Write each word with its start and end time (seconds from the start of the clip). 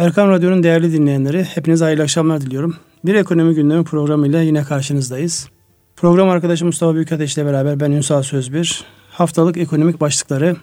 Erkan 0.00 0.28
Radyo'nun 0.28 0.62
değerli 0.62 0.92
dinleyenleri, 0.92 1.44
hepinize 1.44 1.84
hayırlı 1.84 2.02
akşamlar 2.02 2.40
diliyorum. 2.40 2.76
Bir 3.04 3.14
ekonomi 3.14 3.54
gündemi 3.54 3.84
programıyla 3.84 4.42
yine 4.42 4.64
karşınızdayız. 4.64 5.48
Program 5.96 6.28
arkadaşım 6.28 6.66
Mustafa 6.66 6.94
Büyükateş 6.94 7.36
ile 7.36 7.46
beraber 7.46 7.80
ben 7.80 7.90
Ünsal 7.90 8.22
Sözbir. 8.22 8.84
Haftalık 9.10 9.56
ekonomik 9.56 10.00
başlıkları, 10.00 10.56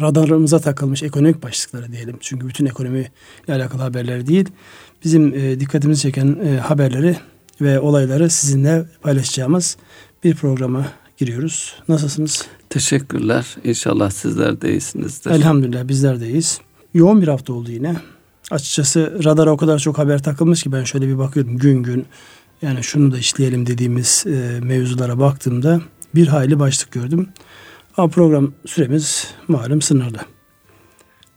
radarımıza 0.00 0.58
takılmış 0.58 1.02
ekonomik 1.02 1.42
başlıkları 1.42 1.92
diyelim. 1.92 2.16
Çünkü 2.20 2.48
bütün 2.48 2.66
ekonomi 2.66 3.10
ile 3.46 3.54
alakalı 3.54 3.82
haberler 3.82 4.26
değil. 4.26 4.48
Bizim 5.04 5.34
e, 5.34 5.60
dikkatimizi 5.60 6.02
çeken 6.02 6.38
e, 6.44 6.58
haberleri 6.58 7.16
ve 7.60 7.80
olayları 7.80 8.30
sizinle 8.30 8.84
paylaşacağımız 9.02 9.76
bir 10.24 10.34
programa 10.34 10.86
giriyoruz. 11.16 11.74
Nasılsınız? 11.88 12.46
Teşekkürler. 12.70 13.56
İnşallah 13.64 14.10
sizler 14.10 14.60
de 14.60 14.70
iyisinizdir. 14.70 15.30
Elhamdülillah 15.30 15.88
bizler 15.88 16.20
de 16.20 16.28
iyiyiz. 16.28 16.60
Yoğun 16.94 17.22
bir 17.22 17.28
hafta 17.28 17.52
oldu 17.52 17.70
yine. 17.70 17.96
Açıkçası 18.50 19.20
radara 19.24 19.50
o 19.50 19.56
kadar 19.56 19.78
çok 19.78 19.98
haber 19.98 20.22
takılmış 20.22 20.62
ki 20.62 20.72
ben 20.72 20.84
şöyle 20.84 21.08
bir 21.08 21.18
bakıyorum 21.18 21.58
gün 21.58 21.82
gün. 21.82 22.06
Yani 22.62 22.82
şunu 22.82 23.12
da 23.12 23.18
işleyelim 23.18 23.66
dediğimiz 23.66 24.24
e, 24.26 24.60
mevzulara 24.60 25.18
baktığımda 25.18 25.80
bir 26.14 26.26
hayli 26.26 26.58
başlık 26.58 26.92
gördüm. 26.92 27.28
Ama 27.96 28.08
program 28.08 28.52
süremiz 28.66 29.34
malum 29.48 29.82
sınırlı. 29.82 30.18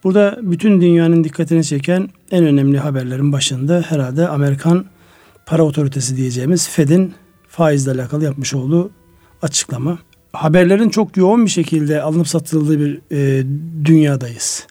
Burada 0.03 0.39
bütün 0.41 0.81
dünyanın 0.81 1.23
dikkatini 1.23 1.63
çeken 1.63 2.09
en 2.31 2.45
önemli 2.45 2.79
haberlerin 2.79 3.31
başında 3.31 3.83
herhalde 3.87 4.27
Amerikan 4.27 4.85
para 5.45 5.63
otoritesi 5.63 6.17
diyeceğimiz 6.17 6.69
Fed'in 6.69 7.13
faizle 7.47 7.91
alakalı 7.91 8.23
yapmış 8.23 8.53
olduğu 8.53 8.91
açıklama. 9.41 9.99
Haberlerin 10.33 10.89
çok 10.89 11.17
yoğun 11.17 11.45
bir 11.45 11.51
şekilde 11.51 12.01
alınıp 12.01 12.27
satıldığı 12.27 12.79
bir 12.79 13.01
e, 13.11 13.45
dünyadayız. 13.85 14.67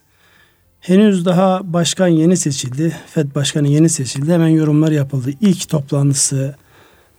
Henüz 0.82 1.24
daha 1.24 1.60
başkan 1.64 2.08
yeni 2.08 2.36
seçildi. 2.36 2.96
FED 3.06 3.34
başkanı 3.34 3.68
yeni 3.68 3.88
seçildi. 3.88 4.32
Hemen 4.32 4.48
yorumlar 4.48 4.90
yapıldı. 4.90 5.30
İlk 5.40 5.68
toplantısı 5.68 6.54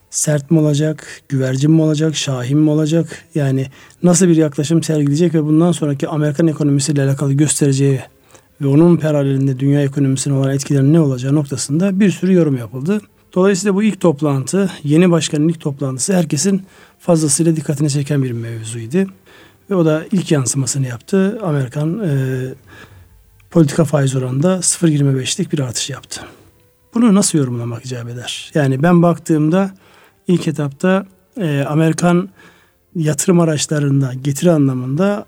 sert 0.09 0.51
mi 0.51 0.59
olacak, 0.59 1.21
güvercin 1.29 1.71
mi 1.71 1.81
olacak, 1.81 2.15
şahin 2.15 2.57
mi 2.57 2.69
olacak? 2.69 3.25
Yani 3.35 3.67
nasıl 4.03 4.27
bir 4.27 4.35
yaklaşım 4.35 4.83
sergileyecek 4.83 5.33
ve 5.33 5.43
bundan 5.43 5.71
sonraki 5.71 6.07
Amerikan 6.07 6.47
ekonomisiyle 6.47 7.03
alakalı 7.03 7.33
göstereceği 7.33 8.01
ve 8.61 8.67
onun 8.67 8.97
paralelinde 8.97 9.59
dünya 9.59 9.81
ekonomisine 9.81 10.33
olan 10.33 10.53
etkileri 10.53 10.93
ne 10.93 10.99
olacağı 10.99 11.35
noktasında 11.35 11.99
bir 11.99 12.11
sürü 12.11 12.33
yorum 12.33 12.57
yapıldı. 12.57 13.01
Dolayısıyla 13.35 13.75
bu 13.75 13.83
ilk 13.83 14.01
toplantı, 14.01 14.71
yeni 14.83 15.11
başkanın 15.11 15.47
ilk 15.47 15.61
toplantısı 15.61 16.13
herkesin 16.13 16.63
fazlasıyla 16.99 17.55
dikkatini 17.55 17.89
çeken 17.89 18.23
bir 18.23 18.31
mevzuydu. 18.31 19.09
Ve 19.69 19.75
o 19.75 19.85
da 19.85 20.05
ilk 20.11 20.31
yansımasını 20.31 20.87
yaptı. 20.87 21.39
Amerikan 21.43 21.99
e, 21.99 22.13
politika 23.53 23.85
faiz 23.85 24.15
oranında 24.15 24.55
0.25'lik 24.55 25.53
bir 25.53 25.59
artış 25.59 25.89
yaptı. 25.89 26.21
Bunu 26.93 27.15
nasıl 27.15 27.37
yorumlamak 27.37 27.85
icap 27.85 28.09
eder? 28.09 28.51
Yani 28.53 28.83
ben 28.83 29.01
baktığımda 29.01 29.71
ilk 30.27 30.47
etapta 30.47 31.05
e, 31.37 31.65
Amerikan 31.67 32.29
yatırım 32.95 33.39
araçlarında 33.39 34.13
getiri 34.13 34.51
anlamında 34.51 35.25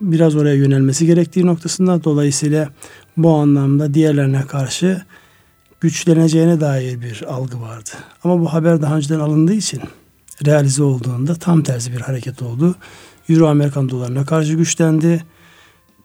biraz 0.00 0.36
oraya 0.36 0.54
yönelmesi 0.54 1.06
gerektiği 1.06 1.46
noktasında 1.46 2.04
dolayısıyla 2.04 2.68
bu 3.16 3.34
anlamda 3.34 3.94
diğerlerine 3.94 4.42
karşı 4.42 5.02
güçleneceğine 5.80 6.60
dair 6.60 7.00
bir 7.00 7.22
algı 7.28 7.60
vardı. 7.60 7.90
Ama 8.24 8.40
bu 8.40 8.52
haber 8.52 8.82
daha 8.82 8.96
önceden 8.96 9.20
alındığı 9.20 9.54
için 9.54 9.80
realize 10.46 10.82
olduğunda 10.82 11.34
tam 11.34 11.62
tersi 11.62 11.92
bir 11.92 12.00
hareket 12.00 12.42
oldu. 12.42 12.74
Euro 13.28 13.46
Amerikan 13.46 13.88
dolarına 13.88 14.26
karşı 14.26 14.54
güçlendi. 14.54 15.24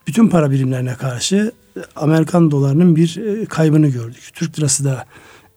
Bütün 0.10 0.28
para 0.28 0.52
birimlerine 0.52 0.96
karşı 0.96 1.52
Amerikan 1.96 2.52
dolarının 2.52 2.96
bir 2.96 3.18
e, 3.18 3.46
kaybını 3.46 3.88
gördük. 3.88 4.30
Türk 4.34 4.60
lirası 4.60 4.84
da 4.84 5.06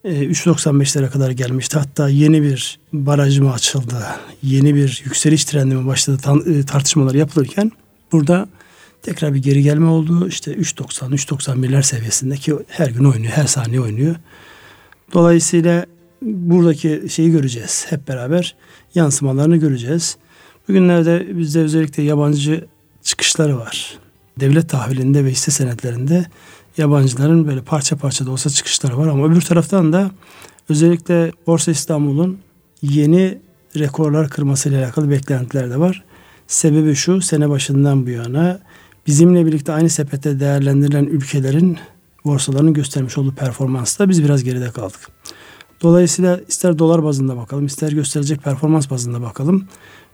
3.95'lere 0.04 1.10
kadar 1.10 1.30
gelmişti. 1.30 1.78
Hatta 1.78 2.08
yeni 2.08 2.42
bir 2.42 2.78
baraj 2.92 3.38
mı 3.38 3.52
açıldı? 3.52 4.06
Yeni 4.42 4.74
bir 4.74 5.02
yükseliş 5.04 5.44
trendi 5.44 5.74
mi 5.74 5.86
başladı? 5.86 6.18
E, 6.46 6.62
tartışmalar 6.62 7.14
yapılırken 7.14 7.72
burada 8.12 8.48
tekrar 9.02 9.34
bir 9.34 9.42
geri 9.42 9.62
gelme 9.62 9.86
oldu. 9.86 10.28
İşte 10.28 10.52
3.90, 10.54 11.14
3.91'ler 11.14 11.82
seviyesindeki 11.82 12.54
her 12.68 12.88
gün 12.88 13.04
oynuyor, 13.04 13.32
her 13.32 13.46
saniye 13.46 13.80
oynuyor. 13.80 14.16
Dolayısıyla 15.14 15.86
buradaki 16.22 17.02
şeyi 17.08 17.30
göreceğiz. 17.30 17.86
Hep 17.88 18.08
beraber 18.08 18.56
yansımalarını 18.94 19.56
göreceğiz. 19.56 20.16
Bugünlerde 20.68 21.38
bizde 21.38 21.60
özellikle 21.60 22.02
yabancı 22.02 22.66
çıkışları 23.02 23.58
var. 23.58 24.01
Devlet 24.40 24.68
tahvilinde 24.68 25.24
ve 25.24 25.30
hisse 25.30 25.50
senetlerinde 25.50 26.26
yabancıların 26.78 27.46
böyle 27.46 27.62
parça 27.62 27.96
parça 27.96 28.26
da 28.26 28.30
olsa 28.30 28.50
çıkışları 28.50 28.98
var 28.98 29.06
ama 29.06 29.26
öbür 29.26 29.40
taraftan 29.40 29.92
da 29.92 30.10
özellikle 30.68 31.32
Borsa 31.46 31.70
İstanbul'un 31.70 32.38
yeni 32.82 33.38
rekorlar 33.76 34.28
kırmasıyla 34.28 34.84
alakalı 34.84 35.10
beklentiler 35.10 35.70
de 35.70 35.78
var. 35.78 36.04
Sebebi 36.46 36.94
şu 36.94 37.20
sene 37.20 37.50
başından 37.50 38.06
bu 38.06 38.10
yana 38.10 38.60
bizimle 39.06 39.46
birlikte 39.46 39.72
aynı 39.72 39.90
sepette 39.90 40.40
değerlendirilen 40.40 41.04
ülkelerin 41.04 41.78
borsalarının 42.24 42.74
göstermiş 42.74 43.18
olduğu 43.18 43.34
performansta 43.34 44.08
biz 44.08 44.24
biraz 44.24 44.44
geride 44.44 44.70
kaldık. 44.70 45.00
Dolayısıyla 45.82 46.40
ister 46.48 46.78
dolar 46.78 47.04
bazında 47.04 47.36
bakalım, 47.36 47.66
ister 47.66 47.92
gösterecek 47.92 48.42
performans 48.42 48.90
bazında 48.90 49.22
bakalım. 49.22 49.68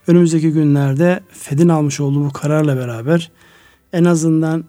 Önümüzdeki 0.06 0.50
günlerde 0.50 1.20
Fed'in 1.32 1.68
almış 1.68 2.00
olduğu 2.00 2.24
bu 2.24 2.32
kararla 2.32 2.76
beraber 2.76 3.30
en 3.92 4.04
azından 4.04 4.64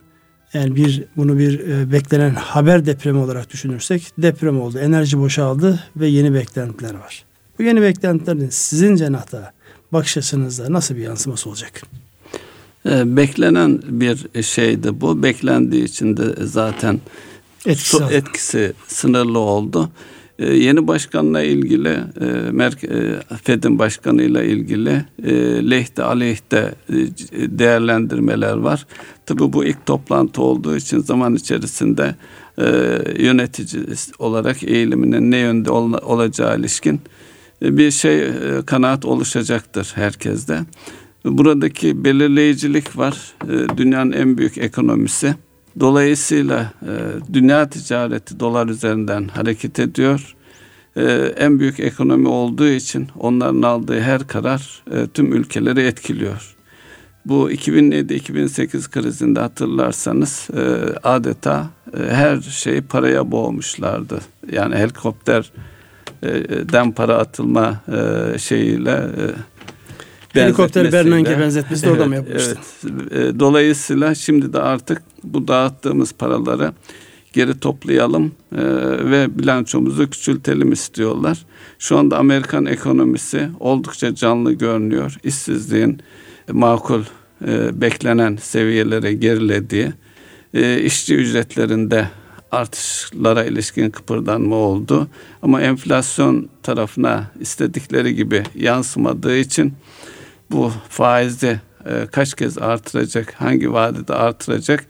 yani 0.53 0.75
bir 0.75 1.03
bunu 1.17 1.39
bir 1.39 1.59
e, 1.59 1.91
beklenen 1.91 2.35
haber 2.35 2.85
depremi 2.85 3.19
olarak 3.19 3.49
düşünürsek 3.49 4.11
deprem 4.17 4.61
oldu, 4.61 4.79
enerji 4.79 5.19
boşaldı 5.19 5.83
ve 5.95 6.07
yeni 6.07 6.33
beklentiler 6.33 6.93
var. 6.93 7.23
Bu 7.59 7.63
yeni 7.63 7.81
beklentilerin 7.81 8.49
sizin 8.49 8.95
cenahta 8.95 9.51
bakış 9.93 10.17
açınızda 10.17 10.73
nasıl 10.73 10.95
bir 10.95 11.01
yansıması 11.01 11.49
olacak? 11.49 11.81
E, 12.85 13.17
beklenen 13.17 13.81
bir 13.87 14.43
şeydi 14.43 15.01
bu. 15.01 15.23
Beklendiği 15.23 15.83
için 15.83 16.17
de 16.17 16.45
zaten 16.45 16.99
etkisi, 17.65 18.03
etkisi 18.03 18.73
sınırlı 18.87 19.39
oldu. 19.39 19.89
Ee, 20.39 20.45
yeni 20.45 20.87
başkanla 20.87 21.41
ilgili, 21.41 21.89
e, 21.89 22.25
e, 22.83 23.37
Fed'in 23.43 23.79
başkanıyla 23.79 24.43
ilgili 24.43 25.05
e, 25.23 25.33
lehte 25.69 26.03
aleyhte 26.03 26.75
değerlendirmeler 27.33 28.57
var. 28.57 28.85
Tabi 29.25 29.53
bu 29.53 29.65
ilk 29.65 29.85
toplantı 29.85 30.41
olduğu 30.41 30.77
için 30.77 30.99
zaman 30.99 31.35
içerisinde 31.35 32.15
yönetici 33.19 33.83
olarak 34.19 34.63
eğiliminin 34.63 35.31
ne 35.31 35.37
yönde 35.37 35.71
olacağı 35.71 36.59
ilişkin 36.59 37.01
bir 37.61 37.91
şey 37.91 38.27
kanaat 38.65 39.05
oluşacaktır 39.05 39.91
herkeste. 39.95 40.59
Buradaki 41.25 42.03
belirleyicilik 42.03 42.97
var. 42.97 43.33
Dünyanın 43.77 44.11
en 44.11 44.37
büyük 44.37 44.57
ekonomisi 44.57 45.35
Dolayısıyla 45.79 46.71
e, 46.81 46.93
dünya 47.33 47.69
ticareti 47.69 48.39
dolar 48.39 48.67
üzerinden 48.67 49.27
hareket 49.27 49.79
ediyor. 49.79 50.35
E, 50.95 51.03
en 51.37 51.59
büyük 51.59 51.79
ekonomi 51.79 52.27
olduğu 52.27 52.67
için 52.67 53.07
onların 53.19 53.61
aldığı 53.61 53.99
her 53.99 54.27
karar 54.27 54.83
e, 54.91 55.07
tüm 55.07 55.33
ülkeleri 55.33 55.81
etkiliyor. 55.81 56.55
Bu 57.25 57.51
2007-2008 57.51 58.91
krizinde 58.91 59.39
hatırlarsanız 59.39 60.47
e, 60.53 60.59
adeta 61.03 61.69
e, 61.97 61.99
her 62.13 62.41
şeyi 62.41 62.81
paraya 62.81 63.31
boğmuşlardı. 63.31 64.19
Yani 64.51 64.75
helikopterden 64.75 66.91
para 66.91 67.17
atılma 67.17 67.81
e, 67.87 68.37
şeyiyle 68.37 68.91
e, 68.91 69.25
Helikopter 70.33 70.91
Bernanke 70.91 71.39
benzetmesi 71.39 71.85
de 71.85 71.91
orada 71.91 72.05
mı 72.05 72.15
yapmıştı? 72.15 72.57
Evet. 72.83 73.35
E, 73.35 73.39
dolayısıyla 73.39 74.15
şimdi 74.15 74.53
de 74.53 74.59
artık 74.59 75.01
bu 75.23 75.47
dağıttığımız 75.47 76.13
paraları 76.13 76.73
geri 77.33 77.59
toplayalım 77.59 78.31
e, 78.51 78.61
ve 79.11 79.39
bilançomuzu 79.39 80.09
küçültelim 80.09 80.71
istiyorlar. 80.71 81.45
Şu 81.79 81.97
anda 81.97 82.17
Amerikan 82.17 82.65
ekonomisi 82.65 83.49
oldukça 83.59 84.15
canlı 84.15 84.53
görünüyor. 84.53 85.17
İşsizliğin 85.23 86.01
makul 86.51 87.01
e, 87.47 87.81
beklenen 87.81 88.35
seviyelere 88.35 89.13
gerilediği, 89.13 89.91
işçi 90.83 91.15
ücretlerinde 91.15 92.09
artışlara 92.51 93.43
ilişkin 93.43 93.89
kıpırdanma 93.89 94.55
oldu. 94.55 95.07
Ama 95.41 95.61
enflasyon 95.61 96.49
tarafına 96.63 97.31
istedikleri 97.39 98.15
gibi 98.15 98.43
yansımadığı 98.55 99.37
için 99.37 99.73
bu 100.51 100.71
faizi 100.89 101.59
e, 101.85 102.07
kaç 102.11 102.33
kez 102.33 102.57
artıracak, 102.57 103.33
hangi 103.33 103.73
vadede 103.73 104.13
artıracak 104.13 104.85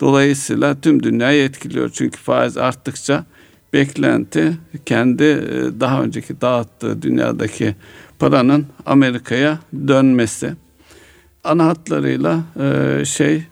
dolayısıyla 0.00 0.80
tüm 0.80 1.02
dünyayı 1.02 1.44
etkiliyor. 1.44 1.90
Çünkü 1.94 2.18
faiz 2.18 2.56
arttıkça 2.56 3.24
beklenti 3.72 4.52
kendi 4.86 5.24
e, 5.24 5.80
daha 5.80 6.02
önceki 6.02 6.40
dağıttığı 6.40 7.02
dünyadaki 7.02 7.76
paranın 8.18 8.66
Amerika'ya 8.86 9.58
dönmesi. 9.88 10.54
Ana 11.44 11.66
hatlarıyla 11.66 12.42
e, 12.60 13.04
şey 13.04 13.44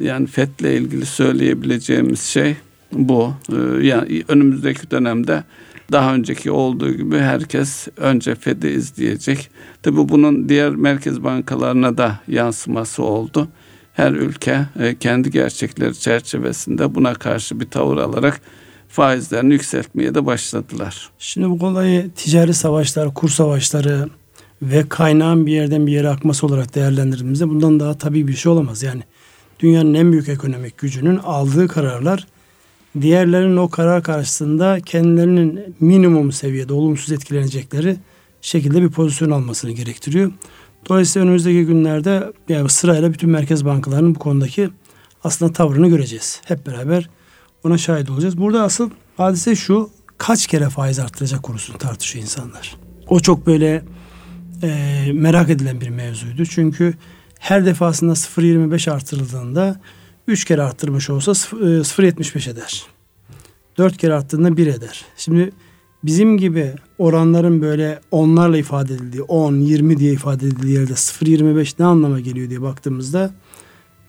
yani 0.00 0.26
FED'le 0.26 0.64
ilgili 0.64 1.06
söyleyebileceğimiz 1.06 2.20
şey 2.20 2.56
bu. 2.92 3.34
Ee, 3.52 3.86
yani 3.86 4.24
önümüzdeki 4.28 4.90
dönemde 4.90 5.44
daha 5.92 6.14
önceki 6.14 6.50
olduğu 6.50 6.92
gibi 6.92 7.18
herkes 7.18 7.88
önce 7.96 8.34
Fed'i 8.34 8.68
izleyecek. 8.68 9.50
Tabii 9.82 10.08
bunun 10.08 10.48
diğer 10.48 10.70
merkez 10.70 11.24
bankalarına 11.24 11.98
da 11.98 12.20
yansıması 12.28 13.02
oldu. 13.02 13.48
Her 13.92 14.12
ülke 14.12 14.66
e, 14.80 14.96
kendi 14.96 15.30
gerçekleri 15.30 15.98
çerçevesinde 15.98 16.94
buna 16.94 17.14
karşı 17.14 17.60
bir 17.60 17.70
tavır 17.70 17.96
alarak 17.96 18.40
faizlerini 18.88 19.52
yükseltmeye 19.52 20.14
de 20.14 20.26
başladılar. 20.26 21.10
Şimdi 21.18 21.50
bu 21.50 21.58
konuyu 21.58 22.10
ticari 22.10 22.54
savaşlar, 22.54 23.14
kur 23.14 23.28
savaşları 23.28 24.08
ve 24.62 24.88
kaynağın 24.88 25.46
bir 25.46 25.52
yerden 25.52 25.86
bir 25.86 25.92
yere 25.92 26.08
akması 26.08 26.46
olarak 26.46 26.74
değerlendirdiğimizde 26.74 27.48
bundan 27.48 27.80
daha 27.80 27.98
tabii 27.98 28.28
bir 28.28 28.34
şey 28.34 28.52
olamaz. 28.52 28.82
Yani 28.82 29.02
dünyanın 29.60 29.94
en 29.94 30.12
büyük 30.12 30.28
ekonomik 30.28 30.78
gücünün 30.78 31.16
aldığı 31.16 31.68
kararlar 31.68 32.26
diğerlerinin 33.00 33.56
o 33.56 33.68
karar 33.68 34.02
karşısında 34.02 34.80
kendilerinin 34.80 35.76
minimum 35.80 36.32
seviyede 36.32 36.72
olumsuz 36.72 37.12
etkilenecekleri 37.12 37.96
şekilde 38.42 38.82
bir 38.82 38.88
pozisyon 38.88 39.30
almasını 39.30 39.70
gerektiriyor. 39.70 40.32
Dolayısıyla 40.88 41.26
önümüzdeki 41.26 41.66
günlerde 41.66 42.32
yani 42.48 42.68
sırayla 42.68 43.12
bütün 43.12 43.30
merkez 43.30 43.64
bankalarının 43.64 44.14
bu 44.14 44.18
konudaki 44.18 44.70
aslında 45.24 45.52
tavrını 45.52 45.88
göreceğiz. 45.88 46.40
Hep 46.44 46.66
beraber 46.66 47.10
ona 47.64 47.78
şahit 47.78 48.10
olacağız. 48.10 48.38
Burada 48.38 48.62
asıl 48.62 48.90
hadise 49.16 49.56
şu 49.56 49.90
kaç 50.18 50.46
kere 50.46 50.68
faiz 50.68 50.98
arttıracak 50.98 51.42
konusunu 51.42 51.78
tartışıyor 51.78 52.24
insanlar. 52.24 52.76
O 53.08 53.20
çok 53.20 53.46
böyle 53.46 53.82
e, 54.62 55.04
merak 55.12 55.50
edilen 55.50 55.80
bir 55.80 55.88
mevzuydu. 55.88 56.46
Çünkü 56.46 56.94
her 57.38 57.66
defasında 57.66 58.12
0.25 58.12 58.90
artırıldığında 58.90 59.80
3 60.30 60.44
kere 60.44 60.62
arttırmış 60.62 61.10
olsa 61.10 61.30
0.75 61.30 62.48
e, 62.48 62.50
eder. 62.50 62.86
4 63.78 63.96
kere 63.96 64.14
arttığında 64.14 64.56
1 64.56 64.66
eder. 64.66 65.04
Şimdi 65.16 65.50
bizim 66.04 66.38
gibi 66.38 66.74
oranların 66.98 67.62
böyle 67.62 68.00
onlarla 68.10 68.58
ifade 68.58 68.94
edildiği 68.94 69.22
10, 69.22 69.54
20 69.54 69.98
diye 69.98 70.12
ifade 70.12 70.46
edildiği 70.46 70.74
yerde 70.74 70.92
0.25 70.92 71.74
ne 71.78 71.86
anlama 71.86 72.20
geliyor 72.20 72.50
diye 72.50 72.62
baktığımızda 72.62 73.30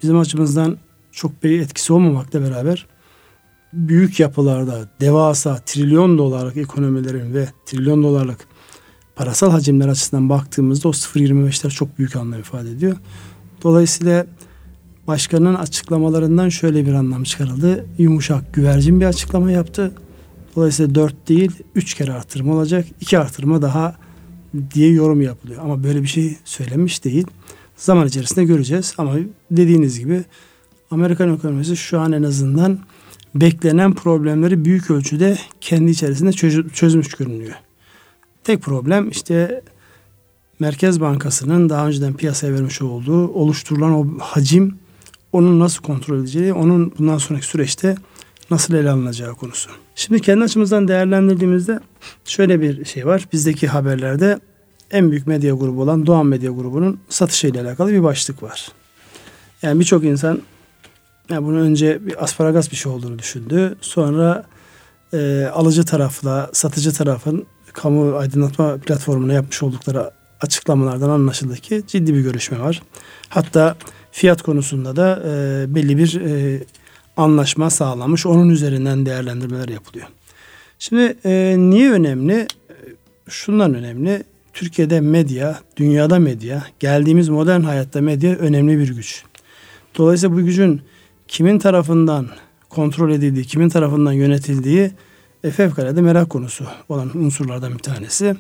bizim 0.03 0.19
açımızdan 0.19 0.77
çok 1.11 1.43
bir 1.43 1.61
etkisi 1.61 1.93
olmamakla 1.93 2.41
beraber 2.41 2.87
büyük 3.73 4.19
yapılarda 4.19 4.89
devasa 5.01 5.59
trilyon 5.65 6.17
dolarlık 6.17 6.57
ekonomilerin 6.57 7.33
ve 7.33 7.47
trilyon 7.65 8.03
dolarlık 8.03 8.39
parasal 9.15 9.51
hacimler 9.51 9.87
açısından 9.87 10.29
baktığımızda 10.29 10.89
o 10.89 10.91
0.25'ler 10.91 11.69
çok 11.69 11.97
büyük 11.97 12.15
anlam 12.15 12.39
ifade 12.39 12.71
ediyor. 12.71 12.97
Dolayısıyla 13.63 14.25
başkanın 15.07 15.55
açıklamalarından 15.55 16.49
şöyle 16.49 16.85
bir 16.85 16.93
anlam 16.93 17.23
çıkarıldı. 17.23 17.85
Yumuşak, 17.97 18.53
güvercin 18.53 19.01
bir 19.01 19.05
açıklama 19.05 19.51
yaptı. 19.51 19.91
Dolayısıyla 20.55 20.95
dört 20.95 21.29
değil, 21.29 21.51
üç 21.75 21.93
kere 21.93 22.13
artırma 22.13 22.53
olacak. 22.53 22.85
iki 23.01 23.19
artırma 23.19 23.61
daha 23.61 23.95
diye 24.73 24.91
yorum 24.91 25.21
yapılıyor. 25.21 25.63
Ama 25.63 25.83
böyle 25.83 26.01
bir 26.01 26.07
şey 26.07 26.37
söylemiş 26.45 27.03
değil. 27.03 27.27
Zaman 27.75 28.07
içerisinde 28.07 28.45
göreceğiz. 28.45 28.93
Ama 28.97 29.15
dediğiniz 29.51 29.99
gibi 29.99 30.23
Amerikan 30.91 31.35
ekonomisi 31.35 31.77
şu 31.77 31.99
an 31.99 32.11
en 32.11 32.23
azından 32.23 32.79
beklenen 33.35 33.93
problemleri 33.93 34.65
büyük 34.65 34.91
ölçüde 34.91 35.37
kendi 35.61 35.91
içerisinde 35.91 36.31
çözmüş 36.73 37.07
görünüyor. 37.07 37.55
Tek 38.43 38.61
problem 38.61 39.09
işte 39.09 39.61
Merkez 40.59 41.01
Bankası'nın 41.01 41.69
daha 41.69 41.87
önceden 41.87 42.13
piyasaya 42.13 42.53
vermiş 42.53 42.81
olduğu 42.81 43.27
oluşturulan 43.27 43.93
o 43.93 44.19
hacim 44.19 44.80
onun 45.33 45.59
nasıl 45.59 45.83
kontrol 45.83 46.19
edeceği, 46.19 46.53
onun 46.53 46.93
bundan 46.99 47.17
sonraki 47.17 47.45
süreçte 47.45 47.95
nasıl 48.51 48.73
ele 48.73 48.89
alınacağı 48.89 49.35
konusu. 49.35 49.69
Şimdi 49.95 50.21
kendi 50.21 50.43
açımızdan 50.43 50.87
değerlendirdiğimizde 50.87 51.79
şöyle 52.25 52.61
bir 52.61 52.85
şey 52.85 53.05
var. 53.05 53.27
Bizdeki 53.33 53.67
haberlerde 53.67 54.39
en 54.91 55.11
büyük 55.11 55.27
medya 55.27 55.53
grubu 55.53 55.81
olan 55.81 56.05
Doğan 56.05 56.25
Medya 56.25 56.51
Grubu'nun 56.51 56.99
satışıyla 57.09 57.63
alakalı 57.63 57.91
bir 57.91 58.03
başlık 58.03 58.43
var. 58.43 58.71
Yani 59.61 59.79
birçok 59.79 60.03
insan 60.03 60.41
yani 61.29 61.45
bunu 61.45 61.59
önce 61.59 62.05
bir 62.05 62.23
asparagas 62.23 62.71
bir 62.71 62.75
şey 62.75 62.91
olduğunu 62.91 63.19
düşündü. 63.19 63.75
Sonra 63.81 64.43
e, 65.13 65.45
alıcı 65.53 65.85
tarafla 65.85 66.49
satıcı 66.53 66.93
tarafın 66.93 67.45
kamu 67.73 68.15
aydınlatma 68.15 68.77
platformuna 68.77 69.33
yapmış 69.33 69.63
oldukları 69.63 70.11
açıklamalardan 70.41 71.09
anlaşıldı 71.09 71.55
ki 71.55 71.83
ciddi 71.87 72.13
bir 72.13 72.21
görüşme 72.21 72.59
var. 72.59 72.81
Hatta 73.29 73.75
fiyat 74.11 74.41
konusunda 74.41 74.95
da 74.95 75.23
e, 75.25 75.65
belli 75.75 75.97
bir 75.97 76.21
e, 76.21 76.63
anlaşma 77.17 77.69
sağlanmış. 77.69 78.25
Onun 78.25 78.49
üzerinden 78.49 79.05
değerlendirmeler 79.05 79.69
yapılıyor. 79.69 80.07
Şimdi 80.79 81.17
e, 81.25 81.55
niye 81.57 81.91
önemli? 81.91 82.47
Şundan 83.29 83.73
önemli. 83.73 84.23
Türkiye'de 84.53 85.01
medya, 85.01 85.59
dünyada 85.77 86.19
medya, 86.19 86.63
geldiğimiz 86.79 87.29
modern 87.29 87.61
hayatta 87.61 88.01
medya 88.01 88.35
önemli 88.35 88.79
bir 88.79 88.95
güç. 88.95 89.23
Dolayısıyla 89.97 90.35
bu 90.35 90.45
gücün 90.45 90.81
kimin 91.27 91.59
tarafından 91.59 92.27
kontrol 92.69 93.11
edildiği, 93.11 93.45
kimin 93.45 93.69
tarafından 93.69 94.11
yönetildiği 94.11 94.91
e, 95.43 95.49
fevkalade 95.51 96.01
merak 96.01 96.29
konusu 96.29 96.65
olan 96.89 97.17
unsurlardan 97.17 97.73
bir 97.73 97.79
tanesi. 97.79 98.35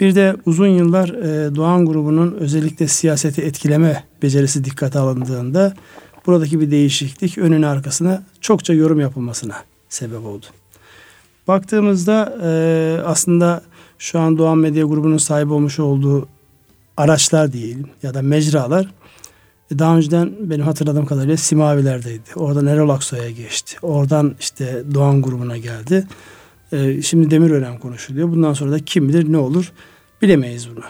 Bir 0.00 0.14
de 0.14 0.36
uzun 0.46 0.66
yıllar 0.66 1.08
e, 1.08 1.54
Doğan 1.54 1.86
grubunun 1.86 2.36
özellikle 2.40 2.88
siyaseti 2.88 3.42
etkileme 3.42 4.04
becerisi 4.22 4.64
dikkate 4.64 4.98
alındığında 4.98 5.74
buradaki 6.26 6.60
bir 6.60 6.70
değişiklik 6.70 7.38
önüne 7.38 7.66
arkasına 7.66 8.22
çokça 8.40 8.72
yorum 8.72 9.00
yapılmasına 9.00 9.54
sebep 9.88 10.24
oldu. 10.24 10.46
Baktığımızda 11.48 12.38
e, 12.42 12.50
aslında 13.04 13.62
şu 13.98 14.20
an 14.20 14.38
Doğan 14.38 14.58
Medya 14.58 14.84
grubunun 14.84 15.18
sahip 15.18 15.50
olmuş 15.50 15.78
olduğu 15.78 16.28
araçlar 16.96 17.52
diyelim 17.52 17.86
ya 18.02 18.14
da 18.14 18.22
mecralar 18.22 18.90
e, 19.70 19.78
daha 19.78 19.96
önceden 19.96 20.32
benim 20.40 20.64
hatırladığım 20.64 21.06
kadarıyla 21.06 21.36
Simaviler'deydi. 21.36 22.30
Oradan 22.36 22.66
Erol 22.66 22.88
Aksoy'a 22.88 23.30
geçti. 23.30 23.76
Oradan 23.82 24.34
işte 24.40 24.82
Doğan 24.94 25.22
grubuna 25.22 25.56
geldi. 25.56 26.06
Ee, 26.72 27.02
şimdi 27.02 27.30
Demirören 27.30 27.78
konuşuluyor. 27.78 28.28
Bundan 28.28 28.52
sonra 28.52 28.72
da 28.72 28.78
kim 28.78 29.08
bilir 29.08 29.32
ne 29.32 29.38
olur 29.38 29.72
bilemeyiz 30.22 30.68
bunu. 30.70 30.84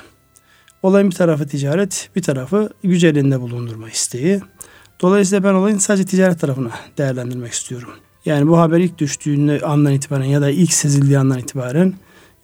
Olayın 0.83 1.11
bir 1.11 1.15
tarafı 1.15 1.47
ticaret, 1.47 2.11
bir 2.17 2.23
tarafı 2.23 2.71
güç 2.85 3.05
elinde 3.05 3.41
bulundurma 3.41 3.91
isteği. 3.91 4.41
Dolayısıyla 5.01 5.45
ben 5.45 5.55
olayın 5.55 5.79
sadece 5.79 6.05
ticaret 6.05 6.41
tarafına 6.41 6.71
değerlendirmek 6.99 7.53
istiyorum. 7.53 7.89
Yani 8.25 8.49
bu 8.49 8.59
haber 8.59 8.79
ilk 8.79 8.99
düştüğünde 8.99 9.61
andan 9.61 9.93
itibaren 9.93 10.25
ya 10.25 10.41
da 10.41 10.51
ilk 10.51 10.73
sezildiği 10.73 11.19
andan 11.19 11.39
itibaren 11.39 11.95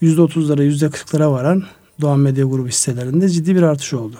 %30'lara 0.02 0.62
%40'lara 0.62 1.30
varan 1.30 1.64
Doğan 2.00 2.20
Medya 2.20 2.44
Grubu 2.44 2.68
hisselerinde 2.68 3.28
ciddi 3.28 3.56
bir 3.56 3.62
artış 3.62 3.92
oldu. 3.92 4.16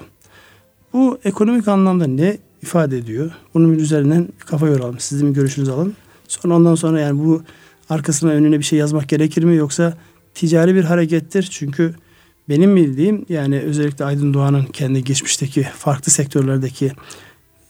Bu 0.92 1.18
ekonomik 1.24 1.68
anlamda 1.68 2.06
ne 2.06 2.38
ifade 2.62 2.98
ediyor? 2.98 3.30
Bunun 3.54 3.72
üzerinden 3.72 4.28
kafa 4.38 4.66
yoralım. 4.66 4.98
Sizin 4.98 5.32
görüşünüzü 5.32 5.72
alın. 5.72 5.94
Sonra 6.28 6.54
ondan 6.54 6.74
sonra 6.74 7.00
yani 7.00 7.24
bu 7.24 7.42
arkasına 7.88 8.30
önüne 8.30 8.58
bir 8.58 8.64
şey 8.64 8.78
yazmak 8.78 9.08
gerekir 9.08 9.44
mi 9.44 9.56
yoksa 9.56 9.96
ticari 10.34 10.74
bir 10.74 10.84
harekettir. 10.84 11.48
Çünkü 11.50 11.94
benim 12.48 12.76
bildiğim 12.76 13.26
yani 13.28 13.60
özellikle 13.60 14.04
Aydın 14.04 14.34
Doğan'ın 14.34 14.64
kendi 14.64 15.04
geçmişteki 15.04 15.62
farklı 15.62 16.12
sektörlerdeki 16.12 16.92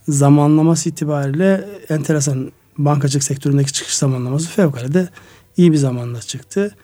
zamanlaması 0.08 0.88
itibariyle 0.88 1.68
enteresan 1.88 2.52
bankacılık 2.78 3.24
sektöründeki 3.24 3.72
çıkış 3.72 3.96
zamanlaması 3.96 4.48
fevkalade 4.48 5.08
iyi 5.56 5.72
bir 5.72 5.76
zamanda 5.76 6.20
çıktı. 6.20 6.74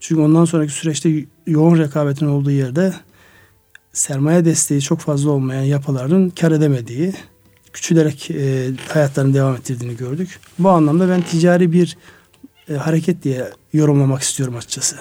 Çünkü 0.00 0.20
ondan 0.20 0.44
sonraki 0.44 0.72
süreçte 0.72 1.26
yoğun 1.46 1.78
rekabetin 1.78 2.26
olduğu 2.26 2.50
yerde 2.50 2.94
sermaye 3.92 4.44
desteği 4.44 4.80
çok 4.80 5.00
fazla 5.00 5.30
olmayan 5.30 5.62
yapıların 5.62 6.30
kar 6.30 6.52
edemediği, 6.52 7.14
küçülerek 7.72 8.30
e, 8.30 8.70
hayatlarını 8.88 9.34
devam 9.34 9.54
ettirdiğini 9.54 9.96
gördük. 9.96 10.40
Bu 10.58 10.68
anlamda 10.68 11.08
ben 11.08 11.22
ticari 11.22 11.72
bir 11.72 11.96
e, 12.70 12.74
hareket 12.74 13.22
diye 13.22 13.50
yorumlamak 13.72 14.22
istiyorum 14.22 14.56
açıkçası. 14.56 14.96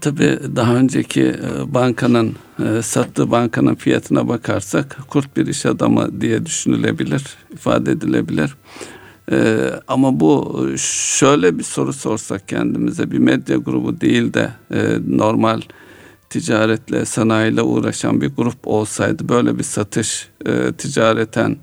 Tabii 0.00 0.38
daha 0.56 0.74
önceki 0.74 1.22
e, 1.22 1.74
bankanın 1.74 2.36
e, 2.64 2.82
sattığı 2.82 3.30
bankanın 3.30 3.74
fiyatına 3.74 4.28
bakarsak 4.28 4.98
kurt 5.08 5.36
bir 5.36 5.46
iş 5.46 5.66
adamı 5.66 6.20
diye 6.20 6.46
düşünülebilir, 6.46 7.24
ifade 7.52 7.92
edilebilir. 7.92 8.56
E, 9.32 9.70
ama 9.88 10.20
bu 10.20 10.68
şöyle 11.18 11.58
bir 11.58 11.62
soru 11.62 11.92
sorsak 11.92 12.48
kendimize 12.48 13.10
bir 13.10 13.18
medya 13.18 13.56
grubu 13.56 14.00
değil 14.00 14.34
de 14.34 14.50
normal 15.08 15.60
ticaretle, 16.30 17.04
sanayiyle 17.04 17.62
uğraşan 17.62 18.20
bir 18.20 18.28
grup 18.28 18.66
olsaydı 18.66 19.28
böyle 19.28 19.58
bir 19.58 19.62
satış 19.62 20.28
ticareten 20.78 21.56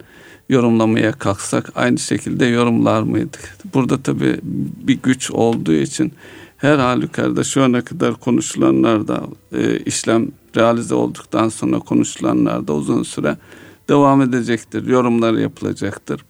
yorumlamaya 0.51 1.11
kalksak 1.11 1.71
aynı 1.75 1.97
şekilde 1.97 2.45
yorumlar 2.45 3.01
mıydık? 3.01 3.57
Burada 3.73 4.01
tabii 4.01 4.39
bir 4.87 4.99
güç 5.03 5.31
olduğu 5.31 5.73
için 5.73 6.13
her 6.57 6.77
halükarda 6.77 7.43
şu 7.43 7.63
ana 7.63 7.81
kadar 7.81 8.13
konuşulanlar 8.13 9.07
da 9.07 9.23
e, 9.53 9.79
işlem 9.79 10.27
realize 10.57 10.95
olduktan 10.95 11.49
sonra 11.49 11.79
konuşulanlar 11.79 12.67
da 12.67 12.73
uzun 12.73 13.03
süre 13.03 13.37
devam 13.89 14.21
edecektir. 14.21 14.87
Yorumlar 14.87 15.33
yapılacaktır. 15.33 16.25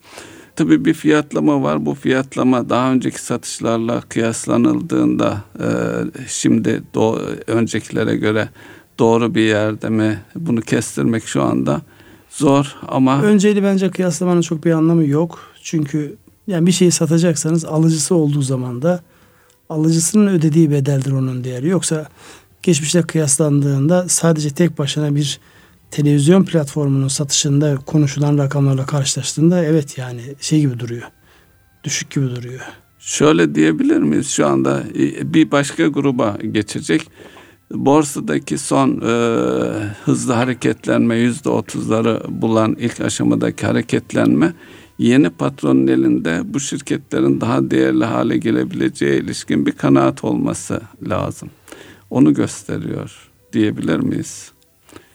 tabii 0.56 0.86
bir 0.86 0.94
fiyatlama 0.94 1.64
var. 1.64 1.86
Bu 1.86 1.94
fiyatlama 1.94 2.70
daha 2.70 2.92
önceki 2.92 3.22
satışlarla 3.22 4.02
kıyaslanıldığında 4.02 5.44
e, 5.60 5.68
şimdi 6.28 6.84
do, 6.94 7.20
öncekilere 7.48 8.16
göre 8.16 8.50
doğru 9.00 9.36
bir 9.36 9.42
yerde 9.42 9.90
mi 9.90 10.20
bunu 10.36 10.62
kestirmek 10.62 11.28
şu 11.28 11.44
anda 11.44 11.82
zor 12.32 12.76
ama 12.88 13.22
önceli 13.22 13.64
bence 13.64 13.92
kıyaslamanın 13.92 14.42
çok 14.42 14.66
bir 14.66 14.72
anlamı 14.72 15.06
yok. 15.06 15.40
Çünkü 15.64 16.16
yani 16.48 16.68
bir 16.68 16.72
şeyi 16.72 16.92
satacaksanız 16.92 17.66
alıcısı 17.66 18.16
olduğu 18.16 18.42
zaman 18.42 18.82
da 18.82 19.02
alıcısının 19.70 20.28
ödediği 20.28 20.72
bedeldir 20.72 21.12
onun 21.12 21.44
değeri. 21.44 21.68
Yoksa 21.68 22.10
geçmişte 22.64 23.02
kıyaslandığında 23.02 24.10
sadece 24.10 24.50
tek 24.50 24.78
başına 24.78 25.16
bir 25.16 25.40
televizyon 25.92 26.44
platformunun 26.44 27.08
satışında 27.08 27.76
konuşulan 27.86 28.38
rakamlarla 28.38 28.86
karşılaştığında 28.86 29.64
evet 29.64 29.98
yani 29.98 30.22
şey 30.42 30.60
gibi 30.60 30.80
duruyor. 30.80 31.04
Düşük 31.84 32.12
gibi 32.12 32.36
duruyor. 32.36 32.62
Şöyle 33.00 33.56
diyebilir 33.56 33.98
miyiz 33.98 34.30
şu 34.30 34.48
anda 34.48 34.84
e, 35.00 35.34
bir 35.34 35.52
başka 35.52 35.88
gruba 35.88 36.38
geçecek. 36.52 37.08
Borsadaki 37.74 38.58
son 38.58 38.90
e, 38.90 39.12
hızlı 40.06 40.34
hareketlenme 40.34 41.16
yüzde 41.16 41.50
otuzları 41.50 42.22
bulan 42.30 42.76
ilk 42.80 43.02
aşamadaki 43.02 43.66
hareketlenme 43.66 44.54
yeni 44.98 45.30
patronun 45.30 45.88
elinde 45.88 46.42
bu 46.46 46.60
şirketlerin 46.60 47.42
daha 47.42 47.72
değerli 47.72 48.06
hale 48.06 48.38
gelebileceği 48.38 49.22
ilişkin 49.22 49.66
bir 49.66 49.72
kanaat 49.72 50.24
olması 50.24 50.82
lazım. 51.10 51.50
Onu 52.10 52.34
gösteriyor 52.34 53.30
diyebilir 53.54 54.00
miyiz? 54.00 54.52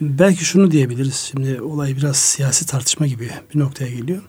Belki 0.01 0.45
şunu 0.45 0.71
diyebiliriz. 0.71 1.15
Şimdi 1.15 1.61
olay 1.61 1.97
biraz 1.97 2.17
siyasi 2.17 2.67
tartışma 2.67 3.07
gibi 3.07 3.31
bir 3.55 3.59
noktaya 3.61 3.91
geliyor. 3.91 4.23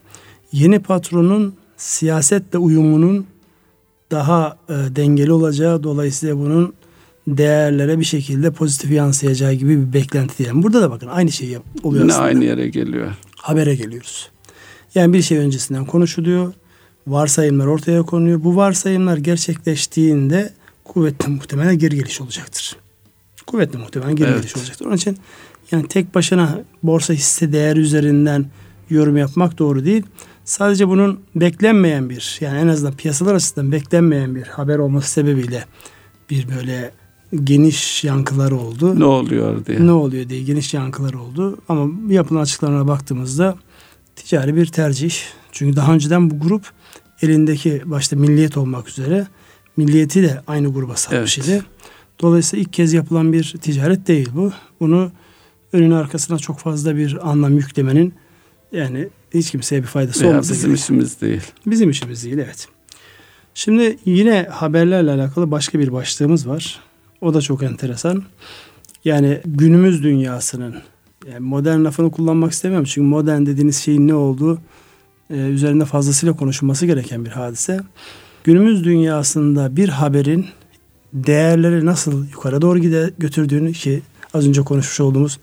Yeni 0.52 0.80
patronun 0.80 1.56
siyasetle 1.78 2.58
uyumunun 2.58 3.26
daha 4.12 4.58
e, 4.70 4.74
dengeli 4.74 5.32
olacağı 5.32 5.84
dolayısıyla 5.84 6.38
bunun 6.38 6.74
değerlere 7.28 8.00
bir 8.00 8.04
şekilde 8.04 8.52
pozitif 8.52 8.92
yansıyacağı 8.92 9.54
gibi 9.54 9.88
bir 9.88 9.94
beklenti 9.94 10.38
diyelim. 10.38 10.64
Burada 10.64 10.82
da 10.82 10.92
bakın 10.92 11.08
aynı 11.08 11.32
şey 11.32 11.58
oluyor 11.84 12.04
Yine 12.04 12.14
aslında. 12.14 12.28
aynı 12.28 12.44
yere 12.44 12.68
geliyor. 12.68 13.12
Habere 13.36 13.76
geliyoruz. 13.76 14.30
Yani 14.96 15.14
bir 15.14 15.22
şey 15.22 15.38
öncesinden 15.38 15.86
konuşuluyor. 15.86 16.54
Varsayımlar 17.08 17.66
ortaya 17.66 18.02
konuyor. 18.02 18.44
Bu 18.44 18.56
varsayımlar 18.56 19.18
gerçekleştiğinde 19.18 20.54
kuvvetli 20.84 21.32
muhtemelen 21.32 21.78
geri 21.78 21.96
geliş 21.96 22.22
olacaktır. 22.22 22.76
Kuvvetli 23.48 23.80
muhtemelen 23.80 24.16
geri 24.16 24.30
evet. 24.30 24.42
geliş 24.42 24.58
olacaktır. 24.58 24.86
Onun 24.86 24.96
için 24.96 25.18
yani 25.72 25.88
tek 25.88 26.16
başına 26.16 26.60
borsa 26.84 27.14
hisse 27.14 27.54
değer 27.54 27.76
üzerinden 27.76 28.46
yorum 28.90 29.18
yapmak 29.18 29.60
doğru 29.60 29.86
değil. 29.86 30.04
Sadece 30.46 30.88
bunun 30.88 31.20
beklenmeyen 31.36 32.10
bir 32.10 32.38
yani 32.42 32.60
en 32.60 32.68
azından 32.68 32.94
piyasalar 32.94 33.36
açısından 33.36 33.72
beklenmeyen 33.72 34.36
bir 34.36 34.44
haber 34.44 34.78
olması 34.78 35.12
sebebiyle 35.12 35.66
bir 36.30 36.50
böyle 36.56 36.92
geniş 37.36 38.04
yankılar 38.04 38.52
oldu. 38.52 39.00
Ne 39.00 39.06
oluyor 39.06 39.66
diye. 39.66 39.86
Ne 39.86 39.92
oluyor 39.92 40.30
diye 40.30 40.44
geniş 40.44 40.74
yankılar 40.74 41.14
oldu. 41.14 41.58
Ama 41.70 42.14
yapılan 42.14 42.42
açıklamalara 42.42 42.88
baktığımızda 42.88 43.58
ticari 44.16 44.56
bir 44.56 44.66
tercih. 44.66 45.14
Çünkü 45.52 45.76
daha 45.76 45.94
önceden 45.94 46.30
bu 46.32 46.40
grup 46.40 46.72
elindeki 47.22 47.82
başta 47.86 48.16
milliyet 48.16 48.58
olmak 48.58 48.90
üzere 48.90 49.28
milliyeti 49.78 50.24
de 50.24 50.42
aynı 50.48 50.74
gruba 50.74 50.96
satmış 50.96 51.38
evet. 51.38 51.50
idi. 51.50 51.64
Dolayısıyla 52.22 52.62
ilk 52.64 52.74
kez 52.74 52.94
yapılan 52.94 53.34
bir 53.34 53.56
ticaret 53.62 54.08
değil 54.08 54.30
bu. 54.36 54.52
Bunu 54.80 55.12
önüne 55.74 55.96
arkasına 55.96 56.38
çok 56.38 56.60
fazla 56.60 56.96
bir 56.96 57.30
anlam 57.30 57.58
yüklemenin 57.58 58.14
yani 58.72 59.10
hiç 59.34 59.52
kimseye 59.52 59.82
bir 59.82 59.88
faydası 59.88 60.24
Veya 60.24 60.32
olmasa 60.32 60.54
bizim 60.54 60.70
gerek. 60.70 60.84
işimiz 60.84 61.22
değil. 61.22 61.42
Bizim 61.66 61.90
işimiz 61.90 62.24
değil 62.24 62.38
evet. 62.38 62.68
Şimdi 63.54 63.98
yine 64.06 64.48
haberlerle 64.52 65.12
alakalı 65.12 65.52
başka 65.52 65.80
bir 65.80 65.94
başlığımız 65.94 66.48
var. 66.48 66.80
O 67.22 67.34
da 67.34 67.42
çok 67.42 67.64
enteresan. 67.64 68.24
Yani 69.06 69.42
günümüz 69.46 70.04
dünyasının 70.04 70.76
yani 71.32 71.40
modern 71.40 71.86
lafını 71.86 72.12
kullanmak 72.12 72.52
istemiyorum. 72.52 72.88
Çünkü 72.90 73.08
modern 73.08 73.46
dediğiniz 73.46 73.78
şeyin 73.78 74.08
ne 74.08 74.14
olduğu 74.14 74.60
e, 75.30 75.36
üzerinde 75.36 75.86
fazlasıyla 75.86 76.36
konuşulması 76.36 76.86
gereken 76.86 77.26
bir 77.26 77.30
hadise. 77.30 77.80
Günümüz 78.44 78.84
dünyasında 78.84 79.76
bir 79.76 79.90
haberin 79.90 80.46
değerleri 81.14 81.86
nasıl 81.86 82.30
yukarı 82.30 82.62
doğru 82.62 82.80
gide 82.80 83.12
götürdüğünü 83.18 83.74
ki 83.74 84.02
az 84.34 84.48
önce 84.48 84.62
konuşmuş 84.62 85.00
olduğumuz 85.00 85.40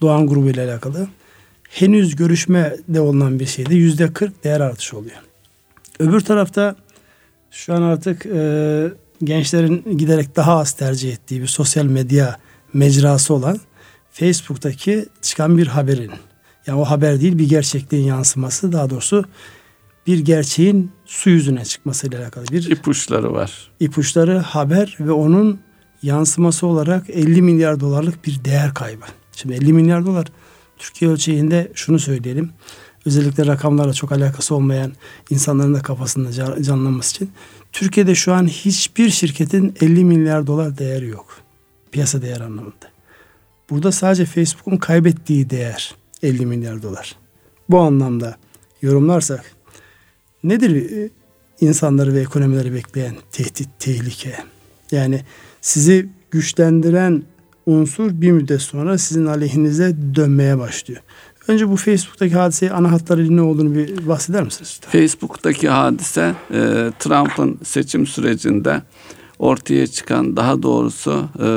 Doğan 0.00 0.26
grubu 0.26 0.48
ile 0.48 0.62
alakalı 0.62 1.08
henüz 1.70 2.16
görüşme 2.16 2.76
de 2.88 3.00
olunan 3.00 3.40
bir 3.40 3.46
şeyde 3.46 3.74
yüzde 3.74 4.12
40 4.12 4.44
değer 4.44 4.60
artışı 4.60 4.98
oluyor. 4.98 5.16
Öbür 5.98 6.20
tarafta 6.20 6.76
şu 7.50 7.74
an 7.74 7.82
artık 7.82 8.26
e, 8.26 8.88
gençlerin 9.24 9.98
giderek 9.98 10.36
daha 10.36 10.58
az 10.58 10.72
tercih 10.72 11.12
ettiği 11.12 11.42
bir 11.42 11.46
sosyal 11.46 11.84
medya 11.84 12.36
mecrası 12.72 13.34
olan 13.34 13.60
Facebook'taki 14.10 15.06
çıkan 15.22 15.58
bir 15.58 15.66
haberin 15.66 16.10
yani 16.66 16.80
o 16.80 16.84
haber 16.84 17.20
değil 17.20 17.38
bir 17.38 17.48
gerçekliğin 17.48 18.04
yansıması 18.04 18.72
daha 18.72 18.90
doğrusu 18.90 19.24
bir 20.06 20.18
gerçeğin 20.18 20.90
su 21.04 21.30
yüzüne 21.30 21.64
çıkmasıyla 21.64 22.20
alakalı 22.20 22.46
bir 22.46 22.70
ipuçları 22.70 23.32
var. 23.32 23.70
İpuçları 23.80 24.38
haber 24.38 24.96
ve 25.00 25.12
onun 25.12 25.60
yansıması 26.02 26.66
olarak 26.66 27.10
50 27.10 27.42
milyar 27.42 27.80
dolarlık 27.80 28.26
bir 28.26 28.44
değer 28.44 28.74
kaybı. 28.74 29.04
Şimdi 29.36 29.54
50 29.54 29.72
milyar 29.72 30.06
dolar 30.06 30.26
Türkiye 30.78 31.10
ölçeğinde 31.10 31.72
şunu 31.74 31.98
söyleyelim. 31.98 32.50
Özellikle 33.06 33.46
rakamlarla 33.46 33.92
çok 33.92 34.12
alakası 34.12 34.54
olmayan 34.54 34.92
insanların 35.30 35.74
da 35.74 35.82
kafasında 35.82 36.32
canlanması 36.62 37.10
için. 37.10 37.30
Türkiye'de 37.76 38.14
şu 38.14 38.32
an 38.32 38.46
hiçbir 38.46 39.10
şirketin 39.10 39.74
50 39.80 40.04
milyar 40.04 40.46
dolar 40.46 40.78
değeri 40.78 41.06
yok. 41.06 41.40
Piyasa 41.92 42.22
değer 42.22 42.40
anlamında. 42.40 42.90
Burada 43.70 43.92
sadece 43.92 44.24
Facebook'un 44.24 44.76
kaybettiği 44.76 45.50
değer 45.50 45.94
50 46.22 46.46
milyar 46.46 46.82
dolar. 46.82 47.16
Bu 47.68 47.78
anlamda 47.78 48.36
yorumlarsak 48.82 49.44
nedir 50.44 50.90
e, 50.90 51.10
insanları 51.60 52.14
ve 52.14 52.20
ekonomileri 52.20 52.74
bekleyen 52.74 53.14
tehdit, 53.32 53.68
tehlike? 53.78 54.36
Yani 54.90 55.20
sizi 55.60 56.08
güçlendiren 56.30 57.22
unsur 57.66 58.20
bir 58.20 58.32
müddet 58.32 58.62
sonra 58.62 58.98
sizin 58.98 59.26
aleyhinize 59.26 59.96
dönmeye 60.14 60.58
başlıyor. 60.58 61.02
Önce 61.48 61.68
bu 61.68 61.76
Facebook'taki 61.76 62.34
hadiseyi 62.34 62.72
ana 62.72 62.92
hatlarıyla 62.92 63.32
ne 63.32 63.42
olduğunu 63.42 63.74
bir 63.74 64.08
bahseder 64.08 64.42
misiniz? 64.42 64.80
Facebook'taki 64.88 65.68
hadise 65.68 66.34
e, 66.50 66.90
Trump'ın 66.98 67.58
seçim 67.64 68.06
sürecinde 68.06 68.82
ortaya 69.38 69.86
çıkan 69.86 70.36
daha 70.36 70.62
doğrusu 70.62 71.28
e, 71.42 71.48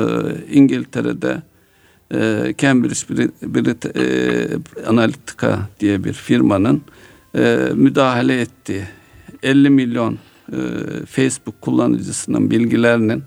İngiltere'de 0.54 1.42
e, 2.14 2.54
Cambridge 2.58 3.28
Brit, 3.42 3.96
e, 3.96 4.48
Analytica 4.86 5.58
diye 5.80 6.04
bir 6.04 6.12
firmanın 6.12 6.82
e, 7.34 7.68
müdahale 7.74 8.40
ettiği 8.40 8.84
50 9.42 9.70
milyon 9.70 10.18
e, 10.52 10.56
Facebook 11.06 11.60
kullanıcısının 11.60 12.50
bilgilerinin 12.50 13.22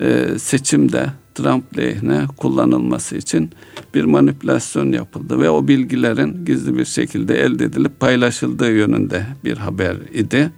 e, 0.00 0.38
seçimde 0.38 1.06
Trump 1.34 1.78
lehine 1.78 2.26
kullanılması 2.36 3.16
için 3.16 3.50
bir 3.94 4.04
manipülasyon 4.04 4.92
yapıldı 4.92 5.40
ve 5.40 5.50
o 5.50 5.68
bilgilerin 5.68 6.44
gizli 6.44 6.78
bir 6.78 6.84
şekilde 6.84 7.40
elde 7.40 7.64
edilip 7.64 8.00
paylaşıldığı 8.00 8.72
yönünde 8.72 9.26
bir 9.44 9.56
haber 9.56 9.96
idi. 10.14 10.50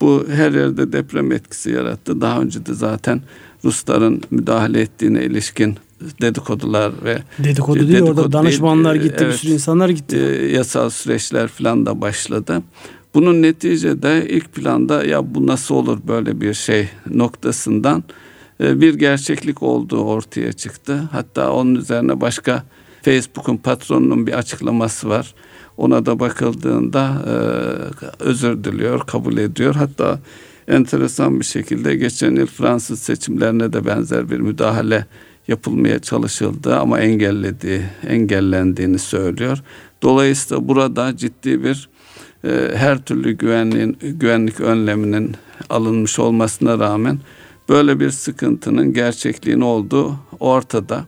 Bu 0.00 0.26
her 0.30 0.52
yerde 0.52 0.92
deprem 0.92 1.32
etkisi 1.32 1.70
yarattı. 1.70 2.20
Daha 2.20 2.40
önce 2.40 2.66
de 2.66 2.74
zaten 2.74 3.22
Rusların 3.64 4.22
müdahale 4.30 4.80
ettiğine 4.80 5.24
ilişkin 5.24 5.76
dedikodular 6.20 6.92
ve 7.04 7.18
dedikodu 7.38 7.78
değil 7.78 7.88
dedikodu 7.88 8.20
orada 8.20 8.32
danışmanlar 8.32 8.94
değil, 8.94 9.04
gitti 9.04 9.24
evet, 9.24 9.32
bir 9.32 9.38
sürü 9.38 9.52
insanlar 9.52 9.88
gitti. 9.88 10.16
E, 10.16 10.52
yasal 10.52 10.90
süreçler 10.90 11.48
falan 11.48 11.86
da 11.86 12.00
başladı. 12.00 12.62
Bunun 13.14 13.42
neticede 13.42 14.26
ilk 14.28 14.52
planda 14.52 15.04
ya 15.04 15.34
bu 15.34 15.46
nasıl 15.46 15.74
olur 15.74 15.98
böyle 16.08 16.40
bir 16.40 16.54
şey 16.54 16.88
noktasından 17.10 18.04
bir 18.60 18.94
gerçeklik 18.94 19.62
olduğu 19.62 20.04
ortaya 20.04 20.52
çıktı. 20.52 21.08
Hatta 21.12 21.52
onun 21.52 21.74
üzerine 21.74 22.20
başka 22.20 22.64
Facebook'un 23.02 23.56
patronunun 23.56 24.26
bir 24.26 24.32
açıklaması 24.32 25.08
var. 25.08 25.34
Ona 25.76 26.06
da 26.06 26.20
bakıldığında 26.20 27.22
e, 27.26 27.34
özür 28.24 28.64
diliyor, 28.64 29.00
kabul 29.00 29.36
ediyor. 29.36 29.74
Hatta 29.74 30.18
enteresan 30.68 31.40
bir 31.40 31.44
şekilde 31.44 31.96
geçen 31.96 32.36
yıl 32.36 32.46
Fransız 32.46 32.98
seçimlerine 32.98 33.72
de 33.72 33.86
benzer 33.86 34.30
bir 34.30 34.40
müdahale 34.40 35.06
yapılmaya 35.48 35.98
çalışıldı 35.98 36.76
ama 36.76 37.00
engellediği, 37.00 37.82
engellendiğini 38.08 38.98
söylüyor. 38.98 39.62
Dolayısıyla 40.02 40.68
burada 40.68 41.16
ciddi 41.16 41.64
bir 41.64 41.88
e, 42.44 42.70
her 42.74 43.02
türlü 43.04 43.32
güvenliğin, 43.32 43.96
güvenlik 44.00 44.60
önleminin 44.60 45.36
alınmış 45.70 46.18
olmasına 46.18 46.78
rağmen 46.78 47.18
böyle 47.68 48.00
bir 48.00 48.10
sıkıntının 48.10 48.92
gerçekliğin 48.92 49.60
olduğu 49.60 50.16
ortada. 50.40 51.04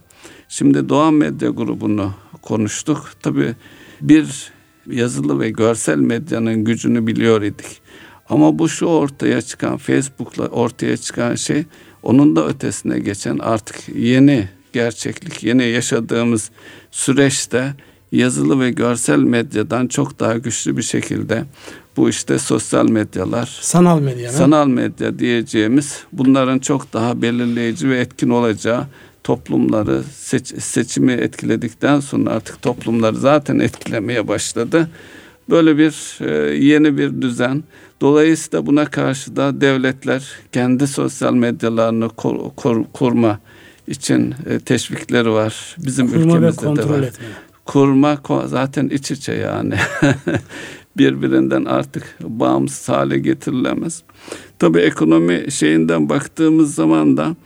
Şimdi 0.48 0.88
Doğan 0.88 1.14
Medya 1.14 1.50
grubunu 1.50 2.12
konuştuk. 2.42 3.10
Tabii 3.22 3.54
bir 4.00 4.52
yazılı 4.90 5.40
ve 5.40 5.50
görsel 5.50 5.98
medyanın 5.98 6.64
gücünü 6.64 7.06
biliyor 7.06 7.42
idik. 7.42 7.80
Ama 8.28 8.58
bu 8.58 8.68
şu 8.68 8.86
ortaya 8.86 9.42
çıkan 9.42 9.76
Facebook'la 9.76 10.46
ortaya 10.46 10.96
çıkan 10.96 11.34
şey 11.34 11.64
onun 12.02 12.36
da 12.36 12.48
ötesine 12.48 12.98
geçen 12.98 13.38
artık 13.38 13.88
yeni 13.88 14.48
gerçeklik, 14.72 15.44
yeni 15.44 15.64
yaşadığımız 15.64 16.50
süreçte 16.90 17.74
yazılı 18.12 18.60
ve 18.60 18.70
görsel 18.70 19.18
medyadan 19.18 19.86
çok 19.86 20.20
daha 20.20 20.38
güçlü 20.38 20.76
bir 20.76 20.82
şekilde 20.82 21.44
bu 21.96 22.08
işte 22.08 22.38
sosyal 22.38 22.88
medyalar, 22.88 23.58
sanal 23.60 24.00
medya, 24.00 24.32
sanal 24.32 24.66
medya 24.66 25.18
diyeceğimiz 25.18 26.00
bunların 26.12 26.58
çok 26.58 26.92
daha 26.92 27.22
belirleyici 27.22 27.90
ve 27.90 27.98
etkin 27.98 28.30
olacağı 28.30 28.86
toplumları 29.24 30.02
seç, 30.14 30.62
seçimi 30.62 31.12
etkiledikten 31.12 32.00
sonra 32.00 32.30
artık 32.30 32.62
toplumları 32.62 33.16
zaten 33.16 33.58
etkilemeye 33.58 34.28
başladı. 34.28 34.90
Böyle 35.50 35.78
bir 35.78 36.18
e, 36.20 36.56
yeni 36.56 36.98
bir 36.98 37.22
düzen. 37.22 37.64
Dolayısıyla 38.00 38.66
buna 38.66 38.84
karşı 38.84 39.36
da 39.36 39.60
devletler 39.60 40.28
kendi 40.52 40.86
sosyal 40.86 41.34
medyalarını 41.34 42.08
kur, 42.08 42.50
kur, 42.56 42.84
kurma 42.92 43.40
için 43.86 44.34
e, 44.50 44.58
teşvikleri 44.58 45.30
var. 45.30 45.76
Bizim 45.78 46.08
kurma 46.08 46.36
ülkemizde 46.36 46.76
de 46.76 46.88
var. 46.88 47.02
Etme. 47.02 47.26
Kurma 47.64 48.18
zaten 48.46 48.88
iç 48.88 49.10
içe 49.10 49.32
yani. 49.32 49.74
Birbirinden 50.98 51.64
artık 51.64 52.16
bağımsız 52.20 52.88
hale 52.88 53.18
getirilemez. 53.18 54.02
Tabii 54.58 54.78
ekonomi 54.78 55.52
şeyinden 55.52 56.08
baktığımız 56.08 56.74
zaman 56.74 57.16
da 57.16 57.36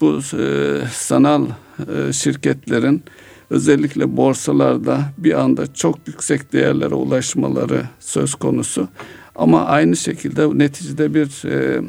bu 0.00 0.18
e, 0.38 0.76
sanal 0.92 1.46
e, 1.46 2.12
şirketlerin 2.12 3.02
özellikle 3.50 4.16
borsalarda 4.16 5.00
bir 5.18 5.40
anda 5.40 5.74
çok 5.74 5.98
yüksek 6.06 6.52
değerlere 6.52 6.94
ulaşmaları 6.94 7.82
söz 8.00 8.34
konusu. 8.34 8.88
Ama 9.34 9.64
aynı 9.64 9.96
şekilde 9.96 10.58
neticede 10.58 11.14
bir 11.14 11.48
e, 11.48 11.82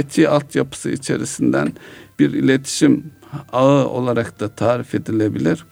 IT 0.00 0.28
altyapısı 0.28 0.90
içerisinden 0.90 1.72
bir 2.18 2.32
iletişim 2.32 3.04
ağı 3.52 3.86
olarak 3.88 4.40
da 4.40 4.48
tarif 4.48 4.94
edilebilir. 4.94 5.64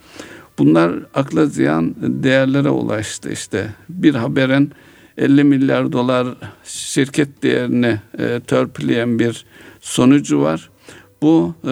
Bunlar 0.59 0.93
akla 1.15 1.47
ziyan 1.47 1.95
değerlere 2.01 2.71
ulaştı 2.71 3.33
işte. 3.33 3.69
Bir 3.89 4.15
haberin 4.15 4.73
50 5.19 5.45
milyar 5.45 5.93
dolar 5.93 6.27
şirket 6.65 7.43
değerini 7.43 8.01
e, 8.19 8.41
törpüleyen 8.47 9.19
bir 9.19 9.45
sonucu 9.81 10.41
var. 10.41 10.71
Bu 11.23 11.55
e, 11.65 11.71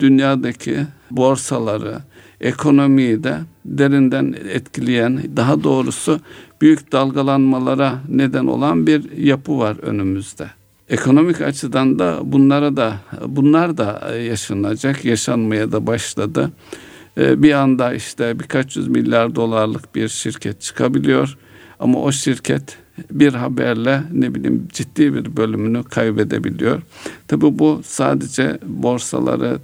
dünyadaki 0.00 0.76
borsaları, 1.10 1.98
ekonomiyi 2.40 3.24
de 3.24 3.38
derinden 3.64 4.34
etkileyen, 4.48 5.22
daha 5.36 5.64
doğrusu 5.64 6.20
büyük 6.60 6.92
dalgalanmalara 6.92 7.98
neden 8.08 8.46
olan 8.46 8.86
bir 8.86 9.16
yapı 9.16 9.58
var 9.58 9.76
önümüzde. 9.82 10.50
Ekonomik 10.88 11.40
açıdan 11.40 11.98
da 11.98 12.20
bunlara 12.24 12.76
da 12.76 12.94
bunlar 13.26 13.76
da 13.78 14.14
yaşanacak, 14.14 15.04
yaşanmaya 15.04 15.72
da 15.72 15.86
başladı. 15.86 16.50
E, 17.20 17.42
bir 17.42 17.52
anda 17.52 17.94
işte 17.94 18.40
birkaç 18.40 18.76
yüz 18.76 18.88
milyar 18.88 19.34
dolarlık 19.34 19.94
bir 19.94 20.08
şirket 20.08 20.60
çıkabiliyor 20.60 21.36
ama 21.80 21.98
o 22.02 22.12
şirket 22.12 22.78
bir 23.10 23.34
haberle 23.34 24.02
ne 24.12 24.34
bileyim 24.34 24.68
ciddi 24.72 25.14
bir 25.14 25.36
bölümünü 25.36 25.84
kaybedebiliyor. 25.84 26.82
Tabi 27.28 27.58
bu 27.58 27.80
sadece 27.84 28.58
borsaları, 28.66 29.58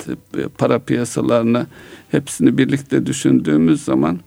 para 0.58 0.78
piyasalarını 0.78 1.66
hepsini 2.10 2.58
birlikte 2.58 3.06
düşündüğümüz 3.06 3.84
zaman 3.84 4.20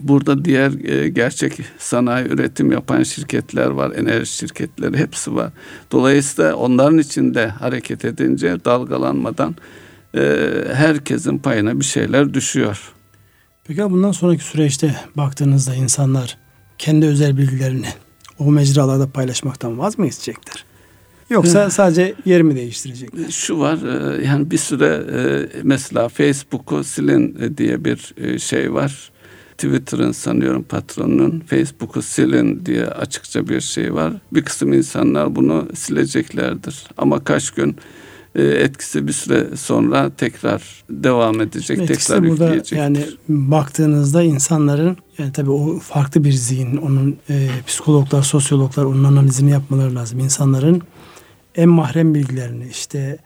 burada 0.00 0.44
diğer 0.44 0.88
e, 0.88 1.08
gerçek 1.08 1.52
sanayi 1.78 2.26
üretim 2.26 2.72
yapan 2.72 3.02
şirketler 3.02 3.66
var, 3.66 3.92
enerji 3.96 4.32
şirketleri 4.32 4.96
hepsi 4.96 5.34
var. 5.34 5.52
Dolayısıyla 5.92 6.54
onların 6.54 6.98
içinde 6.98 7.46
hareket 7.46 8.04
edince 8.04 8.64
dalgalanmadan 8.64 9.54
e, 10.14 10.20
herkesin 10.74 11.38
payına 11.38 11.80
bir 11.80 11.84
şeyler 11.84 12.34
düşüyor. 12.34 12.92
Peki 13.64 13.82
bundan 13.82 14.12
sonraki 14.12 14.44
süreçte 14.44 14.96
baktığınızda 15.16 15.74
insanlar 15.74 16.38
kendi 16.78 17.06
özel 17.06 17.36
bilgilerini 17.36 17.88
o 18.38 18.50
mecralarda 18.50 19.10
paylaşmaktan 19.10 19.78
vaz 19.78 19.98
mı 19.98 20.04
geçecekler? 20.04 20.64
Yoksa 21.30 21.70
sadece 21.70 22.14
yer 22.24 22.42
mi 22.42 22.56
değiştirecekler? 22.56 23.30
Şu 23.30 23.58
var 23.58 23.78
e, 24.18 24.26
yani 24.26 24.50
bir 24.50 24.58
süre 24.58 25.04
e, 25.12 25.48
mesela 25.62 26.08
Facebook'u 26.08 26.84
silin 26.84 27.36
e, 27.40 27.58
diye 27.58 27.84
bir 27.84 28.14
şey 28.38 28.74
var. 28.74 29.10
Twitter'ın 29.58 30.12
sanıyorum 30.12 30.62
patronunun 30.62 31.40
Facebook'u 31.40 32.02
silin 32.02 32.66
diye 32.66 32.86
açıkça 32.86 33.48
bir 33.48 33.60
şey 33.60 33.94
var. 33.94 34.12
Bir 34.32 34.42
kısım 34.42 34.72
insanlar 34.72 35.36
bunu 35.36 35.68
sileceklerdir. 35.74 36.84
Ama 36.96 37.24
kaç 37.24 37.50
gün 37.50 37.76
etkisi 38.42 39.06
bir 39.06 39.12
süre 39.12 39.56
sonra 39.56 40.10
tekrar 40.16 40.62
devam 40.90 41.40
edecek, 41.40 41.78
etkisi 41.78 42.08
tekrar 42.08 42.28
burada 42.28 42.44
yükleyecek. 42.44 42.78
Yani 42.78 43.04
baktığınızda 43.28 44.22
insanların 44.22 44.96
yani 45.18 45.32
tabii 45.32 45.50
o 45.50 45.78
farklı 45.78 46.24
bir 46.24 46.32
zihin, 46.32 46.76
onun 46.76 47.16
e, 47.30 47.48
psikologlar, 47.66 48.22
sosyologlar 48.22 48.84
onun 48.84 49.04
analizini 49.04 49.50
yapmaları 49.50 49.94
lazım. 49.94 50.18
İnsanların 50.18 50.82
en 51.54 51.68
mahrem 51.68 52.14
bilgilerini 52.14 52.68
işte 52.70 53.18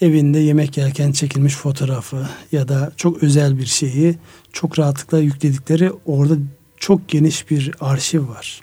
evinde 0.00 0.38
yemek 0.38 0.76
yerken 0.76 1.12
çekilmiş 1.12 1.54
fotoğrafı 1.54 2.26
ya 2.52 2.68
da 2.68 2.92
çok 2.96 3.22
özel 3.22 3.58
bir 3.58 3.66
şeyi 3.66 4.18
çok 4.52 4.78
rahatlıkla 4.78 5.18
yükledikleri 5.18 5.92
orada 6.06 6.34
çok 6.76 7.08
geniş 7.08 7.50
bir 7.50 7.70
arşiv 7.80 8.28
var. 8.28 8.62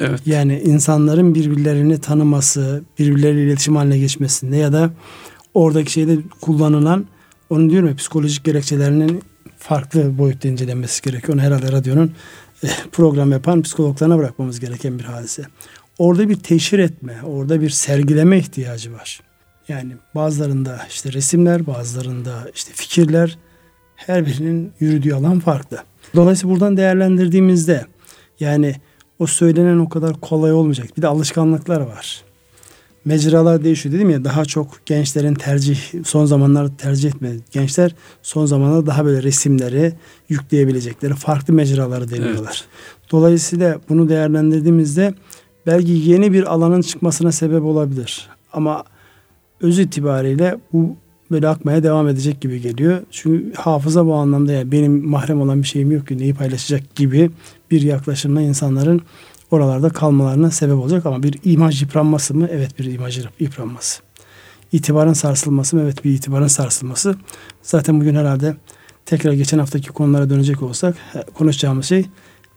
Evet. 0.00 0.20
Yani 0.26 0.60
insanların 0.64 1.34
birbirlerini 1.34 2.00
tanıması, 2.00 2.82
birbirleriyle 2.98 3.44
iletişim 3.44 3.76
haline 3.76 3.98
geçmesinde 3.98 4.56
ya 4.56 4.72
da 4.72 4.90
oradaki 5.54 5.92
şeyde 5.92 6.18
kullanılan 6.40 7.06
onu 7.50 7.70
diyorum 7.70 7.88
ya 7.88 7.96
psikolojik 7.96 8.44
gerekçelerinin 8.44 9.22
farklı 9.58 10.18
boyutta 10.18 10.48
incelenmesi 10.48 11.02
gerekiyor. 11.02 11.34
Onu 11.34 11.42
herhalde 11.42 11.72
radyonun 11.72 12.12
e, 12.64 12.68
program 12.92 13.32
yapan 13.32 13.62
psikologlarına 13.62 14.18
bırakmamız 14.18 14.60
gereken 14.60 14.98
bir 14.98 15.04
hadise. 15.04 15.42
Orada 15.98 16.28
bir 16.28 16.36
teşhir 16.36 16.78
etme, 16.78 17.16
orada 17.26 17.60
bir 17.60 17.70
sergileme 17.70 18.38
ihtiyacı 18.38 18.92
var. 18.92 19.20
Yani 19.68 19.92
bazılarında 20.14 20.80
işte 20.88 21.12
resimler, 21.12 21.66
bazılarında 21.66 22.50
işte 22.54 22.72
fikirler 22.74 23.38
her 23.96 24.26
birinin 24.26 24.72
yürüdüğü 24.80 25.14
alan 25.14 25.40
farklı. 25.40 25.78
Dolayısıyla 26.14 26.54
buradan 26.54 26.76
değerlendirdiğimizde 26.76 27.86
yani 28.40 28.74
o 29.18 29.26
söylenen 29.26 29.78
o 29.78 29.88
kadar 29.88 30.20
kolay 30.20 30.52
olmayacak. 30.52 30.96
Bir 30.96 31.02
de 31.02 31.06
alışkanlıklar 31.06 31.80
var 31.80 32.24
mecralar 33.04 33.64
değişiyor 33.64 33.94
dedim 33.94 34.10
ya 34.10 34.24
daha 34.24 34.44
çok 34.44 34.86
gençlerin 34.86 35.34
tercih 35.34 35.78
son 36.04 36.24
zamanlarda 36.24 36.76
tercih 36.76 37.08
etme 37.08 37.32
gençler 37.50 37.94
son 38.22 38.46
zamanlarda 38.46 38.86
daha 38.86 39.04
böyle 39.04 39.22
resimleri 39.22 39.92
yükleyebilecekleri 40.28 41.14
farklı 41.14 41.54
mecraları 41.54 42.10
deniyorlar. 42.10 42.64
Evet. 42.64 43.10
Dolayısıyla 43.12 43.80
bunu 43.88 44.08
değerlendirdiğimizde 44.08 45.14
belki 45.66 45.92
yeni 45.92 46.32
bir 46.32 46.52
alanın 46.52 46.82
çıkmasına 46.82 47.32
sebep 47.32 47.62
olabilir. 47.62 48.28
Ama 48.52 48.84
öz 49.60 49.78
itibariyle 49.78 50.58
bu 50.72 50.96
böyle 51.30 51.48
akmaya 51.48 51.82
devam 51.82 52.08
edecek 52.08 52.40
gibi 52.40 52.60
geliyor. 52.60 53.02
Çünkü 53.10 53.52
hafıza 53.54 54.06
bu 54.06 54.14
anlamda 54.14 54.52
ya 54.52 54.72
benim 54.72 55.08
mahrem 55.08 55.40
olan 55.40 55.62
bir 55.62 55.66
şeyim 55.66 55.92
yok 55.92 56.08
ki 56.08 56.18
neyi 56.18 56.34
paylaşacak 56.34 56.94
gibi 56.94 57.30
bir 57.70 57.82
yaklaşımla 57.82 58.40
insanların 58.40 59.02
oralarda 59.50 59.88
kalmalarına 59.88 60.50
sebep 60.50 60.76
olacak 60.76 61.06
ama 61.06 61.22
bir 61.22 61.38
imaj 61.44 61.82
yıpranması 61.82 62.34
mı? 62.34 62.48
Evet 62.52 62.78
bir 62.78 62.84
imaj 62.84 63.20
yıpranması. 63.40 64.02
İtibarın 64.72 65.12
sarsılması 65.12 65.76
mı? 65.76 65.82
Evet 65.82 66.04
bir 66.04 66.10
itibarın 66.10 66.46
sarsılması. 66.46 67.16
Zaten 67.62 68.00
bugün 68.00 68.14
herhalde 68.14 68.56
tekrar 69.06 69.32
geçen 69.32 69.58
haftaki 69.58 69.88
konulara 69.88 70.30
dönecek 70.30 70.62
olsak 70.62 70.96
konuşacağımız 71.34 71.86
şey 71.86 72.06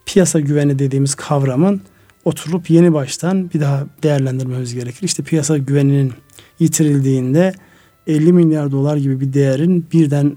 piyasa 0.06 0.40
güveni 0.40 0.78
dediğimiz 0.78 1.14
kavramın 1.14 1.80
oturup 2.24 2.70
yeni 2.70 2.94
baştan 2.94 3.50
bir 3.50 3.60
daha 3.60 3.86
değerlendirmemiz 4.02 4.74
gerekir. 4.74 5.02
İşte 5.02 5.22
piyasa 5.22 5.58
güveninin 5.58 6.12
yitirildiğinde 6.58 7.54
50 8.06 8.32
milyar 8.32 8.72
dolar 8.72 8.96
gibi 8.96 9.20
bir 9.20 9.32
değerin 9.32 9.86
birden 9.92 10.36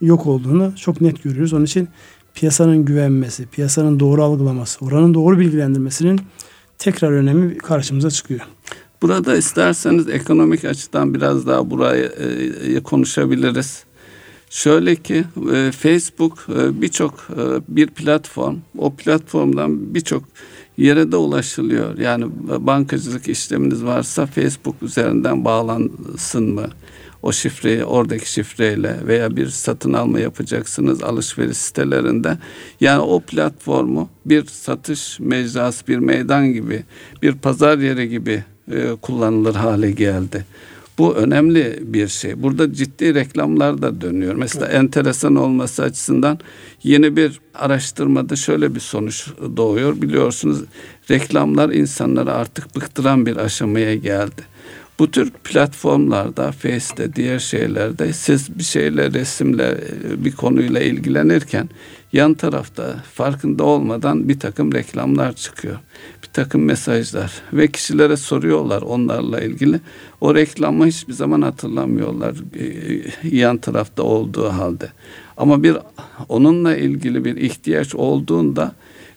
yok 0.00 0.26
olduğunu 0.26 0.76
çok 0.76 1.00
net 1.00 1.22
görüyoruz. 1.22 1.52
Onun 1.52 1.64
için 1.64 1.88
piyasanın 2.34 2.84
güvenmesi, 2.84 3.46
piyasanın 3.46 4.00
doğru 4.00 4.22
algılaması, 4.24 4.84
oranın 4.84 5.14
doğru 5.14 5.38
bilgilendirmesinin 5.38 6.20
tekrar 6.78 7.12
önemi 7.12 7.58
karşımıza 7.58 8.10
çıkıyor. 8.10 8.40
Burada 9.02 9.36
isterseniz 9.36 10.08
ekonomik 10.08 10.64
açıdan 10.64 11.14
biraz 11.14 11.46
daha 11.46 11.70
burayı 11.70 12.04
e, 12.76 12.80
konuşabiliriz. 12.80 13.84
Şöyle 14.50 14.96
ki 14.96 15.24
e, 15.54 15.72
Facebook 15.72 16.46
e, 16.48 16.80
birçok 16.82 17.28
e, 17.30 17.76
bir 17.76 17.86
platform, 17.86 18.56
o 18.78 18.94
platformdan 18.94 19.94
birçok 19.94 20.24
yere 20.76 21.12
de 21.12 21.16
ulaşılıyor. 21.16 21.98
Yani 21.98 22.26
bankacılık 22.58 23.28
işleminiz 23.28 23.84
varsa 23.84 24.26
Facebook 24.26 24.82
üzerinden 24.82 25.44
bağlansın 25.44 26.54
mı? 26.54 26.66
O 27.24 27.32
şifreyi 27.32 27.84
oradaki 27.84 28.32
şifreyle 28.32 28.96
veya 29.06 29.36
bir 29.36 29.48
satın 29.48 29.92
alma 29.92 30.20
yapacaksınız 30.20 31.02
alışveriş 31.02 31.56
sitelerinde. 31.56 32.38
Yani 32.80 33.00
o 33.00 33.20
platformu 33.20 34.08
bir 34.26 34.46
satış 34.46 35.20
mecrası, 35.20 35.86
bir 35.86 35.98
meydan 35.98 36.52
gibi, 36.52 36.82
bir 37.22 37.32
pazar 37.32 37.78
yeri 37.78 38.08
gibi 38.08 38.44
e, 38.72 38.88
kullanılır 39.02 39.54
hale 39.54 39.90
geldi. 39.90 40.44
Bu 40.98 41.14
önemli 41.14 41.78
bir 41.80 42.08
şey. 42.08 42.42
Burada 42.42 42.72
ciddi 42.72 43.14
reklamlar 43.14 43.82
da 43.82 44.00
dönüyor. 44.00 44.34
Mesela 44.34 44.66
evet. 44.66 44.76
enteresan 44.76 45.36
olması 45.36 45.82
açısından 45.82 46.38
yeni 46.82 47.16
bir 47.16 47.40
araştırmada 47.54 48.36
şöyle 48.36 48.74
bir 48.74 48.80
sonuç 48.80 49.28
doğuyor. 49.56 50.02
Biliyorsunuz 50.02 50.64
reklamlar 51.10 51.70
insanları 51.70 52.32
artık 52.32 52.76
bıktıran 52.76 53.26
bir 53.26 53.36
aşamaya 53.36 53.94
geldi. 53.94 54.53
Bu 54.98 55.10
tür 55.10 55.30
platformlarda, 55.30 56.52
Face'te, 56.52 57.14
diğer 57.14 57.38
şeylerde 57.38 58.12
siz 58.12 58.58
bir 58.58 58.62
şeyle, 58.62 59.12
resimle, 59.12 59.80
bir 60.24 60.32
konuyla 60.32 60.80
ilgilenirken 60.80 61.68
yan 62.12 62.34
tarafta 62.34 63.02
farkında 63.14 63.64
olmadan 63.64 64.28
bir 64.28 64.38
takım 64.40 64.72
reklamlar 64.72 65.32
çıkıyor. 65.32 65.78
Bir 66.22 66.28
takım 66.28 66.64
mesajlar 66.64 67.32
ve 67.52 67.68
kişilere 67.68 68.16
soruyorlar 68.16 68.82
onlarla 68.82 69.40
ilgili. 69.40 69.80
O 70.20 70.34
reklamı 70.34 70.86
hiçbir 70.86 71.12
zaman 71.12 71.42
hatırlamıyorlar 71.42 72.34
e, 72.58 73.36
yan 73.36 73.56
tarafta 73.56 74.02
olduğu 74.02 74.48
halde. 74.48 74.92
Ama 75.36 75.62
bir 75.62 75.76
onunla 76.28 76.76
ilgili 76.76 77.24
bir 77.24 77.36
ihtiyaç 77.36 77.94
olduğunda 77.94 78.72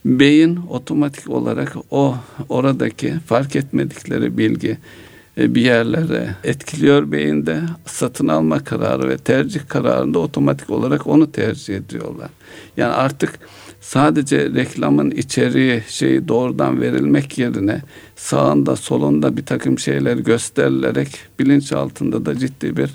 beyin 0.06 0.60
otomatik 0.70 1.30
olarak 1.30 1.76
o 1.92 2.16
oradaki 2.50 3.14
fark 3.26 3.56
etmedikleri 3.56 4.38
bilgi 4.38 4.70
e, 4.70 5.07
bir 5.38 5.62
yerlere 5.62 6.36
etkiliyor 6.44 7.12
beyinde. 7.12 7.62
Satın 7.86 8.28
alma 8.28 8.64
kararı 8.64 9.10
ve 9.10 9.18
tercih 9.18 9.62
kararında 9.68 10.20
otomatik 10.20 10.70
olarak 10.70 11.08
onu 11.08 11.32
tercih 11.32 11.76
ediyorlar. 11.76 12.30
Yani 12.78 12.94
artık 12.94 13.40
sadece 13.82 14.54
reklamın 14.54 15.12
içeriği 15.12 15.84
şeyi 15.88 16.28
doğrudan 16.28 16.82
verilmek 16.82 17.38
yerine 17.38 17.82
sağında 18.16 18.76
solunda 18.76 19.38
bir 19.38 19.46
takım 19.46 19.80
şeyler 19.80 20.18
gösterilerek 20.18 21.20
bilinç 21.40 21.72
altında 21.72 22.26
da 22.26 22.40
ciddi 22.40 22.78
bir 22.78 22.90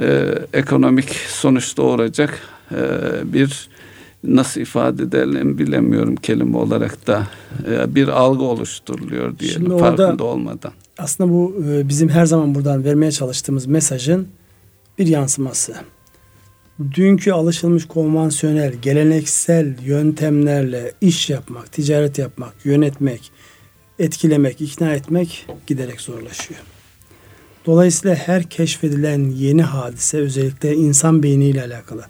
e, 0.00 0.34
ekonomik 0.52 1.10
sonuç 1.14 1.76
doğuracak 1.76 2.40
e, 2.72 2.78
bir 3.24 3.68
nasıl 4.24 4.60
ifade 4.60 5.02
edelim 5.02 5.58
bilemiyorum 5.58 6.16
kelime 6.16 6.56
olarak 6.56 7.06
da 7.06 7.26
e, 7.70 7.94
bir 7.94 8.08
algı 8.08 8.44
oluşturuluyor 8.44 9.38
diyelim 9.38 9.62
Şimdi 9.62 9.78
farkında 9.78 10.24
olmadan 10.24 10.72
aslında 10.98 11.32
bu 11.32 11.64
e, 11.68 11.88
bizim 11.88 12.08
her 12.08 12.26
zaman 12.26 12.54
buradan 12.54 12.84
vermeye 12.84 13.12
çalıştığımız 13.12 13.66
mesajın 13.66 14.28
bir 14.98 15.06
yansıması. 15.06 15.74
Dünkü 16.94 17.32
alışılmış 17.32 17.86
konvansiyonel, 17.86 18.74
geleneksel 18.74 19.76
yöntemlerle 19.84 20.92
iş 21.00 21.30
yapmak, 21.30 21.72
ticaret 21.72 22.18
yapmak, 22.18 22.54
yönetmek, 22.64 23.30
etkilemek, 23.98 24.60
ikna 24.60 24.94
etmek 24.94 25.46
giderek 25.66 26.00
zorlaşıyor. 26.00 26.60
Dolayısıyla 27.66 28.16
her 28.16 28.42
keşfedilen 28.42 29.30
yeni 29.30 29.62
hadise 29.62 30.18
özellikle 30.18 30.74
insan 30.74 31.22
beyniyle 31.22 31.62
alakalı, 31.62 32.04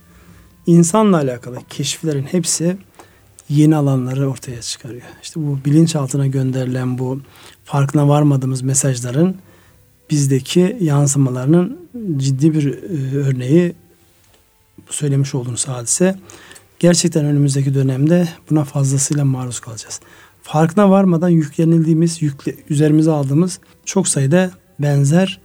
insanla 0.66 1.16
alakalı 1.16 1.58
keşiflerin 1.70 2.22
hepsi 2.22 2.76
yeni 3.48 3.76
alanları 3.76 4.30
ortaya 4.30 4.62
çıkarıyor. 4.62 5.02
İşte 5.22 5.40
bu 5.40 5.58
bilinçaltına 5.64 6.26
gönderilen 6.26 6.98
bu 6.98 7.20
farkına 7.66 8.08
varmadığımız 8.08 8.62
mesajların 8.62 9.36
bizdeki 10.10 10.76
yansımalarının 10.80 11.78
ciddi 12.16 12.54
bir 12.54 12.66
e, 12.66 13.16
örneği 13.16 13.74
söylemiş 14.90 15.34
olduğunuz 15.34 15.68
hadise. 15.68 16.18
Gerçekten 16.78 17.24
önümüzdeki 17.24 17.74
dönemde 17.74 18.28
buna 18.50 18.64
fazlasıyla 18.64 19.24
maruz 19.24 19.60
kalacağız. 19.60 20.00
Farkına 20.42 20.90
varmadan 20.90 21.28
yüklenildiğimiz, 21.28 22.22
yükle, 22.22 22.54
üzerimize 22.70 23.10
aldığımız 23.10 23.60
çok 23.84 24.08
sayıda 24.08 24.50
benzer 24.78 25.40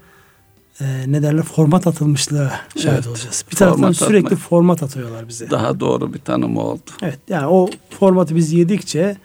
e, 0.81 0.86
ne 1.07 1.23
derler 1.23 1.43
format 1.43 1.88
atılmışlığa 1.88 2.51
şahit 2.75 2.88
evet, 2.88 3.07
olacağız. 3.07 3.45
Bir 3.51 3.55
taraftan 3.55 3.91
sürekli 3.91 4.25
atmak. 4.25 4.39
format 4.39 4.84
atıyorlar 4.84 5.27
bize. 5.27 5.49
Daha 5.49 5.79
doğru 5.79 6.13
bir 6.13 6.19
tanım 6.19 6.57
oldu. 6.57 6.91
Evet 7.01 7.19
yani 7.29 7.47
o 7.47 7.69
formatı 7.99 8.36
biz 8.36 8.53
yedikçe 8.53 9.17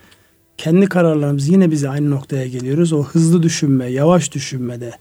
kendi 0.59 0.87
kararlarımız 0.87 1.49
yine 1.49 1.71
bize 1.71 1.89
aynı 1.89 2.11
noktaya 2.11 2.47
geliyoruz. 2.47 2.93
O 2.93 3.05
hızlı 3.05 3.43
düşünme, 3.43 3.87
yavaş 3.87 4.33
düşünmede. 4.33 4.93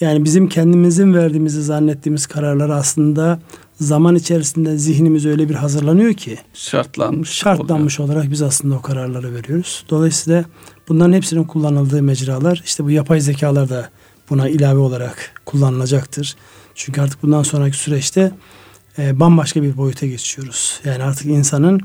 Yani 0.00 0.24
bizim 0.24 0.48
kendimizin 0.48 1.14
verdiğimizi 1.14 1.62
zannettiğimiz 1.62 2.26
kararlar 2.26 2.70
aslında 2.70 3.40
zaman 3.80 4.14
içerisinde 4.14 4.78
zihnimiz 4.78 5.26
öyle 5.26 5.48
bir 5.48 5.54
hazırlanıyor 5.54 6.14
ki 6.14 6.38
şartlanmış 6.54 7.30
şartlanmış 7.30 8.00
oluyor. 8.00 8.14
olarak 8.14 8.30
biz 8.30 8.42
aslında 8.42 8.74
o 8.74 8.82
kararları 8.82 9.34
veriyoruz. 9.34 9.84
Dolayısıyla 9.90 10.44
bunların 10.88 11.12
hepsinin 11.12 11.44
kullanıldığı 11.44 12.02
mecralar 12.02 12.62
işte 12.64 12.84
bu 12.84 12.90
yapay 12.90 13.20
zekalar 13.20 13.68
da 13.68 13.90
buna 14.30 14.48
ilave 14.48 14.78
olarak 14.78 15.32
kullanılacaktır. 15.46 16.36
Çünkü 16.74 17.00
artık 17.00 17.22
bundan 17.22 17.42
sonraki 17.42 17.76
süreçte 17.76 18.32
e, 18.98 19.20
bambaşka 19.20 19.62
bir 19.62 19.76
boyuta 19.76 20.06
geçiyoruz. 20.06 20.80
Yani 20.84 21.02
artık 21.02 21.26
insanın 21.26 21.80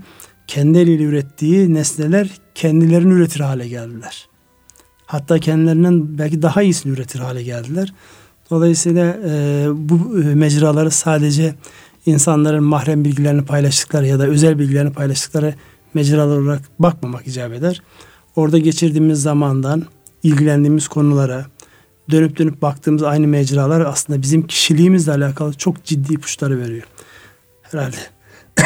kendi 0.51 0.77
eliyle 0.77 1.03
ürettiği 1.03 1.73
nesneler 1.73 2.29
kendilerini 2.55 3.13
üretir 3.13 3.39
hale 3.39 3.67
geldiler. 3.67 4.27
Hatta 5.05 5.39
kendilerinden 5.39 6.17
belki 6.17 6.41
daha 6.41 6.61
iyisini 6.61 6.93
üretir 6.93 7.19
hale 7.19 7.43
geldiler. 7.43 7.93
Dolayısıyla 8.49 9.17
e, 9.25 9.65
bu 9.73 10.21
e, 10.21 10.35
mecraları 10.35 10.91
sadece 10.91 11.55
insanların 12.05 12.63
mahrem 12.63 13.05
bilgilerini 13.05 13.45
paylaştıkları 13.45 14.07
ya 14.07 14.19
da 14.19 14.27
özel 14.27 14.59
bilgilerini 14.59 14.93
paylaştıkları 14.93 15.55
mecralar 15.93 16.37
olarak 16.37 16.61
bakmamak 16.79 17.27
icap 17.27 17.53
eder. 17.53 17.81
Orada 18.35 18.57
geçirdiğimiz 18.57 19.21
zamandan, 19.21 19.85
ilgilendiğimiz 20.23 20.87
konulara, 20.87 21.45
dönüp 22.11 22.37
dönüp 22.37 22.61
baktığımız 22.61 23.03
aynı 23.03 23.27
mecralar 23.27 23.81
aslında 23.81 24.21
bizim 24.21 24.47
kişiliğimizle 24.47 25.11
alakalı 25.11 25.53
çok 25.53 25.83
ciddi 25.83 26.13
ipuçları 26.13 26.59
veriyor. 26.59 26.83
Herhalde 27.61 27.97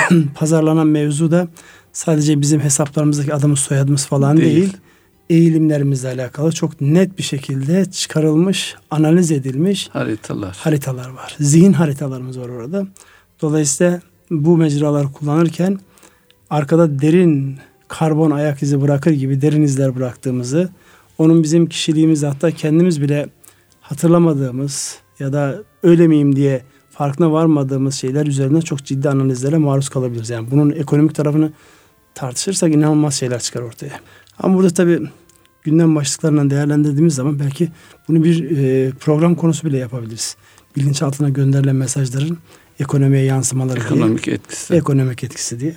pazarlanan 0.36 0.88
mevzu 0.88 1.32
da 1.32 1.48
sadece 1.94 2.42
bizim 2.42 2.60
hesaplarımızdaki 2.60 3.34
adımız 3.34 3.60
soyadımız 3.60 4.06
falan 4.06 4.38
değil. 4.38 4.56
değil 4.56 4.78
eğilimlerimizle 5.30 6.08
alakalı 6.10 6.52
çok 6.52 6.82
net 6.82 7.18
bir 7.18 7.24
şekilde 7.24 7.86
çıkarılmış, 7.86 8.76
analiz 8.92 9.32
edilmiş 9.32 9.90
haritalar. 9.94 10.58
Haritalar 10.60 11.10
var. 11.10 11.36
Zihin 11.40 11.74
haritalarımız 11.74 12.40
var 12.40 12.50
orada. 12.50 12.88
Dolayısıyla 13.42 14.02
bu 14.32 14.58
mecraları 14.58 15.12
kullanırken 15.12 15.80
arkada 16.50 17.02
derin 17.02 17.58
karbon 17.88 18.32
ayak 18.32 18.64
izi 18.64 18.82
bırakır 18.82 19.12
gibi 19.12 19.42
derin 19.42 19.64
izler 19.64 19.96
bıraktığımızı, 19.96 20.70
onun 21.18 21.44
bizim 21.44 21.66
kişiliğimiz 21.66 22.24
hatta 22.24 22.52
kendimiz 22.52 23.02
bile 23.02 23.30
hatırlamadığımız 23.82 25.00
ya 25.20 25.34
da 25.34 25.64
öyle 25.84 26.08
miyim 26.08 26.36
diye 26.36 26.62
farkına 26.98 27.32
varmadığımız 27.32 27.96
şeyler 27.96 28.26
üzerinde 28.26 28.62
çok 28.62 28.86
ciddi 28.86 29.10
analizlere 29.10 29.58
maruz 29.58 29.90
kalabiliriz. 29.90 30.30
Yani 30.30 30.52
bunun 30.52 30.72
ekonomik 30.72 31.16
tarafını 31.16 31.52
tartışırsak 32.16 32.74
inanılmaz 32.74 33.14
şeyler 33.14 33.40
çıkar 33.40 33.62
ortaya. 33.62 34.00
Ama 34.40 34.58
burada 34.58 34.70
tabii 34.70 35.00
gündem 35.64 35.96
başlıklarından 35.96 36.50
değerlendirdiğimiz 36.50 37.16
zaman 37.16 37.40
belki 37.40 37.70
bunu 38.08 38.24
bir 38.24 38.58
e, 38.58 38.92
program 38.92 39.36
konusu 39.36 39.68
bile 39.68 39.78
yapabiliriz. 39.78 40.36
Bilinçaltına 40.78 41.30
gönderilen 41.30 41.76
mesajların 41.76 42.38
ekonomiye 42.80 43.24
yansımaları 43.24 43.80
ekonomik 43.80 44.26
diye, 44.26 44.36
etkisi. 44.36 44.74
Ekonomik 44.74 45.24
etkisi 45.24 45.60
diye. 45.60 45.76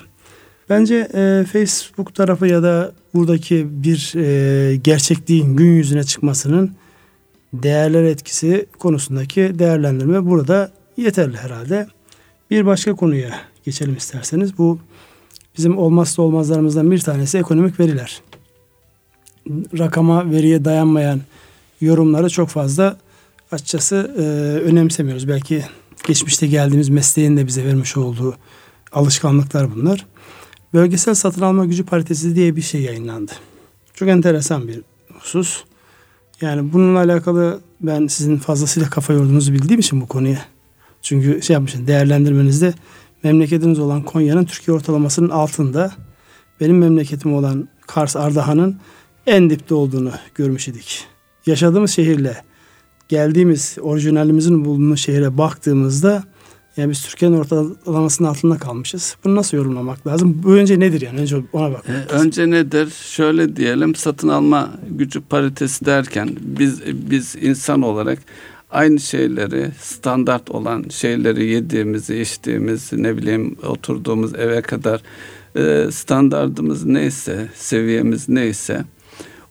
Bence 0.70 1.08
e, 1.14 1.44
Facebook 1.52 2.14
tarafı 2.14 2.46
ya 2.46 2.62
da 2.62 2.92
buradaki 3.14 3.66
bir 3.70 4.12
e, 4.16 4.76
gerçekliğin 4.76 5.56
gün 5.56 5.76
yüzüne 5.76 6.04
çıkmasının 6.04 6.72
değerler 7.52 8.02
etkisi 8.02 8.66
konusundaki 8.78 9.58
değerlendirme 9.58 10.26
burada 10.26 10.77
yeterli 11.02 11.36
herhalde. 11.36 11.86
Bir 12.50 12.66
başka 12.66 12.94
konuya 12.94 13.40
geçelim 13.64 13.96
isterseniz. 13.96 14.58
Bu 14.58 14.78
bizim 15.56 15.78
olmazsa 15.78 16.22
olmazlarımızdan 16.22 16.90
bir 16.90 16.98
tanesi 16.98 17.38
ekonomik 17.38 17.80
veriler. 17.80 18.22
Rakama, 19.78 20.30
veriye 20.30 20.64
dayanmayan 20.64 21.20
yorumları 21.80 22.30
çok 22.30 22.48
fazla 22.48 22.96
açıkçası 23.52 24.14
e, 24.18 24.22
önemsemiyoruz. 24.64 25.28
Belki 25.28 25.64
geçmişte 26.06 26.46
geldiğimiz 26.46 26.88
mesleğin 26.88 27.36
de 27.36 27.46
bize 27.46 27.64
vermiş 27.64 27.96
olduğu 27.96 28.36
alışkanlıklar 28.92 29.74
bunlar. 29.74 30.06
Bölgesel 30.74 31.14
satın 31.14 31.42
alma 31.42 31.64
gücü 31.64 31.86
paritesi 31.86 32.36
diye 32.36 32.56
bir 32.56 32.62
şey 32.62 32.82
yayınlandı. 32.82 33.32
Çok 33.94 34.08
enteresan 34.08 34.68
bir 34.68 34.80
husus. 35.20 35.64
Yani 36.40 36.72
bununla 36.72 36.98
alakalı 36.98 37.60
ben 37.80 38.06
sizin 38.06 38.36
fazlasıyla 38.36 38.90
kafa 38.90 39.12
yorduğunuzu 39.12 39.52
bildiğim 39.52 39.80
için 39.80 40.00
bu 40.00 40.08
konuya. 40.08 40.38
Çünkü 41.02 41.42
şey 41.42 41.54
yapmışsın 41.54 41.86
değerlendirmenizde 41.86 42.74
memleketiniz 43.22 43.78
olan 43.78 44.02
Konya'nın 44.02 44.44
Türkiye 44.44 44.76
ortalamasının 44.76 45.28
altında 45.28 45.92
benim 46.60 46.78
memleketim 46.78 47.34
olan 47.34 47.68
Kars 47.86 48.16
Ardahan'ın 48.16 48.76
en 49.26 49.50
dipte 49.50 49.74
olduğunu 49.74 50.12
görmüş 50.34 50.68
idik. 50.68 51.04
Yaşadığımız 51.46 51.90
şehirle 51.90 52.36
geldiğimiz 53.08 53.76
orijinalimizin 53.80 54.64
bulunduğu 54.64 54.96
şehre 54.96 55.38
baktığımızda 55.38 56.24
yani 56.76 56.90
biz 56.90 57.02
Türkiye'nin 57.02 57.38
ortalamasının 57.38 58.28
altında 58.28 58.58
kalmışız. 58.58 59.16
Bunu 59.24 59.34
nasıl 59.34 59.56
yorumlamak 59.56 60.06
lazım? 60.06 60.40
Bu 60.42 60.52
önce 60.52 60.80
nedir 60.80 61.00
yani? 61.00 61.20
Önce 61.20 61.36
ona 61.52 61.72
bak. 61.72 61.84
Ee, 61.88 62.12
önce 62.12 62.50
nedir? 62.50 62.92
Şöyle 63.02 63.56
diyelim 63.56 63.94
satın 63.94 64.28
alma 64.28 64.70
gücü 64.90 65.20
paritesi 65.20 65.84
derken 65.84 66.30
biz 66.40 66.80
biz 67.10 67.36
insan 67.40 67.82
olarak 67.82 68.18
aynı 68.70 69.00
şeyleri 69.00 69.70
standart 69.80 70.50
olan 70.50 70.84
şeyleri 70.90 71.46
yediğimizi, 71.46 72.20
içtiğimizi, 72.20 73.02
ne 73.02 73.16
bileyim 73.16 73.56
oturduğumuz 73.66 74.34
eve 74.34 74.62
kadar 74.62 75.02
e, 75.56 75.90
standartımız 75.90 76.84
neyse, 76.84 77.48
seviyemiz 77.54 78.28
neyse 78.28 78.84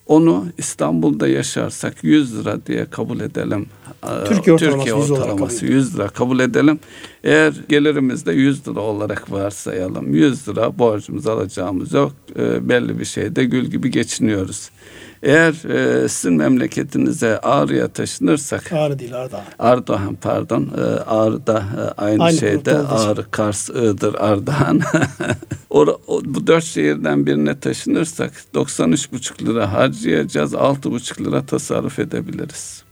onu 0.08 0.46
İstanbul'da 0.58 1.28
yaşarsak 1.28 1.94
100 2.02 2.38
lira 2.38 2.66
diye 2.66 2.86
kabul 2.90 3.20
edelim. 3.20 3.66
Türkiye 4.26 4.54
ortalaması, 4.54 4.76
Türkiye 4.76 4.94
ortalaması 4.94 5.66
100 5.66 5.94
lira 5.94 6.08
kabul 6.08 6.40
edelim. 6.40 6.78
Eğer 7.24 7.54
gelirimiz 7.68 8.26
de 8.26 8.32
100 8.32 8.68
lira 8.68 8.80
olarak 8.80 9.32
varsayalım. 9.32 10.14
100 10.14 10.48
lira 10.48 10.78
borcumuz 10.78 11.26
alacağımız 11.26 11.92
yok. 11.92 12.12
E, 12.38 12.68
belli 12.68 12.98
bir 12.98 13.04
şeyde 13.04 13.44
gül 13.44 13.64
gibi 13.64 13.90
geçiniyoruz. 13.90 14.70
Eğer 15.22 15.52
e, 15.70 16.08
sizin 16.08 16.36
memleketinize 16.36 17.38
Ağrı'ya 17.38 17.88
taşınırsak 17.88 18.72
Ağrı 18.72 18.98
değil 18.98 19.16
Ardahan. 19.16 19.44
Ardahan 19.58 20.14
pardon. 20.14 20.70
E, 20.78 20.80
Ağrı'da 21.00 21.58
e, 21.58 22.00
aynı, 22.00 22.24
aynı 22.24 22.38
şeyde 22.38 22.78
Ağrı, 22.78 23.30
Kars, 23.30 23.70
Iğdır, 23.70 24.14
Ardahan. 24.14 24.80
o, 25.70 26.00
o, 26.06 26.20
bu 26.24 26.46
dört 26.46 26.64
şehirden 26.64 27.26
birine 27.26 27.60
taşınırsak 27.60 28.32
93,5 28.54 29.46
lira 29.46 29.72
harcayacağız. 29.72 30.54
6,5 30.54 31.24
lira 31.24 31.46
tasarruf 31.46 31.98
edebiliriz. 31.98 32.87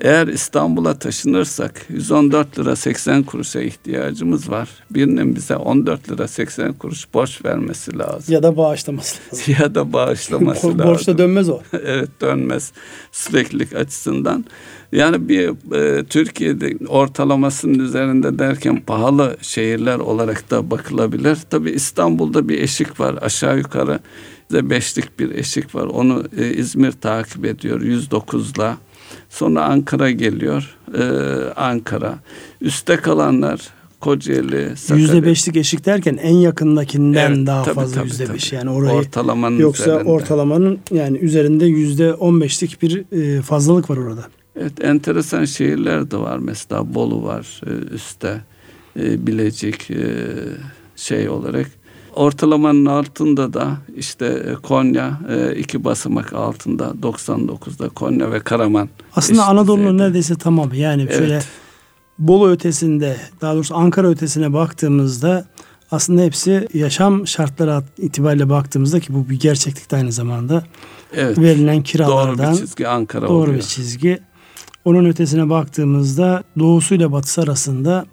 Eğer 0.00 0.26
İstanbul'a 0.26 0.98
taşınırsak 0.98 1.86
114 1.88 2.58
lira 2.58 2.76
80 2.76 3.22
kuruşa 3.22 3.60
ihtiyacımız 3.60 4.50
var. 4.50 4.68
Birinin 4.90 5.36
bize 5.36 5.56
14 5.56 6.10
lira 6.10 6.28
80 6.28 6.72
kuruş 6.72 7.14
borç 7.14 7.44
vermesi 7.44 7.98
lazım. 7.98 8.34
Ya 8.34 8.42
da 8.42 8.56
bağışlaması 8.56 9.16
lazım. 9.32 9.54
ya 9.60 9.74
da 9.74 9.92
bağışlaması 9.92 10.66
lazım. 10.66 10.78
Borçta 10.78 11.18
dönmez 11.18 11.48
o. 11.48 11.60
evet 11.72 12.08
dönmez 12.20 12.72
süreklilik 13.12 13.74
açısından. 13.74 14.44
Yani 14.92 15.28
bir 15.28 15.74
e, 15.76 16.04
Türkiye'de 16.04 16.86
ortalamasının 16.88 17.78
üzerinde 17.78 18.38
derken 18.38 18.80
pahalı 18.80 19.36
şehirler 19.42 19.98
olarak 19.98 20.50
da 20.50 20.70
bakılabilir. 20.70 21.38
Tabii 21.50 21.70
İstanbul'da 21.70 22.48
bir 22.48 22.60
eşik 22.62 23.00
var 23.00 23.18
aşağı 23.20 23.58
yukarı 23.58 24.00
beşlik 24.52 25.18
bir 25.18 25.30
eşik 25.30 25.74
var. 25.74 25.86
Onu 25.86 26.24
e, 26.38 26.52
İzmir 26.54 26.92
takip 26.92 27.44
ediyor 27.44 27.80
109'la. 27.80 28.76
Sonra 29.30 29.64
Ankara 29.64 30.10
geliyor. 30.10 30.76
Ee, 30.98 31.02
Ankara. 31.56 32.18
Üste 32.60 32.96
kalanlar 32.96 33.60
Kocaeli, 34.00 34.76
Sakarya. 34.76 35.02
Yüzde 35.02 35.24
beşlik 35.24 35.56
eşik 35.56 35.86
derken 35.86 36.16
en 36.16 36.34
yakındakinden 36.34 37.34
evet, 37.34 37.46
daha 37.46 37.62
tabii, 37.62 37.74
fazla 37.74 38.02
yüzde 38.02 38.34
beş. 38.34 38.52
Yani 38.52 38.70
orayı 38.70 38.98
ortalamanın 38.98 39.58
yoksa 39.58 39.84
üzerinde. 39.84 40.10
ortalamanın 40.10 40.78
yani 40.90 41.18
üzerinde 41.18 41.66
yüzde 41.66 42.14
on 42.14 42.40
beşlik 42.40 42.82
bir 42.82 43.04
e, 43.12 43.42
fazlalık 43.42 43.90
var 43.90 43.96
orada. 43.96 44.24
Evet 44.56 44.84
enteresan 44.84 45.44
şehirler 45.44 46.10
de 46.10 46.16
var. 46.16 46.38
Mesela 46.38 46.94
Bolu 46.94 47.22
var 47.22 47.60
e, 47.66 47.94
üstte. 47.94 48.40
E, 49.00 49.26
Bilecik 49.26 49.90
şey 50.96 51.28
olarak. 51.28 51.66
Ortalamanın 52.14 52.86
altında 52.86 53.52
da 53.52 53.76
işte 53.96 54.26
e, 54.26 54.54
Konya 54.54 55.20
e, 55.28 55.56
iki 55.56 55.84
basamak 55.84 56.32
altında 56.32 56.84
99'da 57.02 57.88
Konya 57.88 58.32
ve 58.32 58.40
Karaman. 58.40 58.88
Aslında 59.16 59.46
Anadolu'nun 59.46 59.98
neredeyse 59.98 60.34
tamamı 60.34 60.76
yani 60.76 61.02
evet. 61.02 61.18
şöyle 61.18 61.40
Bolu 62.18 62.50
ötesinde 62.50 63.16
daha 63.40 63.54
doğrusu 63.54 63.76
Ankara 63.76 64.08
ötesine 64.08 64.52
baktığımızda 64.52 65.44
aslında 65.90 66.22
hepsi 66.22 66.68
yaşam 66.74 67.26
şartları 67.26 67.82
itibariyle 67.98 68.50
baktığımızda 68.50 69.00
ki 69.00 69.14
bu 69.14 69.30
bir 69.30 69.40
gerçeklikte 69.40 69.96
aynı 69.96 70.12
zamanda 70.12 70.64
evet. 71.14 71.38
verilen 71.38 71.82
kiralardan 71.82 72.38
doğru 72.38 72.52
bir 72.52 72.66
çizgi 72.66 72.88
Ankara 72.88 73.28
doğru 73.28 73.34
oluyor. 73.34 73.56
bir 73.56 73.62
çizgi. 73.62 74.18
Onun 74.84 75.04
ötesine 75.04 75.50
baktığımızda 75.50 76.44
doğusuyla 76.58 77.12
batısı 77.12 77.42
arasında 77.42 78.06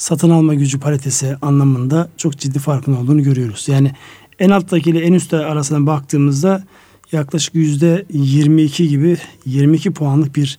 satın 0.00 0.30
alma 0.30 0.54
gücü 0.54 0.80
paritesi 0.80 1.36
anlamında 1.42 2.08
çok 2.16 2.38
ciddi 2.38 2.58
farkın 2.58 2.96
olduğunu 2.96 3.22
görüyoruz. 3.22 3.68
Yani 3.68 3.92
en 4.38 4.50
alttaki 4.50 4.90
ile 4.90 5.00
en 5.00 5.12
üstte 5.12 5.36
arasına 5.36 5.86
baktığımızda 5.86 6.64
yaklaşık 7.12 7.54
yüzde 7.54 8.04
22 8.12 8.88
gibi 8.88 9.18
22 9.46 9.90
puanlık 9.90 10.36
bir 10.36 10.58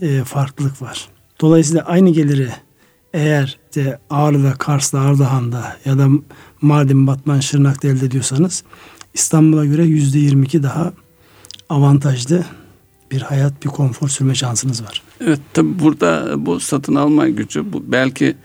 e, 0.00 0.24
farklılık 0.24 0.82
var. 0.82 1.08
Dolayısıyla 1.40 1.82
aynı 1.82 2.10
geliri 2.10 2.48
eğer 3.14 3.58
de 3.74 3.98
Ağrı'da, 4.10 4.52
Kars'ta, 4.52 5.00
Ardahan'da 5.00 5.76
ya 5.84 5.98
da 5.98 6.08
Mardin, 6.60 7.06
Batman, 7.06 7.40
Şırnak'ta 7.40 7.88
elde 7.88 8.06
ediyorsanız 8.06 8.64
İstanbul'a 9.14 9.64
göre 9.64 9.84
yüzde 9.84 10.18
22 10.18 10.62
daha 10.62 10.92
avantajlı 11.68 12.44
bir 13.10 13.22
hayat, 13.22 13.64
bir 13.64 13.68
konfor 13.68 14.08
sürme 14.08 14.34
şansınız 14.34 14.82
var. 14.82 15.02
Evet 15.20 15.40
tabi 15.52 15.78
burada 15.78 16.34
bu 16.46 16.60
satın 16.60 16.94
alma 16.94 17.28
gücü 17.28 17.72
bu 17.72 17.82
belki 17.92 18.36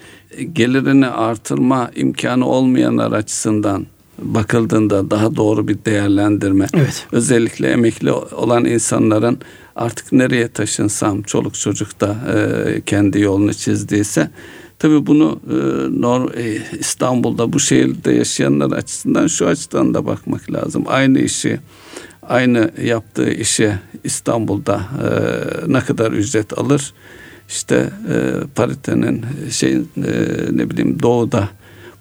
gelirini 0.54 1.08
artırma 1.08 1.92
imkanı 1.96 2.48
olmayanlar 2.48 3.12
açısından 3.12 3.86
bakıldığında 4.20 5.12
daha 5.12 5.36
doğru 5.36 5.68
bir 5.68 5.78
değerlendirme. 5.86 6.68
Evet. 6.74 7.08
Özellikle 7.12 7.68
emekli 7.68 8.12
olan 8.12 8.66
insanların 8.66 9.38
artık 9.76 10.12
nereye 10.12 10.48
taşınsam 10.48 11.22
çoluk 11.22 11.54
çocuk 11.56 12.02
da 12.02 12.18
e, 12.36 12.82
kendi 12.82 13.20
yolunu 13.20 13.54
çizdiyse 13.54 14.30
tabi 14.80 15.06
bunu 15.06 15.40
e, 15.50 15.56
Nor 16.02 16.34
e, 16.34 16.62
İstanbul'da 16.80 17.54
bu 17.54 17.60
şehirde 17.60 18.12
yaşayanlar 18.12 18.72
açısından 18.72 19.28
şu 19.28 19.48
açıdan 19.48 19.94
da 19.94 20.06
bakmak 20.06 20.52
lazım. 20.52 20.84
Aynı 20.88 21.20
işi 21.20 21.60
aynı 22.30 22.72
yaptığı 22.84 23.32
işe 23.32 23.80
İstanbul'da 24.04 24.76
e, 24.76 25.10
ne 25.72 25.80
kadar 25.80 26.12
ücret 26.12 26.58
alır? 26.58 26.94
İşte 27.50 27.90
e, 28.10 28.34
paritenin 28.56 29.26
şey 29.52 29.74
e, 29.74 29.82
ne 30.52 30.70
bileyim 30.70 31.00
doğuda 31.02 31.50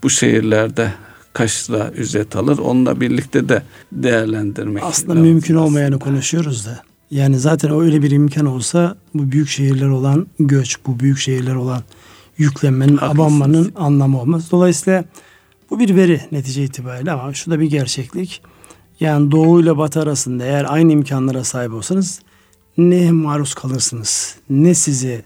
bu 0.02 0.10
şehirlerde 0.10 0.92
kaç 1.32 1.70
lira 1.70 1.90
ücret 1.90 2.36
alır? 2.36 2.58
Onunla 2.58 3.00
birlikte 3.00 3.48
de 3.48 3.62
değerlendirmek. 3.92 4.82
Aslında 4.84 5.14
mümkün 5.14 5.54
olmayanı 5.54 5.98
konuşuyoruz 5.98 6.66
da. 6.66 6.82
Yani 7.10 7.38
zaten 7.38 7.80
öyle 7.80 8.02
bir 8.02 8.10
imkan 8.10 8.46
olsa 8.46 8.96
bu 9.14 9.32
büyük 9.32 9.48
şehirler 9.48 9.88
olan 9.88 10.26
göç, 10.38 10.76
bu 10.86 11.00
büyük 11.00 11.18
şehirler 11.18 11.54
olan 11.54 11.82
yüklenmenin, 12.38 12.96
Haklısınız. 12.96 13.20
abanmanın 13.20 13.72
anlamı 13.76 14.20
olmaz. 14.20 14.50
Dolayısıyla 14.50 15.04
bu 15.70 15.78
bir 15.78 15.96
veri 15.96 16.20
netice 16.32 16.64
itibariyle 16.64 17.12
ama 17.12 17.34
şu 17.34 17.50
da 17.50 17.60
bir 17.60 17.66
gerçeklik. 17.66 18.42
Yani 19.00 19.30
doğu 19.30 19.60
ile 19.60 19.78
batı 19.78 20.00
arasında 20.00 20.44
eğer 20.44 20.66
aynı 20.68 20.92
imkanlara 20.92 21.44
sahip 21.44 21.72
olsanız 21.72 22.20
ne 22.78 23.10
maruz 23.10 23.54
kalırsınız, 23.54 24.36
ne 24.50 24.74
sizi 24.74 25.24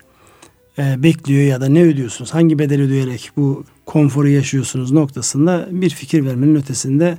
e, 0.78 1.02
bekliyor 1.02 1.42
ya 1.42 1.60
da 1.60 1.68
ne 1.68 1.82
ödüyorsunuz, 1.82 2.34
hangi 2.34 2.58
bedel 2.58 2.82
ödeyerek 2.82 3.30
bu 3.36 3.64
konforu 3.86 4.28
yaşıyorsunuz 4.28 4.92
noktasında 4.92 5.68
bir 5.70 5.90
fikir 5.90 6.24
vermenin 6.24 6.56
ötesinde 6.56 7.18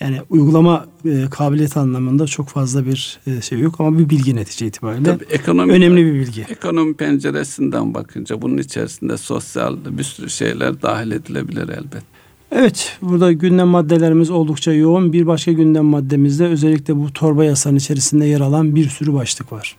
yani 0.00 0.20
uygulama 0.30 0.86
e, 1.04 1.24
kabiliyeti 1.30 1.78
anlamında 1.78 2.26
çok 2.26 2.48
fazla 2.48 2.86
bir 2.86 3.20
e, 3.26 3.40
şey 3.40 3.58
yok 3.58 3.80
ama 3.80 3.98
bir 3.98 4.10
bilgi 4.10 4.36
netice 4.36 4.66
itibariyle 4.66 5.04
Tabii 5.04 5.24
ekonomi, 5.30 5.72
önemli 5.72 6.04
bir 6.04 6.12
bilgi. 6.12 6.46
Ekonomi 6.48 6.94
penceresinden 6.94 7.94
bakınca 7.94 8.42
bunun 8.42 8.58
içerisinde 8.58 9.16
sosyal 9.16 9.76
bir 9.90 10.02
sürü 10.02 10.30
şeyler 10.30 10.82
dahil 10.82 11.10
edilebilir 11.10 11.68
elbet. 11.68 12.13
Evet, 12.56 12.98
burada 13.02 13.32
gündem 13.32 13.68
maddelerimiz 13.68 14.30
oldukça 14.30 14.72
yoğun. 14.72 15.12
Bir 15.12 15.26
başka 15.26 15.52
gündem 15.52 15.84
maddemizde 15.84 16.46
özellikle 16.46 16.96
bu 16.96 17.12
torba 17.12 17.44
yasanın 17.44 17.76
içerisinde 17.76 18.26
yer 18.26 18.40
alan 18.40 18.74
bir 18.74 18.88
sürü 18.88 19.14
başlık 19.14 19.52
var. 19.52 19.76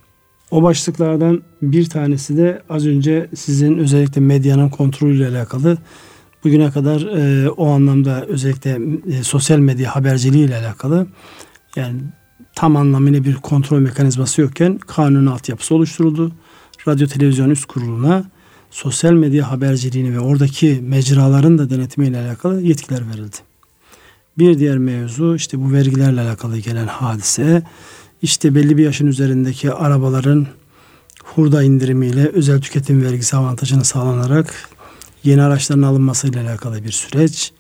O 0.52 0.64
başlıklardan 0.64 1.42
bir 1.62 1.90
tanesi 1.90 2.38
de 2.38 2.62
az 2.70 2.88
önce 2.88 3.30
sizin 3.36 3.78
özellikle 3.78 4.22
medyanın 4.22 4.70
kontrolüyle 4.70 5.28
alakalı 5.28 5.78
bugüne 6.44 6.72
kadar 6.72 7.02
e, 7.02 7.50
o 7.50 7.68
anlamda 7.68 8.26
özellikle 8.26 8.80
e, 9.12 9.24
sosyal 9.24 9.60
medya 9.60 9.96
haberciliği 9.96 10.46
ile 10.46 10.58
alakalı 10.58 11.08
yani 11.76 12.00
tam 12.56 12.76
anlamıyla 12.76 13.24
bir 13.24 13.36
kontrol 13.36 13.80
mekanizması 13.80 14.42
yokken 14.42 14.78
kanun 14.78 15.26
altyapısı 15.26 15.76
oluşturuldu. 15.76 16.32
Radyo 16.88 17.08
Televizyon 17.08 17.50
Üst 17.50 17.66
Kurulu'na 17.66 18.24
sosyal 18.76 19.14
medya 19.14 19.52
haberciliğini 19.52 20.14
ve 20.14 20.20
oradaki 20.20 20.80
mecraların 20.84 21.58
da 21.58 21.70
denetimiyle 21.70 22.20
alakalı 22.20 22.62
yetkiler 22.62 23.10
verildi. 23.10 23.36
Bir 24.38 24.60
diğer 24.60 24.78
mevzu 24.78 25.36
işte 25.36 25.62
bu 25.62 25.74
vergilerle 25.74 26.22
alakalı 26.22 26.58
gelen 26.58 26.88
hadise 26.88 27.64
işte 28.22 28.56
belli 28.56 28.78
bir 28.78 28.84
yaşın 28.84 29.08
üzerindeki 29.08 29.74
arabaların 29.74 30.48
hurda 31.24 31.64
indirimiyle 31.64 32.28
özel 32.28 32.62
tüketim 32.62 33.04
vergisi 33.04 33.36
avantajını 33.36 33.84
sağlanarak 33.84 34.70
yeni 35.24 35.42
araçların 35.42 35.82
alınmasıyla 35.82 36.42
alakalı 36.42 36.84
bir 36.84 36.92
süreç. 36.92 37.52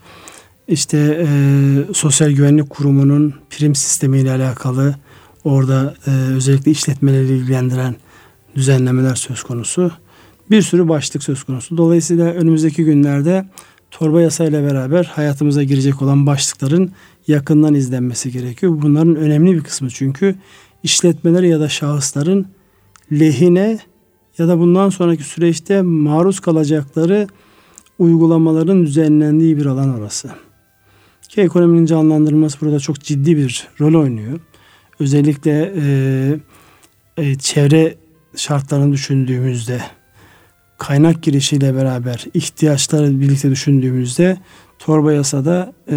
İşte 0.67 1.27
e, 1.27 1.93
Sosyal 1.93 2.31
Güvenlik 2.31 2.69
Kurumu'nun 2.69 3.33
prim 3.49 3.75
sistemiyle 3.75 4.31
alakalı 4.31 4.95
orada 5.43 5.95
e, 6.07 6.11
özellikle 6.11 6.71
işletmeleri 6.71 7.27
ilgilendiren 7.27 7.95
düzenlemeler 8.55 9.15
söz 9.15 9.43
konusu. 9.43 9.91
Bir 10.51 10.61
sürü 10.61 10.89
başlık 10.89 11.23
söz 11.23 11.43
konusu. 11.43 11.77
Dolayısıyla 11.77 12.25
önümüzdeki 12.25 12.85
günlerde 12.85 13.45
torba 13.91 14.21
yasayla 14.21 14.63
beraber 14.63 15.03
hayatımıza 15.03 15.63
girecek 15.63 16.01
olan 16.01 16.25
başlıkların 16.25 16.91
yakından 17.27 17.73
izlenmesi 17.73 18.31
gerekiyor. 18.31 18.81
Bunların 18.81 19.15
önemli 19.15 19.53
bir 19.53 19.63
kısmı 19.63 19.89
çünkü 19.89 20.35
işletmeler 20.83 21.43
ya 21.43 21.59
da 21.59 21.69
şahısların 21.69 22.47
lehine 23.11 23.79
ya 24.37 24.47
da 24.47 24.59
bundan 24.59 24.89
sonraki 24.89 25.23
süreçte 25.23 25.81
maruz 25.81 26.39
kalacakları 26.39 27.27
uygulamaların 27.99 28.85
düzenlendiği 28.85 29.57
bir 29.57 29.65
alan 29.65 29.99
orası. 29.99 30.29
Ki 31.29 31.41
ekonominin 31.41 31.85
canlandırılması 31.85 32.61
burada 32.61 32.79
çok 32.79 32.99
ciddi 32.99 33.37
bir 33.37 33.67
rol 33.79 34.01
oynuyor. 34.01 34.39
Özellikle 34.99 35.73
e, 35.77 36.39
e, 37.17 37.35
çevre 37.35 37.95
şartlarını 38.35 38.93
düşündüğümüzde 38.93 39.81
kaynak 40.77 41.23
girişiyle 41.23 41.75
beraber 41.75 42.25
ihtiyaçları 42.33 43.21
birlikte 43.21 43.51
düşündüğümüzde 43.51 44.37
torba 44.79 45.13
yasada 45.13 45.73
e, 45.91 45.95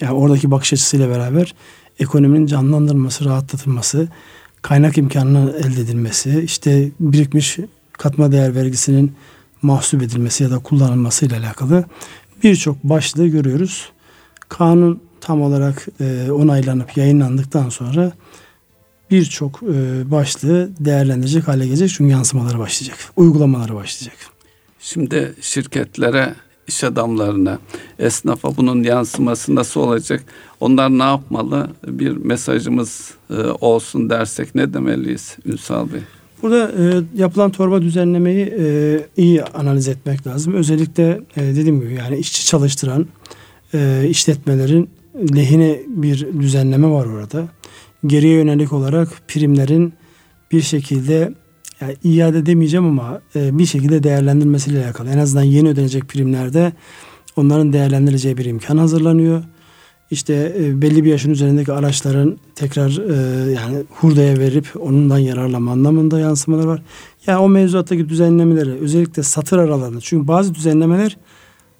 yani 0.00 0.12
oradaki 0.12 0.50
bakış 0.50 0.72
açısıyla 0.72 1.08
beraber 1.08 1.54
ekonominin 1.98 2.46
canlandırılması, 2.46 3.24
rahatlatılması, 3.24 4.08
kaynak 4.62 4.98
imkanının 4.98 5.54
elde 5.54 5.80
edilmesi, 5.80 6.40
işte 6.44 6.88
birikmiş 7.00 7.58
katma 7.92 8.32
değer 8.32 8.54
vergisinin 8.54 9.12
mahsup 9.62 10.02
edilmesi 10.02 10.42
ya 10.42 10.50
da 10.50 10.58
kullanılması 10.58 11.26
ile 11.26 11.36
alakalı 11.36 11.84
birçok 12.44 12.84
başlığı 12.84 13.26
görüyoruz. 13.26 13.92
Kanun 14.48 15.00
tam 15.20 15.42
olarak 15.42 15.86
e, 16.00 16.30
onaylanıp 16.30 16.96
yayınlandıktan 16.96 17.68
sonra 17.68 18.12
birçok 19.10 19.62
e, 19.62 20.10
başlığı 20.10 20.70
değerlendirecek 20.80 21.48
hale 21.48 21.66
gelecek. 21.66 21.88
Çünkü 21.88 22.10
yansımaları 22.10 22.58
başlayacak. 22.58 22.98
Uygulamaları 23.16 23.74
başlayacak. 23.74 24.16
Şimdi 24.80 25.34
şirketlere, 25.40 26.34
iş 26.68 26.84
adamlarına, 26.84 27.58
esnafa 27.98 28.56
bunun 28.56 28.82
yansıması 28.82 29.54
nasıl 29.54 29.80
olacak? 29.80 30.24
Onlar 30.60 30.90
ne 30.90 31.02
yapmalı? 31.02 31.70
Bir 31.86 32.10
mesajımız 32.16 33.10
e, 33.30 33.34
olsun 33.60 34.10
dersek 34.10 34.54
ne 34.54 34.74
demeliyiz 34.74 35.36
Ünsal 35.46 35.92
Bey? 35.92 36.00
Burada 36.42 36.72
e, 36.78 37.02
yapılan 37.16 37.50
torba 37.50 37.82
düzenlemeyi 37.82 38.54
e, 38.58 39.06
iyi 39.16 39.44
analiz 39.44 39.88
etmek 39.88 40.26
lazım. 40.26 40.54
Özellikle 40.54 41.20
e, 41.36 41.42
dediğim 41.42 41.80
gibi 41.80 41.94
yani 41.94 42.16
işçi 42.16 42.46
çalıştıran 42.46 43.06
e, 43.74 44.06
işletmelerin 44.08 44.90
lehine 45.34 45.80
bir 45.86 46.26
düzenleme 46.40 46.90
var 46.90 47.06
orada 47.06 47.48
geriye 48.06 48.34
yönelik 48.34 48.72
olarak 48.72 49.08
primlerin 49.28 49.92
bir 50.52 50.60
şekilde 50.60 51.34
yani 51.80 51.94
iade 52.04 52.46
demeyeceğim 52.46 52.86
ama 52.86 53.20
e, 53.36 53.58
bir 53.58 53.66
şekilde 53.66 54.02
değerlendirmesiyle 54.02 54.84
alakalı. 54.84 55.10
En 55.10 55.18
azından 55.18 55.42
yeni 55.42 55.68
ödenecek 55.68 56.08
primlerde 56.08 56.72
onların 57.36 57.72
değerlendireceği 57.72 58.38
bir 58.38 58.44
imkan 58.44 58.78
hazırlanıyor. 58.78 59.42
İşte 60.10 60.54
e, 60.58 60.82
belli 60.82 61.04
bir 61.04 61.10
yaşın 61.10 61.30
üzerindeki 61.30 61.72
araçların 61.72 62.38
tekrar 62.54 62.90
e, 62.90 63.52
yani 63.52 63.76
hurdaya 63.90 64.38
verip 64.38 64.66
onundan 64.80 65.18
yararlanma 65.18 65.72
anlamında 65.72 66.20
yansımalar 66.20 66.64
var. 66.64 66.82
Yani 67.26 67.38
o 67.38 67.48
mevzuattaki 67.48 68.08
düzenlemeleri 68.08 68.70
özellikle 68.70 69.22
satır 69.22 69.58
aralarında 69.58 70.00
çünkü 70.00 70.28
bazı 70.28 70.54
düzenlemeler 70.54 71.16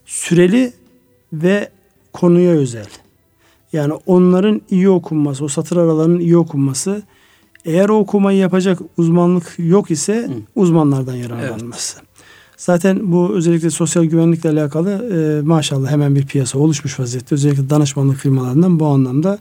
süreli 0.06 0.72
ve 1.32 1.70
konuya 2.12 2.52
özel. 2.52 2.86
Yani 3.72 3.92
onların 4.06 4.62
iyi 4.70 4.88
okunması, 4.88 5.44
o 5.44 5.48
satır 5.48 5.76
aralarının 5.76 6.20
iyi 6.20 6.36
okunması 6.36 7.02
eğer 7.64 7.88
o 7.88 7.98
okumayı 7.98 8.38
yapacak 8.38 8.78
uzmanlık 8.96 9.54
yok 9.58 9.90
ise 9.90 10.14
Hı. 10.14 10.32
uzmanlardan 10.54 11.14
yararlanması. 11.14 11.96
Evet. 11.98 12.10
Zaten 12.56 13.12
bu 13.12 13.30
özellikle 13.34 13.70
sosyal 13.70 14.04
güvenlikle 14.04 14.50
alakalı 14.50 14.90
e, 14.90 15.42
maşallah 15.46 15.90
hemen 15.90 16.16
bir 16.16 16.26
piyasa 16.26 16.58
oluşmuş 16.58 17.00
vaziyette. 17.00 17.34
Özellikle 17.34 17.70
danışmanlık 17.70 18.18
firmalarından 18.18 18.80
bu 18.80 18.86
anlamda 18.86 19.38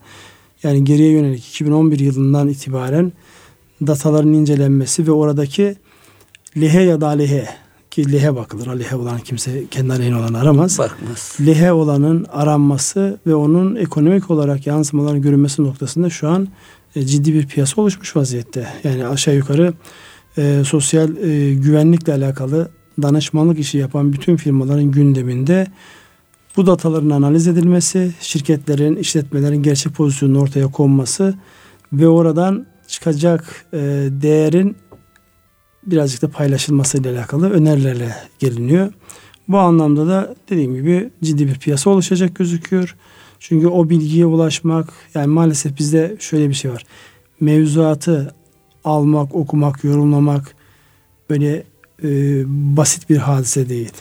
yani 0.63 0.83
geriye 0.83 1.11
yönelik 1.11 1.47
2011 1.47 1.99
yılından 1.99 2.47
itibaren 2.47 3.13
dataların 3.87 4.33
incelenmesi 4.33 5.07
ve 5.07 5.11
oradaki 5.11 5.75
lehe 6.57 6.81
ya 6.81 7.01
da 7.01 7.07
aleyhe 7.07 7.47
ki 7.91 8.11
lehe 8.11 8.35
bakılır. 8.35 8.79
Lehe 8.79 8.95
olan 8.95 9.19
kimse 9.19 9.63
kendi 9.71 9.93
aleyhine 9.93 10.15
olan 10.15 10.33
aramaz. 10.33 10.79
Bakmaz. 10.79 11.37
Lehe 11.45 11.71
olanın 11.71 12.25
aranması 12.29 13.19
ve 13.27 13.35
onun 13.35 13.75
ekonomik 13.75 14.31
olarak 14.31 14.67
yansımaların 14.67 15.21
görünmesi 15.21 15.63
noktasında 15.63 16.09
şu 16.09 16.29
an 16.29 16.47
e, 16.95 17.05
ciddi 17.05 17.33
bir 17.33 17.47
piyasa 17.47 17.81
oluşmuş 17.81 18.15
vaziyette. 18.15 18.67
Yani 18.83 19.07
aşağı 19.07 19.35
yukarı 19.35 19.73
e, 20.37 20.63
sosyal 20.65 21.17
e, 21.17 21.53
güvenlikle 21.53 22.13
alakalı 22.13 22.69
danışmanlık 23.01 23.59
işi 23.59 23.77
yapan 23.77 24.13
bütün 24.13 24.35
firmaların 24.35 24.91
gündeminde 24.91 25.67
bu 26.57 26.67
dataların 26.67 27.09
analiz 27.09 27.47
edilmesi, 27.47 28.13
şirketlerin, 28.19 28.95
işletmelerin 28.95 29.63
gerçek 29.63 29.93
pozisyonunu 29.93 30.41
ortaya 30.41 30.67
konması 30.67 31.35
ve 31.93 32.07
oradan 32.07 32.65
çıkacak 32.87 33.65
e, 33.73 33.77
değerin 34.09 34.75
birazcık 35.83 36.21
da 36.21 36.29
paylaşılmasıyla 36.29 37.13
alakalı 37.13 37.49
önerilerle 37.49 38.15
geliniyor. 38.39 38.93
Bu 39.47 39.57
anlamda 39.57 40.07
da 40.07 40.35
dediğim 40.49 40.75
gibi 40.75 41.09
ciddi 41.23 41.47
bir 41.47 41.59
piyasa 41.59 41.89
oluşacak 41.89 42.35
gözüküyor. 42.35 42.95
Çünkü 43.39 43.67
o 43.67 43.89
bilgiye 43.89 44.25
ulaşmak 44.25 44.93
yani 45.15 45.27
maalesef 45.27 45.77
bizde 45.77 46.17
şöyle 46.19 46.49
bir 46.49 46.53
şey 46.53 46.71
var. 46.71 46.85
Mevzuatı 47.39 48.35
almak, 48.83 49.35
okumak, 49.35 49.83
yorumlamak 49.83 50.55
böyle 51.29 51.63
e, 52.03 52.09
basit 52.77 53.09
bir 53.09 53.17
hadise 53.17 53.69
değil. 53.69 53.91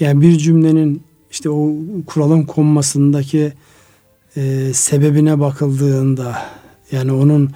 Yani 0.00 0.20
bir 0.20 0.38
cümlenin 0.38 1.02
işte 1.30 1.50
o 1.50 1.72
kuralın 2.06 2.42
konmasındaki 2.42 3.52
e, 4.36 4.72
sebebine 4.74 5.40
bakıldığında 5.40 6.38
yani 6.92 7.12
onun 7.12 7.50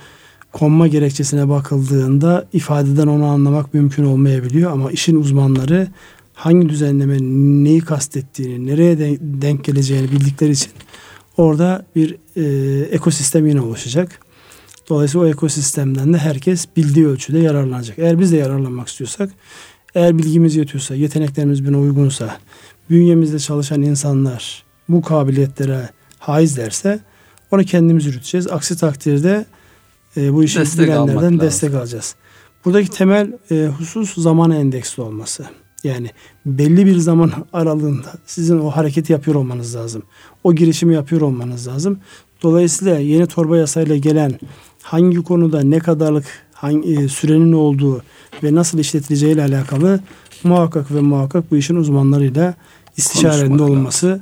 konma 0.52 0.86
gerekçesine 0.86 1.48
bakıldığında 1.48 2.48
ifadeden 2.52 3.06
onu 3.06 3.24
anlamak 3.24 3.74
mümkün 3.74 4.04
olmayabiliyor 4.04 4.72
ama 4.72 4.90
işin 4.90 5.16
uzmanları 5.16 5.88
hangi 6.34 6.68
düzenleme 6.68 7.18
neyi 7.64 7.80
kastettiğini, 7.80 8.66
nereye 8.66 8.98
de, 8.98 9.18
denk 9.20 9.64
geleceğini 9.64 10.10
bildikleri 10.12 10.50
için 10.50 10.72
orada 11.36 11.86
bir 11.96 12.16
e, 12.36 12.80
ekosistem 12.84 13.46
yine 13.46 13.60
oluşacak. 13.60 14.18
Dolayısıyla 14.88 15.26
o 15.26 15.30
ekosistemden 15.30 16.12
de 16.12 16.18
herkes 16.18 16.66
bildiği 16.76 17.06
ölçüde 17.06 17.38
yararlanacak. 17.38 17.98
Eğer 17.98 18.20
biz 18.20 18.32
de 18.32 18.36
yararlanmak 18.36 18.88
istiyorsak, 18.88 19.30
eğer 19.94 20.18
bilgimiz 20.18 20.56
yetiyorsa, 20.56 20.94
yeteneklerimiz 20.94 21.66
buna 21.66 21.78
uygunsa, 21.78 22.36
bünyemizde 22.90 23.38
çalışan 23.38 23.82
insanlar 23.82 24.64
bu 24.88 25.02
kabiliyetlere 25.02 25.88
haizlerse 26.18 27.00
onu 27.50 27.64
kendimiz 27.64 28.06
yürüteceğiz. 28.06 28.46
Aksi 28.46 28.76
takdirde 28.76 29.46
e, 30.16 30.32
bu 30.32 30.44
işi 30.44 30.58
destek 30.58 30.86
bilenlerden 30.86 31.40
destek 31.40 31.74
alacağız. 31.74 32.14
Buradaki 32.64 32.90
temel 32.90 33.32
e, 33.50 33.66
husus 33.78 34.14
zaman 34.14 34.50
endeksli 34.50 35.02
olması. 35.02 35.44
Yani 35.84 36.10
belli 36.46 36.86
bir 36.86 36.96
zaman 36.96 37.32
aralığında 37.52 38.12
sizin 38.26 38.58
o 38.58 38.70
hareketi 38.70 39.12
yapıyor 39.12 39.36
olmanız 39.36 39.76
lazım. 39.76 40.02
O 40.44 40.54
girişimi 40.54 40.94
yapıyor 40.94 41.20
olmanız 41.20 41.68
lazım. 41.68 41.98
Dolayısıyla 42.42 42.98
yeni 42.98 43.26
torba 43.26 43.56
yasayla 43.56 43.96
gelen 43.96 44.40
hangi 44.82 45.22
konuda 45.22 45.60
ne 45.60 45.78
kadarlık 45.78 46.24
hangi 46.52 46.94
e, 46.94 47.08
sürenin 47.08 47.52
olduğu 47.52 48.02
ve 48.42 48.54
nasıl 48.54 48.78
işletileceği 48.78 49.34
ile 49.34 49.42
alakalı 49.42 50.00
muhakkak 50.44 50.90
ve 50.94 51.00
muhakkak 51.00 51.50
bu 51.50 51.56
işin 51.56 51.76
uzmanlarıyla 51.76 52.54
istişare 52.96 53.62
olması 53.62 54.20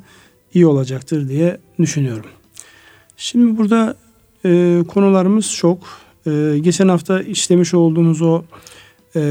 iyi 0.55 0.67
olacaktır 0.67 1.29
diye 1.29 1.59
düşünüyorum. 1.79 2.31
Şimdi 3.17 3.59
burada 3.59 3.97
e, 4.45 4.83
konularımız 4.89 5.55
çok. 5.55 5.79
E, 6.27 6.59
geçen 6.61 6.89
hafta 6.89 7.23
işlemiş 7.23 7.75
olduğumuz 7.75 8.23
o 8.23 8.43
e, 9.17 9.23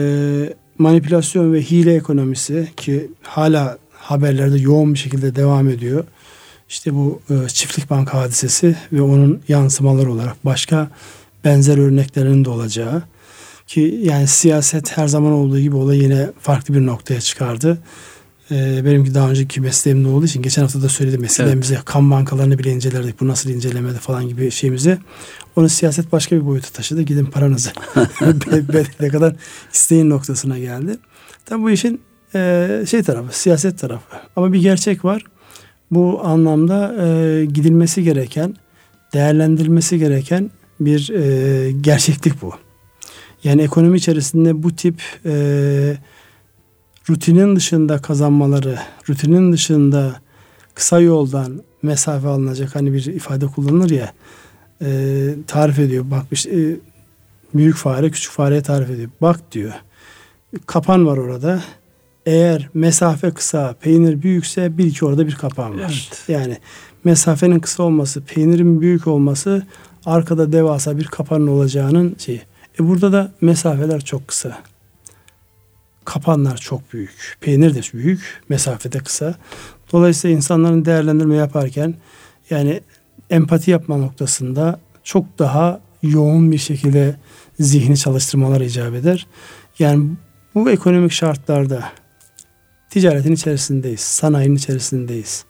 manipülasyon 0.78 1.54
ve 1.54 1.62
hile 1.62 1.96
ekonomisi 1.96 2.68
ki 2.78 3.12
hala 3.22 3.78
haberlerde 3.92 4.58
yoğun 4.58 4.94
bir 4.94 5.00
şekilde 5.00 5.36
devam 5.36 5.70
ediyor. 5.70 6.04
İşte 6.70 6.94
bu 6.94 7.22
e, 7.30 7.48
çiftlik 7.48 7.90
bank 7.90 8.14
hadisesi 8.14 8.76
ve 8.94 9.02
onun 9.02 9.42
yansımaları 9.48 10.12
olarak 10.12 10.46
başka 10.46 10.90
benzer 11.44 11.78
örneklerinin 11.78 12.46
de 12.46 12.50
olacağı 12.50 13.04
ki 13.68 14.00
yani 14.04 14.28
siyaset 14.28 14.98
her 14.98 15.08
zaman 15.08 15.32
olduğu 15.32 15.60
gibi 15.60 15.76
olay 15.76 15.98
yine 15.98 16.30
farklı 16.40 16.74
bir 16.74 16.86
noktaya 16.86 17.22
çıkardı. 17.22 17.78
Ee, 18.52 18.86
benimki 18.86 19.14
daha 19.14 19.30
önceki 19.30 19.62
mesleğimde 19.62 20.08
olduğu 20.08 20.26
için 20.26 20.42
geçen 20.42 20.62
hafta 20.62 20.82
da 20.82 20.90
söyledim. 20.90 21.24
Eskiden 21.24 21.48
evet. 21.48 21.62
bize 21.62 21.80
kan 21.86 22.12
bankalarını 22.12 22.60
bile 22.60 22.72
incelerdik. 22.72 23.20
Bu 23.20 23.28
nasıl 23.28 23.50
incelemedi 23.50 23.98
falan 23.98 24.28
gibi 24.28 24.52
şeyimizi. 24.52 24.98
Onu 25.56 25.70
siyaset 25.70 26.12
başka 26.12 26.36
bir 26.36 26.46
boyuta 26.46 26.70
taşıdı. 26.70 27.02
Gidin 27.02 27.26
paranızı 27.26 27.70
ne 29.00 29.10
kadar 29.10 29.36
isteyin 29.74 30.10
noktasına 30.10 30.60
geldi. 30.60 30.98
Tabi 31.46 31.62
bu 31.62 31.70
işin 31.70 32.02
e, 32.36 32.68
şey 32.90 33.04
tarafı, 33.04 33.40
siyaset 33.40 33.80
tarafı. 33.80 34.18
Ama 34.36 34.54
bir 34.54 34.62
gerçek 34.62 35.06
var. 35.06 35.24
Bu 35.92 36.22
anlamda 36.24 37.06
e, 37.06 37.46
gidilmesi 37.46 38.04
gereken, 38.04 38.56
değerlendirilmesi 39.14 40.00
gereken 40.00 40.52
bir 40.80 41.10
e, 41.10 41.72
gerçeklik 41.72 42.42
bu. 42.42 42.54
Yani 43.44 43.62
ekonomi 43.62 43.98
içerisinde 43.98 44.64
bu 44.64 44.76
tip 44.76 45.02
e, 45.26 45.98
rutinin 47.10 47.56
dışında 47.56 48.02
kazanmaları, 48.02 48.80
rutinin 49.10 49.52
dışında 49.52 50.16
kısa 50.74 51.00
yoldan 51.00 51.62
mesafe 51.82 52.28
alınacak 52.28 52.76
hani 52.76 52.94
bir 52.94 53.06
ifade 53.06 53.48
kullanılır 53.48 53.90
ya 53.90 54.14
e, 54.82 54.90
tarif 55.48 55.80
ediyor. 55.80 56.06
Bak 56.12 56.26
işte, 56.32 56.50
e, 56.50 56.76
büyük 57.54 57.76
fare 57.76 58.12
küçük 58.12 58.32
fareye 58.32 58.62
tarif 58.62 58.90
ediyor. 58.90 59.10
Bak 59.22 59.52
diyor. 59.52 59.74
Kapan 60.66 61.08
var 61.08 61.18
orada. 61.18 61.64
Eğer 62.26 62.70
mesafe 62.74 63.32
kısa, 63.32 63.76
peynir 63.82 64.22
büyükse 64.22 64.78
bil 64.78 64.94
ki 64.94 65.06
orada 65.06 65.28
bir 65.28 65.36
kapan 65.36 65.80
var. 65.80 66.10
Evet. 66.10 66.24
Yani 66.28 66.58
mesafenin 67.04 67.60
kısa 67.60 67.84
olması, 67.84 68.22
peynirin 68.22 68.82
büyük 68.82 69.08
olması 69.08 69.64
arkada 70.06 70.52
devasa 70.52 70.98
bir 70.98 71.06
kapanın 71.06 71.48
olacağının 71.48 72.16
şeyi. 72.20 72.42
E 72.80 72.88
burada 72.88 73.12
da 73.12 73.32
mesafeler 73.42 74.02
çok 74.02 74.28
kısa. 74.28 74.58
Kapanlar 76.10 76.58
çok 76.58 76.94
büyük. 76.94 77.38
Peynir 77.42 77.76
de 77.76 77.82
büyük, 77.94 78.42
mesafede 78.50 79.00
kısa. 79.00 79.36
Dolayısıyla 79.92 80.36
insanların 80.38 80.86
değerlendirme 80.86 81.36
yaparken 81.36 81.96
yani 82.50 82.82
empati 83.30 83.72
yapma 83.72 83.98
noktasında 83.98 84.80
çok 85.04 85.40
daha 85.40 85.82
yoğun 86.04 86.52
bir 86.52 86.58
şekilde 86.58 87.16
zihni 87.60 87.98
çalıştırmalar 87.98 88.62
icap 88.62 88.94
eder. 88.94 89.28
Yani 89.80 90.10
bu 90.56 90.70
ekonomik 90.70 91.12
şartlarda 91.12 91.84
ticaretin 92.90 93.34
içerisindeyiz, 93.34 94.00
sanayinin 94.00 94.56
içerisindeyiz. 94.56 95.46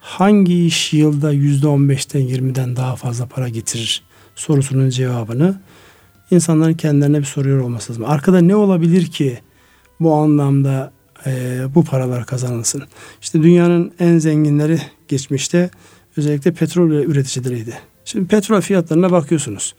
Hangi 0.00 0.66
iş 0.66 0.92
yılda 0.92 1.32
yüzde 1.32 1.68
on 1.68 1.88
beşten 1.88 2.20
yirmiden 2.20 2.76
daha 2.76 2.96
fazla 2.96 3.26
para 3.26 3.48
getirir 3.48 4.02
sorusunun 4.34 4.90
cevabını 4.90 5.60
insanların 6.30 6.74
kendilerine 6.74 7.18
bir 7.18 7.24
soruyor 7.24 7.60
olması 7.60 7.92
lazım. 7.92 8.04
Arkada 8.04 8.40
ne 8.40 8.56
olabilir 8.56 9.06
ki 9.06 9.38
bu 10.00 10.14
anlamda 10.14 10.92
e, 11.26 11.60
bu 11.74 11.84
paralar 11.84 12.26
kazanılsın? 12.26 12.82
İşte 13.22 13.42
dünyanın 13.42 13.92
en 13.98 14.18
zenginleri 14.18 14.80
geçmişte 15.08 15.70
özellikle 16.16 16.52
petrol 16.52 16.90
üreticileriydi. 16.90 17.78
Şimdi 18.04 18.28
petrol 18.28 18.60
fiyatlarına 18.60 19.12
bakıyorsunuz. 19.12 19.74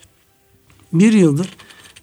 Bir 0.93 1.13
yıldır 1.13 1.49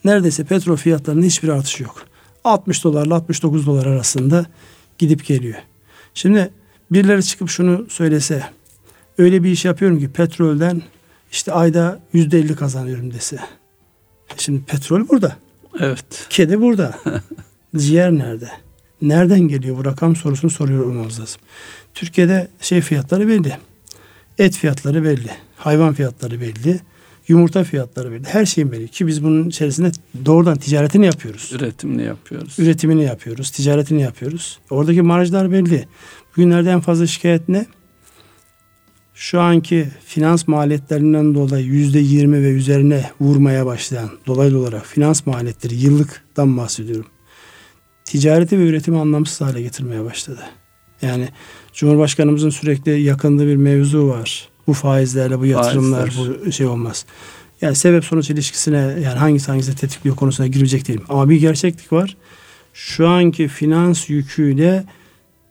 neredeyse 0.05 0.45
petrol 0.45 0.77
fiyatlarının 0.77 1.23
hiçbir 1.23 1.49
artışı 1.49 1.83
yok. 1.83 2.07
60 2.45 2.85
dolarla 2.85 3.15
69 3.15 3.67
dolar 3.67 3.87
arasında 3.87 4.47
gidip 4.99 5.27
geliyor. 5.27 5.59
Şimdi 6.15 6.51
birileri 6.91 7.25
çıkıp 7.25 7.49
şunu 7.49 7.87
söylese 7.89 8.45
öyle 9.19 9.43
bir 9.43 9.51
iş 9.51 9.65
yapıyorum 9.65 9.99
ki 9.99 10.13
petrolden 10.13 10.83
işte 11.33 11.53
ayda 11.53 12.01
yüzde 12.13 12.39
elli 12.39 12.57
kazanıyorum 12.57 13.15
dese. 13.15 13.39
Şimdi 14.37 14.65
petrol 14.65 15.09
burada. 15.09 15.37
Evet. 15.81 16.27
Kedi 16.31 16.61
burada. 16.61 16.99
Ciğer 17.77 18.12
nerede? 18.12 18.49
Nereden 19.03 19.41
geliyor 19.41 19.77
bu 19.77 19.85
rakam 19.85 20.16
sorusunu 20.16 20.51
soruyor 20.51 20.87
olmamız 20.87 21.20
lazım. 21.20 21.41
Türkiye'de 21.95 22.49
şey 22.61 22.81
fiyatları 22.81 23.29
belli. 23.29 23.57
Et 24.39 24.57
fiyatları 24.57 25.05
belli. 25.05 25.31
Hayvan 25.57 25.95
fiyatları 25.95 26.41
belli. 26.41 26.81
Yumurta 27.29 27.64
fiyatları 27.64 28.12
belli. 28.12 28.25
Her 28.25 28.47
şeyin 28.47 28.73
belli. 28.73 28.89
Ki 28.89 29.07
biz 29.07 29.25
bunun 29.25 29.49
içerisinde 29.49 29.91
doğrudan 30.27 30.59
ticaretini 30.59 31.07
yapıyoruz. 31.07 31.53
Üretimini 31.53 32.03
yapıyoruz. 32.03 32.59
Üretimini 32.59 33.05
yapıyoruz. 33.05 33.51
Ticaretini 33.51 34.03
yapıyoruz. 34.03 34.59
Oradaki 34.70 35.03
marjlar 35.03 35.53
belli. 35.53 35.89
Bugünlerde 36.37 36.70
en 36.70 36.81
fazla 36.81 37.07
şikayet 37.07 37.49
ne? 37.49 37.66
Şu 39.14 39.41
anki 39.41 39.89
finans 40.07 40.49
maliyetlerinden 40.49 41.35
dolayı 41.35 41.66
yüzde 41.66 41.99
yirmi 41.99 42.43
ve 42.43 42.51
üzerine 42.51 43.11
vurmaya 43.20 43.66
başlayan 43.66 44.11
dolaylı 44.27 44.59
olarak 44.59 44.87
finans 44.87 45.27
maliyetleri 45.27 45.75
yıllıktan 45.75 46.57
bahsediyorum. 46.57 47.07
Ticareti 48.05 48.59
ve 48.59 48.62
üretimi 48.62 48.98
anlamsız 48.98 49.40
hale 49.40 49.62
getirmeye 49.62 50.05
başladı. 50.05 50.40
Yani 51.03 51.28
Cumhurbaşkanımızın 51.72 52.50
sürekli 52.50 53.00
yakındığı 53.00 53.46
bir 53.46 53.57
mevzu 53.57 54.09
var. 54.09 54.48
Bu 54.66 54.72
faizlerle 54.72 55.38
bu 55.38 55.46
yatırımlar 55.46 56.11
Faizler. 56.11 56.46
bu 56.46 56.53
şey 56.53 56.66
olmaz. 56.66 57.05
Yani 57.61 57.74
sebep 57.74 58.05
sonuç 58.05 58.30
ilişkisine 58.30 58.76
yani 58.76 59.18
hangisi 59.18 59.46
hangisi 59.46 59.76
tetikliyor 59.76 60.16
konusuna 60.16 60.46
girecek 60.46 60.88
değilim. 60.88 61.05
Ama 61.09 61.30
bir 61.30 61.40
gerçeklik 61.40 61.92
var. 61.92 62.16
Şu 62.74 63.09
anki 63.09 63.48
finans 63.48 64.11
yüküyle 64.11 64.84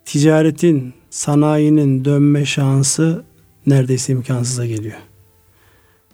ticaretin, 0.04 0.94
sanayinin 1.10 2.04
dönme 2.04 2.44
şansı 2.44 3.24
neredeyse 3.66 4.12
imkansıza 4.12 4.66
geliyor. 4.66 4.96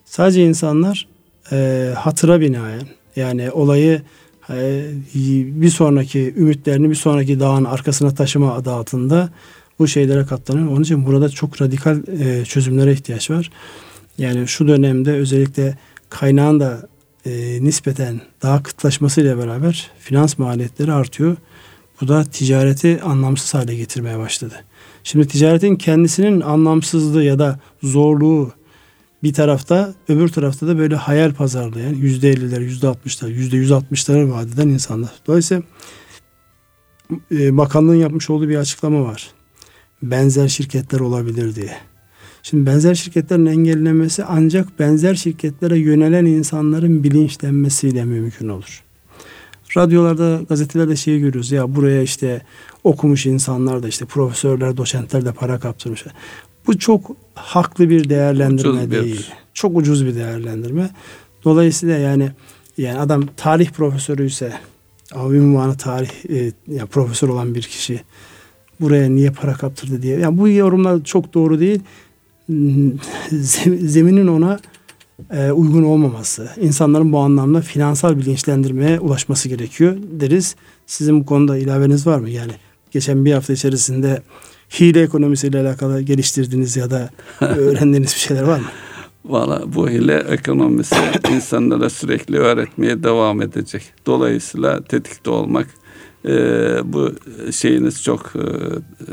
Sadece 0.04 0.44
insanlar 0.44 1.08
e, 1.52 1.90
hatıra 1.96 2.40
binaen 2.40 2.82
yani 3.16 3.50
olayı 3.50 4.02
bir 4.48 5.70
sonraki 5.70 6.34
ümitlerini 6.36 6.90
bir 6.90 6.94
sonraki 6.94 7.40
dağın 7.40 7.64
arkasına 7.64 8.14
taşıma 8.14 8.54
adı 8.54 8.72
altında 8.72 9.30
bu 9.78 9.88
şeylere 9.88 10.26
katlanıyor. 10.26 10.68
Onun 10.68 10.82
için 10.82 11.06
burada 11.06 11.28
çok 11.28 11.62
radikal 11.62 12.02
e, 12.20 12.44
çözümlere 12.44 12.92
ihtiyaç 12.92 13.30
var. 13.30 13.50
Yani 14.18 14.48
şu 14.48 14.68
dönemde 14.68 15.12
özellikle 15.12 15.78
kaynağın 16.10 16.60
da 16.60 16.88
e, 17.26 17.64
nispeten 17.64 18.20
daha 18.42 18.62
kıtlaşmasıyla 18.62 19.38
beraber 19.38 19.90
finans 19.98 20.38
maliyetleri 20.38 20.92
artıyor. 20.92 21.36
Bu 22.00 22.08
da 22.08 22.24
ticareti 22.24 23.02
anlamsız 23.02 23.54
hale 23.54 23.74
getirmeye 23.76 24.18
başladı. 24.18 24.54
Şimdi 25.04 25.28
ticaretin 25.28 25.76
kendisinin 25.76 26.40
anlamsızlığı 26.40 27.22
ya 27.22 27.38
da 27.38 27.60
zorluğu 27.82 28.52
bir 29.22 29.32
tarafta 29.32 29.94
öbür 30.08 30.28
tarafta 30.28 30.66
da 30.66 30.78
böyle 30.78 30.96
hayal 30.96 31.34
pazarlayan 31.34 31.94
yüzde 31.94 32.30
elliler, 32.30 32.60
yüzde 32.60 32.88
altmışlar, 32.88 33.28
yüzde 33.28 33.56
yüz 33.56 33.72
altmışları 33.72 34.30
vaat 34.30 34.46
eden 34.46 34.68
insanlar. 34.68 35.10
Dolayısıyla 35.26 35.62
e, 37.32 37.56
bakanlığın 37.56 37.94
yapmış 37.94 38.30
olduğu 38.30 38.48
bir 38.48 38.56
açıklama 38.56 39.04
var 39.04 39.30
benzer 40.02 40.48
şirketler 40.48 41.00
olabilir 41.00 41.54
diye. 41.54 41.76
Şimdi 42.42 42.66
benzer 42.66 42.94
şirketlerin 42.94 43.46
engellenmesi 43.46 44.24
ancak 44.24 44.78
benzer 44.78 45.14
şirketlere 45.14 45.78
yönelen 45.78 46.24
insanların 46.24 47.04
bilinçlenmesiyle 47.04 48.04
mümkün 48.04 48.48
olur. 48.48 48.82
Radyolarda, 49.76 50.40
gazetelerde 50.48 50.96
şeyi 50.96 51.20
görüyoruz. 51.20 51.50
Ya 51.50 51.74
buraya 51.74 52.02
işte 52.02 52.42
okumuş 52.84 53.26
insanlar 53.26 53.82
da 53.82 53.88
işte 53.88 54.04
profesörler, 54.04 54.76
doçentler 54.76 55.24
de 55.24 55.32
para 55.32 55.58
kaptırmışlar. 55.58 56.14
Bu 56.68 56.78
çok 56.78 57.10
haklı 57.34 57.90
bir 57.90 58.08
değerlendirme 58.08 58.70
ucuz 58.70 58.90
değil. 58.90 59.16
Bir. 59.16 59.32
Çok 59.54 59.76
ucuz 59.76 60.06
bir 60.06 60.14
değerlendirme. 60.14 60.90
Dolayısıyla 61.44 61.98
yani 61.98 62.30
yani 62.78 62.98
adam 62.98 63.24
tarih 63.36 63.70
profesörü 63.70 64.26
ise 64.26 64.52
abi 65.14 65.36
ünvanı 65.36 65.76
tarih 65.76 66.10
e, 66.30 66.52
yani 66.68 66.88
profesör 66.88 67.28
olan 67.28 67.54
bir 67.54 67.62
kişi 67.62 68.00
buraya 68.80 69.10
niye 69.10 69.30
para 69.30 69.54
kaptırdı 69.54 70.02
diye. 70.02 70.18
Yani 70.18 70.38
bu 70.38 70.48
yorumlar 70.48 71.04
çok 71.04 71.34
doğru 71.34 71.60
değil. 71.60 71.80
Zeminin 73.80 74.26
ona 74.26 74.60
e, 75.30 75.50
uygun 75.50 75.82
olmaması, 75.82 76.50
insanların 76.60 77.12
bu 77.12 77.18
anlamda 77.18 77.60
finansal 77.60 78.18
bilinçlendirmeye 78.18 79.00
ulaşması 79.00 79.48
gerekiyor 79.48 79.96
deriz. 80.10 80.56
Sizin 80.86 81.20
bu 81.20 81.26
konuda 81.26 81.58
ilaveniz 81.58 82.06
var 82.06 82.18
mı? 82.18 82.30
Yani 82.30 82.52
geçen 82.90 83.24
bir 83.24 83.32
hafta 83.32 83.52
içerisinde 83.52 84.22
hile 84.70 85.02
ekonomisiyle 85.02 85.60
alakalı 85.60 86.00
geliştirdiğiniz 86.02 86.76
ya 86.76 86.90
da 86.90 87.10
öğrendiğiniz 87.40 88.14
bir 88.14 88.20
şeyler 88.20 88.42
var 88.42 88.58
mı? 88.58 88.66
Valla 89.24 89.74
bu 89.74 89.88
hile 89.88 90.16
ekonomisi 90.16 90.96
insanlara 91.30 91.90
sürekli 91.90 92.38
öğretmeye 92.38 93.02
devam 93.02 93.42
edecek. 93.42 93.82
Dolayısıyla 94.06 94.82
tetikte 94.82 95.30
olmak 95.30 95.66
e, 96.24 96.30
bu 96.84 97.12
şeyiniz 97.52 98.02
çok 98.02 98.32
e, 98.36 98.42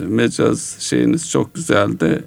mecaz 0.06 0.78
şeyiniz 0.80 1.30
çok 1.30 1.56
güzeldi. 1.56 2.24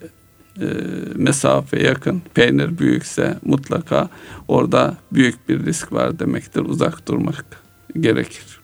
E, 0.61 0.67
mesafe 1.15 1.83
yakın, 1.83 2.23
peynir 2.35 2.79
büyükse 2.79 3.39
mutlaka 3.45 4.09
orada 4.49 4.97
büyük 5.13 5.49
bir 5.49 5.67
risk 5.67 5.93
var 5.93 6.19
demektir. 6.19 6.61
Uzak 6.61 7.09
durmak 7.09 7.45
gerekir. 8.01 8.61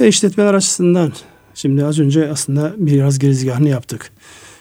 Ve 0.00 0.08
işletmeler 0.08 0.54
açısından 0.54 1.12
şimdi 1.56 1.84
az 1.84 1.98
önce 1.98 2.30
aslında 2.30 2.74
biraz 2.78 3.18
girizgahını 3.18 3.68
yaptık. 3.68 4.10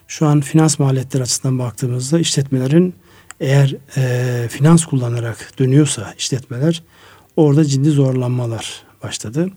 Şu 0.08 0.26
an 0.26 0.41
finans 0.41 0.80
maliyetleri 0.80 1.24
açısından 1.24 1.60
baktığımızda 1.60 2.20
işletmelerin 2.20 2.93
eğer 3.39 3.76
e, 3.98 4.48
finans 4.48 4.86
kullanarak 4.86 5.52
dönüyorsa 5.60 6.14
işletmeler 6.18 6.84
orada 7.36 7.66
ciddi 7.66 7.89
zorlanmalar 7.89 8.84
başladı. 9.04 9.50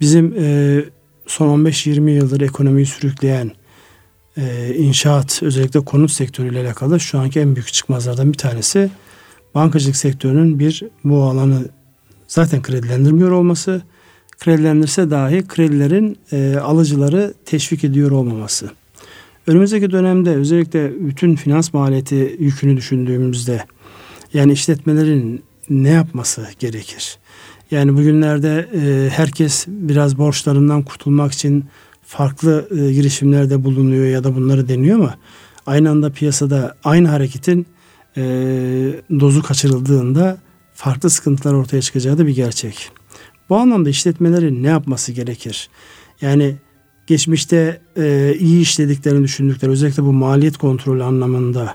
Bizim 0.00 0.34
e, 0.38 0.84
son 1.26 1.64
15-20 1.64 2.10
yıldır 2.10 2.40
ekonomiyi 2.40 2.86
sürükleyen 2.86 3.50
e, 4.36 4.74
inşaat 4.74 5.42
özellikle 5.42 5.80
konut 5.80 6.10
sektörüyle 6.10 6.60
alakalı 6.60 7.00
şu 7.00 7.18
anki 7.18 7.40
en 7.40 7.56
büyük 7.56 7.72
çıkmazlardan 7.72 8.32
bir 8.32 8.38
tanesi 8.38 8.90
bankacılık 9.54 9.96
sektörünün 9.96 10.58
bir 10.58 10.82
bu 11.04 11.22
alanı 11.22 11.68
zaten 12.28 12.62
kredilendirmiyor 12.62 13.30
olması, 13.30 13.82
kredilendirse 14.40 15.10
dahi 15.10 15.46
kredilerin 15.48 16.18
e, 16.32 16.56
alıcıları 16.56 17.34
teşvik 17.44 17.84
ediyor 17.84 18.10
olmaması. 18.10 18.70
Önümüzdeki 19.46 19.90
dönemde 19.90 20.30
özellikle 20.30 20.92
bütün 21.00 21.36
finans 21.36 21.74
maliyeti 21.74 22.36
yükünü 22.38 22.76
düşündüğümüzde 22.76 23.64
yani 24.34 24.52
işletmelerin 24.52 25.42
ne 25.70 25.88
yapması 25.88 26.46
gerekir? 26.58 27.18
Yani 27.70 27.96
bugünlerde 27.96 28.68
e, 28.74 29.10
herkes 29.10 29.64
biraz 29.68 30.18
borçlarından 30.18 30.82
kurtulmak 30.82 31.32
için 31.32 31.64
farklı 32.02 32.68
e, 32.70 32.92
girişimlerde 32.92 33.64
bulunuyor 33.64 34.06
ya 34.06 34.24
da 34.24 34.36
bunları 34.36 34.68
deniyor 34.68 34.98
ama 34.98 35.14
aynı 35.66 35.90
anda 35.90 36.10
piyasada 36.10 36.76
aynı 36.84 37.08
hareketin 37.08 37.66
e, 38.16 38.22
dozu 39.20 39.42
kaçırıldığında 39.42 40.38
farklı 40.74 41.10
sıkıntılar 41.10 41.54
ortaya 41.54 41.82
çıkacağı 41.82 42.18
da 42.18 42.26
bir 42.26 42.34
gerçek. 42.34 42.90
Bu 43.48 43.56
anlamda 43.56 43.88
işletmelerin 43.88 44.62
ne 44.62 44.66
yapması 44.66 45.12
gerekir? 45.12 45.68
Yani 46.20 46.56
geçmişte 47.06 47.80
e, 47.96 48.34
iyi 48.38 48.60
işlediklerini 48.60 49.24
düşündükleri 49.24 49.70
özellikle 49.70 50.02
bu 50.02 50.12
maliyet 50.12 50.56
kontrolü 50.56 51.02
anlamında 51.02 51.74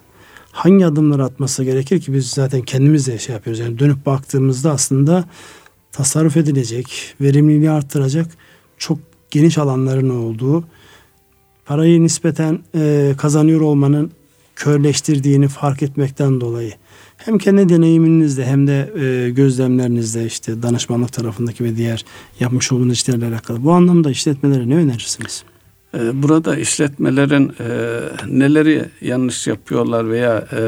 hangi 0.52 0.86
adımlar 0.86 1.20
atması 1.20 1.64
gerekir 1.64 2.02
ki 2.02 2.14
biz 2.14 2.30
zaten 2.30 2.62
kendimiz 2.62 3.08
de 3.08 3.20
şey 3.20 3.36
yapıyoruz. 3.36 3.60
Yani 3.60 3.80
dönüp 3.80 4.06
baktığımızda 4.06 4.72
aslında 4.72 5.26
tasarruf 5.92 6.38
edilecek, 6.38 7.16
verimliliği 7.22 7.72
arttıracak 7.72 8.28
çok 8.78 9.00
geniş 9.32 9.58
alanların 9.58 10.10
olduğu, 10.10 10.64
parayı 11.66 12.04
nispeten 12.04 12.60
e, 12.76 13.14
kazanıyor 13.18 13.62
olmanın 13.62 14.12
körleştirdiğini 14.56 15.48
fark 15.48 15.84
etmekten 15.84 16.42
dolayı 16.42 16.74
hem 17.26 17.38
kendi 17.38 17.70
deneyiminizde 17.70 18.46
hem 18.46 18.68
de 18.68 18.94
e, 19.00 19.30
gözlemlerinizde 19.30 20.26
işte 20.26 20.64
danışmanlık 20.64 21.14
tarafındaki 21.14 21.64
ve 21.64 21.76
diğer 21.76 22.06
yapmış 22.40 22.72
olduğunuz 22.72 22.94
işlerle 22.94 23.26
alakalı 23.26 23.64
bu 23.64 23.72
anlamda 23.72 24.12
işletmelere 24.12 24.70
ne 24.70 24.76
önerirsiniz? 24.76 25.44
Ee, 25.96 26.24
burada 26.24 26.58
işletmelerin 26.58 27.54
e, 27.60 27.70
neleri 28.28 28.86
yanlış 29.02 29.48
yapıyorlar 29.48 30.10
veya 30.10 30.48
e, 30.52 30.62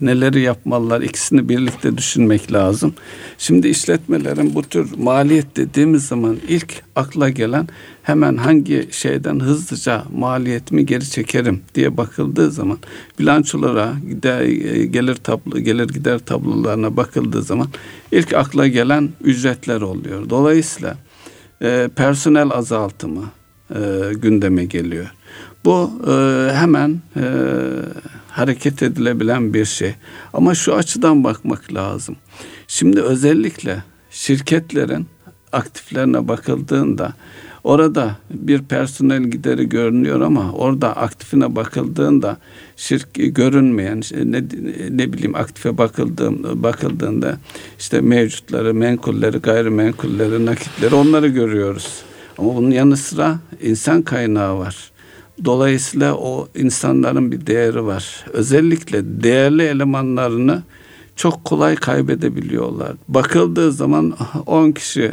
neleri 0.00 0.40
yapmalılar 0.40 1.00
ikisini 1.00 1.48
birlikte 1.48 1.98
düşünmek 1.98 2.52
lazım. 2.52 2.94
Şimdi 3.38 3.68
işletmelerin 3.68 4.54
bu 4.54 4.62
tür 4.62 4.90
maliyet 4.98 5.56
dediğimiz 5.56 6.06
zaman 6.06 6.38
ilk 6.48 6.82
akla 6.96 7.28
gelen 7.28 7.68
hemen 8.02 8.36
hangi 8.36 8.88
şeyden 8.90 9.40
hızlıca 9.40 10.04
maliyetimi 10.16 10.86
geri 10.86 11.10
çekerim 11.10 11.60
diye 11.74 11.96
bakıldığı 11.96 12.50
zaman 12.50 12.78
bilançolara 13.18 13.94
gider, 14.08 14.40
e, 14.40 14.86
gelir 14.86 15.14
tablo 15.14 15.58
gelir 15.58 15.88
gider 15.88 16.18
tablolarına 16.18 16.96
bakıldığı 16.96 17.42
zaman 17.42 17.68
ilk 18.12 18.34
akla 18.34 18.68
gelen 18.68 19.08
ücretler 19.24 19.80
oluyor. 19.80 20.30
Dolayısıyla 20.30 20.96
personel 21.96 22.50
azaltımı 22.50 23.24
e, 23.74 24.14
gündeme 24.14 24.64
geliyor. 24.64 25.12
Bu 25.64 25.90
e, 26.06 26.12
hemen 26.54 27.00
e, 27.16 27.24
hareket 28.28 28.82
edilebilen 28.82 29.54
bir 29.54 29.64
şey. 29.64 29.94
Ama 30.32 30.54
şu 30.54 30.74
açıdan 30.74 31.24
bakmak 31.24 31.74
lazım. 31.74 32.16
Şimdi 32.68 33.00
özellikle 33.02 33.82
şirketlerin 34.10 35.06
aktiflerine 35.52 36.28
bakıldığında 36.28 37.12
orada 37.64 38.16
bir 38.30 38.62
personel 38.62 39.22
gideri 39.22 39.68
görünüyor 39.68 40.20
ama 40.20 40.52
orada 40.52 40.96
aktifine 40.96 41.56
bakıldığında 41.56 42.36
şirk 42.76 43.08
görünmeyen 43.14 44.02
ne, 44.24 44.42
ne 44.90 45.12
bileyim 45.12 45.34
aktife 45.34 45.78
bakıldığım 45.78 46.62
bakıldığında 46.62 47.38
işte 47.78 48.00
mevcutları, 48.00 48.74
menkulleri, 48.74 49.38
gayrimenkulleri, 49.38 50.46
nakitleri 50.46 50.94
onları 50.94 51.28
görüyoruz. 51.28 52.02
Ama 52.42 52.56
bunun 52.56 52.70
yanı 52.70 52.96
sıra 52.96 53.38
insan 53.62 54.02
kaynağı 54.02 54.58
var. 54.58 54.90
Dolayısıyla 55.44 56.14
o 56.14 56.48
insanların 56.54 57.32
bir 57.32 57.46
değeri 57.46 57.84
var. 57.84 58.24
Özellikle 58.32 59.22
değerli 59.22 59.62
elemanlarını 59.62 60.62
çok 61.16 61.44
kolay 61.44 61.74
kaybedebiliyorlar. 61.74 62.92
Bakıldığı 63.08 63.72
zaman 63.72 64.14
10 64.46 64.72
kişi 64.72 65.12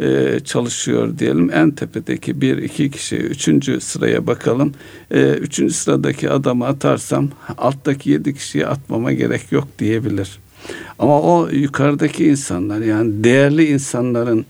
e, 0.00 0.40
çalışıyor 0.44 1.18
diyelim. 1.18 1.50
En 1.52 1.70
tepedeki 1.70 2.40
bir 2.40 2.58
iki 2.58 2.90
kişi 2.90 3.16
üçüncü 3.16 3.80
sıraya 3.80 4.26
bakalım. 4.26 4.72
E, 5.10 5.30
üçüncü 5.30 5.74
sıradaki 5.74 6.30
adamı 6.30 6.66
atarsam 6.66 7.28
alttaki 7.58 8.10
yedi 8.10 8.34
kişiyi 8.34 8.66
atmama 8.66 9.12
gerek 9.12 9.52
yok 9.52 9.68
diyebilir. 9.78 10.38
Ama 10.98 11.22
o 11.22 11.48
yukarıdaki 11.48 12.24
insanlar 12.24 12.80
yani 12.80 13.24
değerli 13.24 13.64
insanların 13.68 14.46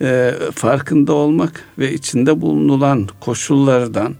e, 0.00 0.34
farkında 0.54 1.12
olmak 1.12 1.64
ve 1.78 1.92
içinde 1.92 2.40
bulunulan 2.40 3.08
koşullardan 3.20 4.14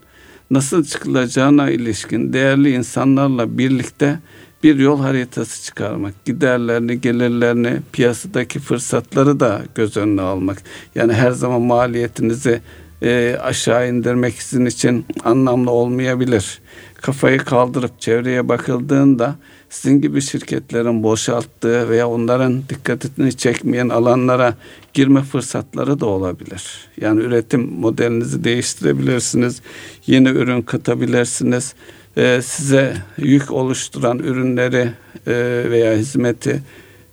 nasıl 0.51 0.85
çıkılacağına 0.85 1.71
ilişkin 1.71 2.33
değerli 2.33 2.71
insanlarla 2.71 3.59
birlikte 3.59 4.19
bir 4.63 4.79
yol 4.79 5.01
haritası 5.01 5.65
çıkarmak, 5.65 6.25
giderlerini, 6.25 7.01
gelirlerini, 7.01 7.81
piyasadaki 7.93 8.59
fırsatları 8.61 9.41
da 9.41 9.63
göz 9.75 9.97
önüne 9.97 10.23
almak. 10.23 10.63
Yani 10.95 11.13
her 11.13 11.31
zaman 11.31 11.61
maliyetinizi 11.61 12.61
e, 13.03 13.37
aşağı 13.43 13.89
indirmek 13.89 14.43
sizin 14.43 14.67
için 14.67 15.07
anlamlı 15.25 15.71
olmayabilir. 15.71 16.61
Kafayı 16.95 17.39
kaldırıp 17.39 18.01
çevreye 18.01 18.49
bakıldığında 18.49 19.37
sizin 19.73 20.01
gibi 20.01 20.21
şirketlerin 20.23 21.03
boşalttığı 21.03 21.89
veya 21.89 22.09
onların 22.09 22.63
dikkatini 22.69 23.37
çekmeyen 23.37 23.89
alanlara 23.89 24.55
girme 24.93 25.23
fırsatları 25.23 26.01
da 26.01 26.07
olabilir. 26.07 26.89
Yani 27.01 27.21
üretim 27.21 27.61
modelinizi 27.61 28.45
değiştirebilirsiniz. 28.45 29.63
Yeni 30.07 30.29
ürün 30.29 30.63
katabilirsiniz. 30.63 31.75
Ee, 32.17 32.41
size 32.45 32.97
yük 33.17 33.51
oluşturan 33.51 34.19
ürünleri 34.19 34.91
e, 35.27 35.33
veya 35.71 35.97
hizmeti 35.97 36.63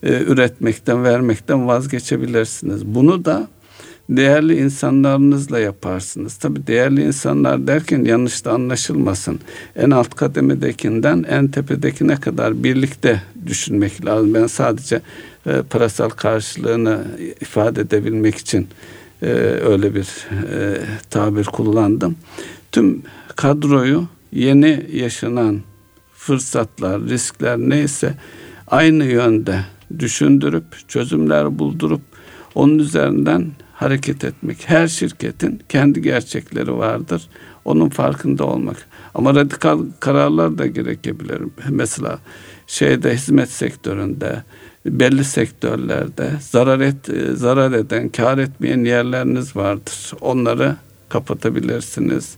e, 0.03 0.23
üretmekten, 0.23 1.03
vermekten 1.03 1.67
vazgeçebilirsiniz. 1.67 2.85
Bunu 2.85 3.25
da 3.25 3.47
değerli 4.09 4.59
insanlarınızla 4.59 5.59
yaparsınız. 5.59 6.35
Tabii 6.35 6.67
değerli 6.67 7.03
insanlar 7.03 7.67
derken 7.67 8.03
yanlış 8.03 8.45
da 8.45 8.51
anlaşılmasın. 8.51 9.39
En 9.75 9.91
alt 9.91 10.15
kademedekinden 10.15 11.25
en 11.29 11.47
tepedekine 11.47 12.15
kadar 12.15 12.63
birlikte 12.63 13.21
düşünmek 13.45 14.05
lazım. 14.05 14.33
Ben 14.33 14.47
sadece 14.47 15.01
e, 15.45 15.61
parasal 15.69 16.09
karşılığını 16.09 17.03
ifade 17.41 17.81
edebilmek 17.81 18.35
için 18.35 18.67
e, 19.21 19.27
öyle 19.65 19.95
bir 19.95 20.07
e, 20.53 20.81
tabir 21.09 21.43
kullandım. 21.45 22.15
Tüm 22.71 23.01
kadroyu 23.35 24.07
yeni 24.31 24.85
yaşanan 24.93 25.61
fırsatlar, 26.13 27.01
riskler 27.01 27.57
neyse 27.57 28.13
aynı 28.67 29.05
yönde 29.05 29.59
düşündürüp 29.99 30.89
çözümler 30.89 31.59
buldurup 31.59 32.01
onun 32.55 32.79
üzerinden 32.79 33.45
hareket 33.79 34.23
etmek. 34.23 34.69
Her 34.69 34.87
şirketin 34.87 35.61
kendi 35.69 36.01
gerçekleri 36.01 36.77
vardır. 36.77 37.29
Onun 37.65 37.89
farkında 37.89 38.45
olmak. 38.45 38.77
Ama 39.15 39.35
radikal 39.35 39.79
kararlar 39.99 40.57
da 40.57 40.67
gerekebilir. 40.67 41.41
Mesela 41.69 42.19
şeyde 42.67 43.13
hizmet 43.13 43.49
sektöründe, 43.49 44.43
belli 44.85 45.23
sektörlerde 45.23 46.31
zarar 46.39 46.79
et 46.79 47.09
zarar 47.33 47.71
eden, 47.71 48.09
kar 48.09 48.37
etmeyen 48.37 48.83
yerleriniz 48.83 49.55
vardır. 49.55 50.13
Onları 50.21 50.75
kapatabilirsiniz. 51.09 52.35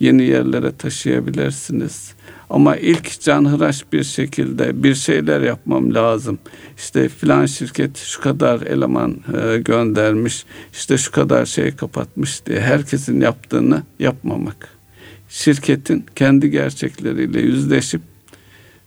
Yeni 0.00 0.22
yerlere 0.22 0.76
taşıyabilirsiniz. 0.76 2.14
Ama 2.52 2.76
ilk 2.76 3.20
canhıraş 3.20 3.84
bir 3.92 4.04
şekilde 4.04 4.82
bir 4.82 4.94
şeyler 4.94 5.40
yapmam 5.40 5.94
lazım. 5.94 6.38
İşte 6.76 7.08
filan 7.08 7.46
şirket 7.46 7.96
şu 7.96 8.20
kadar 8.20 8.60
eleman 8.60 9.16
e, 9.42 9.58
göndermiş, 9.58 10.44
işte 10.72 10.98
şu 10.98 11.12
kadar 11.12 11.46
şey 11.46 11.76
kapatmış 11.76 12.46
diye 12.46 12.60
herkesin 12.60 13.20
yaptığını 13.20 13.82
yapmamak. 13.98 14.68
Şirketin 15.28 16.04
kendi 16.16 16.50
gerçekleriyle 16.50 17.40
yüzleşip 17.40 18.02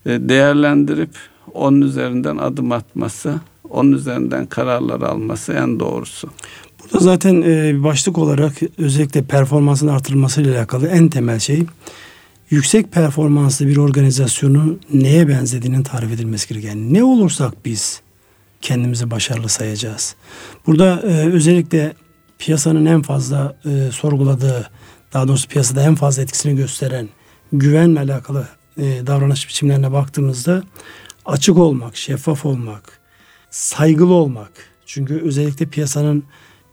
e, 0.05 0.09
değerlendirip 0.09 1.11
onun 1.53 1.81
üzerinden 1.81 2.37
adım 2.37 2.71
atması, 2.71 3.35
onun 3.69 3.91
üzerinden 3.91 4.45
kararlar 4.45 5.01
alması 5.01 5.53
en 5.53 5.79
doğrusu. 5.79 6.29
Burada 6.83 6.99
zaten 6.99 7.41
e, 7.41 7.83
başlık 7.83 8.17
olarak 8.17 8.53
özellikle 8.77 9.23
performansın 9.23 9.87
artırılması 9.87 10.41
ile 10.41 10.57
alakalı 10.57 10.87
en 10.87 11.09
temel 11.09 11.39
şey 11.39 11.65
yüksek 12.49 12.91
performanslı 12.91 13.67
bir 13.67 13.77
organizasyonu 13.77 14.79
neye 14.93 15.27
benzediğinin 15.27 15.83
tarif 15.83 16.11
edilmesi 16.11 16.49
gereken. 16.49 16.93
Ne 16.93 17.03
olursak 17.03 17.65
biz 17.65 18.01
kendimizi 18.61 19.11
başarılı 19.11 19.49
sayacağız. 19.49 20.15
Burada 20.67 21.01
e, 21.01 21.31
özellikle 21.31 21.93
piyasanın 22.39 22.85
en 22.85 23.01
fazla 23.01 23.55
e, 23.65 23.91
sorguladığı, 23.91 24.69
daha 25.13 25.27
doğrusu 25.27 25.47
piyasada 25.47 25.83
en 25.83 25.95
fazla 25.95 26.21
etkisini 26.21 26.55
gösteren 26.55 27.09
güvenle 27.53 27.99
alakalı 27.99 28.47
e, 28.77 28.83
davranış 29.07 29.47
biçimlerine 29.47 29.91
baktığımızda 29.91 30.63
açık 31.25 31.57
olmak, 31.57 31.97
şeffaf 31.97 32.45
olmak, 32.45 32.99
saygılı 33.49 34.13
olmak. 34.13 34.51
Çünkü 34.85 35.21
özellikle 35.25 35.65
piyasanın 35.65 36.23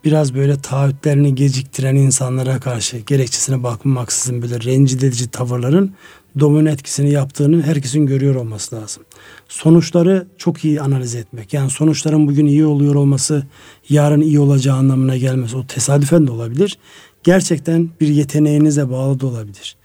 biraz 0.05 0.35
böyle 0.35 0.61
taahhütlerini 0.61 1.35
geciktiren 1.35 1.97
insanlara 1.97 2.61
karşı 2.61 2.99
gerekçesine 2.99 3.63
bakmaksızın 3.63 4.43
böyle 4.43 4.61
rencide 4.61 5.07
edici 5.07 5.31
tavırların 5.31 5.95
domino 6.41 6.69
etkisini 6.69 7.11
yaptığını 7.11 7.63
herkesin 7.63 8.07
görüyor 8.07 8.35
olması 8.35 8.77
lazım. 8.77 9.03
Sonuçları 9.49 10.27
çok 10.39 10.65
iyi 10.65 10.81
analiz 10.81 11.15
etmek. 11.15 11.53
Yani 11.55 11.71
sonuçların 11.71 12.29
bugün 12.29 12.47
iyi 12.47 12.67
oluyor 12.67 12.95
olması 12.95 13.47
yarın 13.89 14.21
iyi 14.21 14.41
olacağı 14.41 14.77
anlamına 14.77 15.17
gelmez. 15.17 15.55
O 15.55 15.67
tesadüfen 15.67 16.27
de 16.27 16.31
olabilir. 16.31 16.79
Gerçekten 17.23 17.91
bir 18.01 18.09
yeteneğinize 18.09 18.91
bağlı 18.91 19.21
da 19.21 19.27
olabilir. 19.27 19.77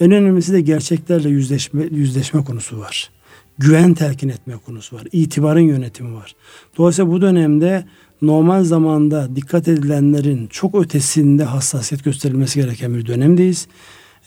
En 0.00 0.10
önemlisi 0.10 0.52
de 0.52 0.60
gerçeklerle 0.60 1.28
yüzleşme, 1.28 1.82
yüzleşme 1.90 2.44
konusu 2.44 2.78
var. 2.78 3.10
Güven 3.58 3.94
telkin 3.94 4.28
etme 4.28 4.54
konusu 4.66 4.96
var. 4.96 5.02
İtibarın 5.12 5.60
yönetimi 5.60 6.14
var. 6.14 6.34
Dolayısıyla 6.78 7.10
bu 7.10 7.20
dönemde 7.20 7.84
normal 8.22 8.64
zamanda 8.64 9.36
dikkat 9.36 9.68
edilenlerin 9.68 10.46
çok 10.46 10.74
ötesinde 10.74 11.44
hassasiyet 11.44 12.04
gösterilmesi 12.04 12.60
gereken 12.60 12.94
bir 12.94 13.06
dönemdeyiz. 13.06 13.66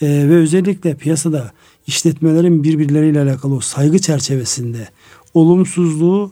Ee, 0.01 0.07
ve 0.07 0.35
özellikle 0.35 0.95
piyasada 0.95 1.51
işletmelerin 1.87 2.63
birbirleriyle 2.63 3.21
alakalı 3.21 3.55
o 3.55 3.59
saygı 3.59 3.99
çerçevesinde 3.99 4.87
olumsuzluğu 5.33 6.31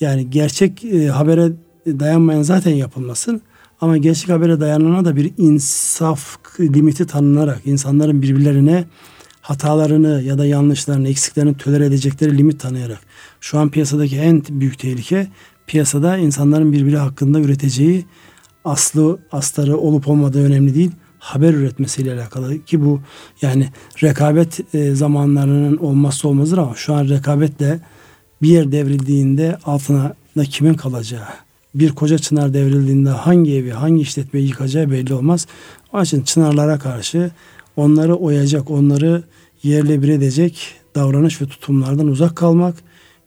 yani 0.00 0.30
gerçek 0.30 0.84
e, 0.84 1.06
habere 1.06 1.52
dayanmayan 1.86 2.42
zaten 2.42 2.74
yapılmasın 2.74 3.42
ama 3.80 3.96
gerçek 3.96 4.28
habere 4.28 4.60
dayanana 4.60 5.04
da 5.04 5.16
bir 5.16 5.32
insaf 5.38 6.36
limiti 6.60 7.06
tanınarak 7.06 7.60
insanların 7.64 8.22
birbirlerine 8.22 8.84
hatalarını 9.40 10.22
ya 10.22 10.38
da 10.38 10.46
yanlışlarını, 10.46 11.08
eksiklerini 11.08 11.56
tolere 11.56 11.86
edecekleri 11.86 12.38
limit 12.38 12.60
tanıyarak. 12.60 13.00
Şu 13.40 13.58
an 13.58 13.70
piyasadaki 13.70 14.16
en 14.16 14.42
büyük 14.50 14.78
tehlike 14.78 15.28
piyasada 15.72 16.16
insanların 16.16 16.72
birbiri 16.72 16.96
hakkında 16.96 17.40
üreteceği 17.40 18.04
aslı 18.64 19.18
astarı 19.32 19.76
olup 19.76 20.08
olmadığı 20.08 20.44
önemli 20.44 20.74
değil. 20.74 20.90
Haber 21.18 21.54
üretmesiyle 21.54 22.12
alakalı 22.12 22.64
ki 22.64 22.84
bu 22.84 23.00
yani 23.42 23.68
rekabet 24.02 24.74
e, 24.74 24.94
zamanlarının 24.94 25.76
olmazsa 25.76 26.28
olmazdır 26.28 26.58
ama 26.58 26.74
şu 26.74 26.94
an 26.94 27.08
rekabetle 27.08 27.80
bir 28.42 28.48
yer 28.48 28.72
devrildiğinde 28.72 29.58
altına 29.64 30.14
da 30.36 30.44
kimin 30.44 30.74
kalacağı, 30.74 31.26
bir 31.74 31.90
koca 31.92 32.18
çınar 32.18 32.54
devrildiğinde 32.54 33.10
hangi 33.10 33.54
evi, 33.54 33.70
hangi 33.70 34.02
işletmeyi 34.02 34.48
yıkacağı 34.48 34.90
belli 34.90 35.14
olmaz. 35.14 35.46
Onun 35.92 36.04
için 36.04 36.22
çınarlara 36.22 36.78
karşı 36.78 37.30
onları 37.76 38.14
oyacak, 38.14 38.70
onları 38.70 39.22
yerle 39.62 40.02
bir 40.02 40.08
edecek 40.08 40.74
davranış 40.94 41.42
ve 41.42 41.46
tutumlardan 41.46 42.08
uzak 42.08 42.36
kalmak, 42.36 42.74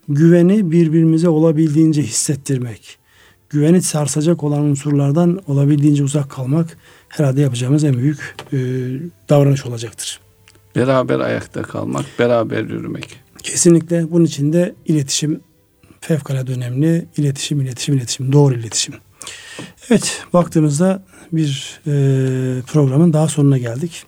güveni 0.08 0.70
birbirimize 0.70 1.28
olabildiğince 1.28 2.02
hissettirmek, 2.02 2.98
güveni 3.50 3.82
sarsacak 3.82 4.44
olan 4.44 4.62
unsurlardan 4.62 5.40
olabildiğince 5.46 6.04
uzak 6.04 6.30
kalmak 6.30 6.78
herhalde 7.08 7.40
yapacağımız 7.40 7.84
en 7.84 7.94
büyük 7.98 8.36
e, 8.52 8.58
davranış 9.28 9.66
olacaktır. 9.66 10.20
Beraber 10.76 11.20
ayakta 11.20 11.62
kalmak, 11.62 12.04
beraber 12.18 12.62
yürümek. 12.62 13.20
Kesinlikle 13.42 14.10
bunun 14.10 14.24
için 14.24 14.52
de 14.52 14.74
iletişim 14.86 15.40
fevkalade 16.00 16.52
önemli. 16.52 17.06
İletişim, 17.16 17.60
iletişim, 17.60 17.96
iletişim, 17.96 18.32
doğru 18.32 18.54
iletişim. 18.54 18.94
Evet, 19.90 20.22
baktığımızda 20.32 21.02
bir 21.32 21.80
e, 21.86 21.92
programın 22.62 23.12
daha 23.12 23.28
sonuna 23.28 23.58
geldik. 23.58 24.04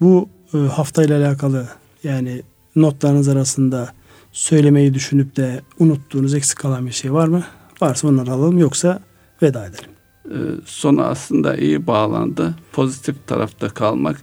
Bu 0.00 0.28
e, 0.54 0.58
haftayla 0.58 1.26
alakalı 1.26 1.68
yani 2.04 2.42
notlarınız 2.76 3.28
arasında 3.28 3.92
söylemeyi 4.32 4.94
düşünüp 4.94 5.36
de 5.36 5.60
unuttuğunuz 5.78 6.34
eksik 6.34 6.58
kalan 6.58 6.86
bir 6.86 6.92
şey 6.92 7.12
var 7.12 7.28
mı? 7.28 7.44
Varsa 7.80 8.08
onları 8.08 8.30
alalım 8.30 8.58
yoksa 8.58 9.00
veda 9.42 9.66
edelim. 9.66 9.90
Ee, 10.30 10.34
sonu 10.64 11.02
aslında 11.02 11.56
iyi 11.56 11.86
bağlandı. 11.86 12.54
Pozitif 12.72 13.26
tarafta 13.26 13.68
kalmak, 13.68 14.20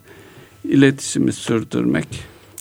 iletişimi 0.64 1.34
sürdürmek, 1.34 2.08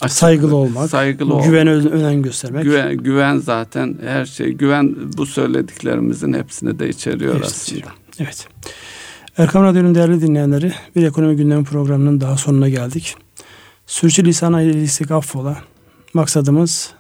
Açık, 0.01 0.17
saygılı 0.17 0.57
olmak, 0.57 0.91
saygılı 0.91 1.35
olmak, 1.35 1.47
güven 1.47 1.67
önem 1.67 2.23
göstermek. 2.23 2.65
Güven, 2.65 2.97
güven 2.97 3.37
zaten 3.37 3.99
her 4.05 4.27
şey. 4.27 4.53
Güven 4.53 4.97
bu 5.17 5.27
söylediklerimizin 5.27 6.33
hepsini 6.33 6.79
de 6.79 6.89
içeriyor 6.89 7.35
Hepsi 7.35 7.47
aslında. 7.47 7.77
Içeriyor. 7.77 7.93
Evet. 8.19 8.49
Erkam 9.39 9.65
Radyo'nun 9.65 9.95
değerli 9.95 10.21
dinleyenleri 10.21 10.73
bir 10.97 11.03
ekonomi 11.03 11.37
gündemi 11.37 11.65
programının 11.65 12.21
daha 12.21 12.37
sonuna 12.37 12.69
geldik. 12.69 13.17
Sürçülisan 13.87 14.53
ayrılık 14.53 15.11
affola. 15.11 15.59
Maksadımız 16.15 16.91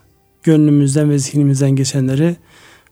gönlümüzden 0.42 1.10
ve 1.10 1.18
zihnimizden 1.18 1.70
geçenleri 1.70 2.36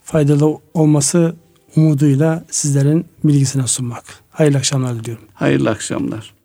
faydalı 0.04 0.58
olması 0.74 1.36
umuduyla 1.76 2.44
sizlerin 2.50 3.06
bilgisine 3.24 3.66
sunmak. 3.66 4.04
Hayırlı 4.30 4.58
akşamlar 4.58 4.94
diliyorum. 4.94 5.24
Hayırlı 5.34 5.70
akşamlar. 5.70 6.38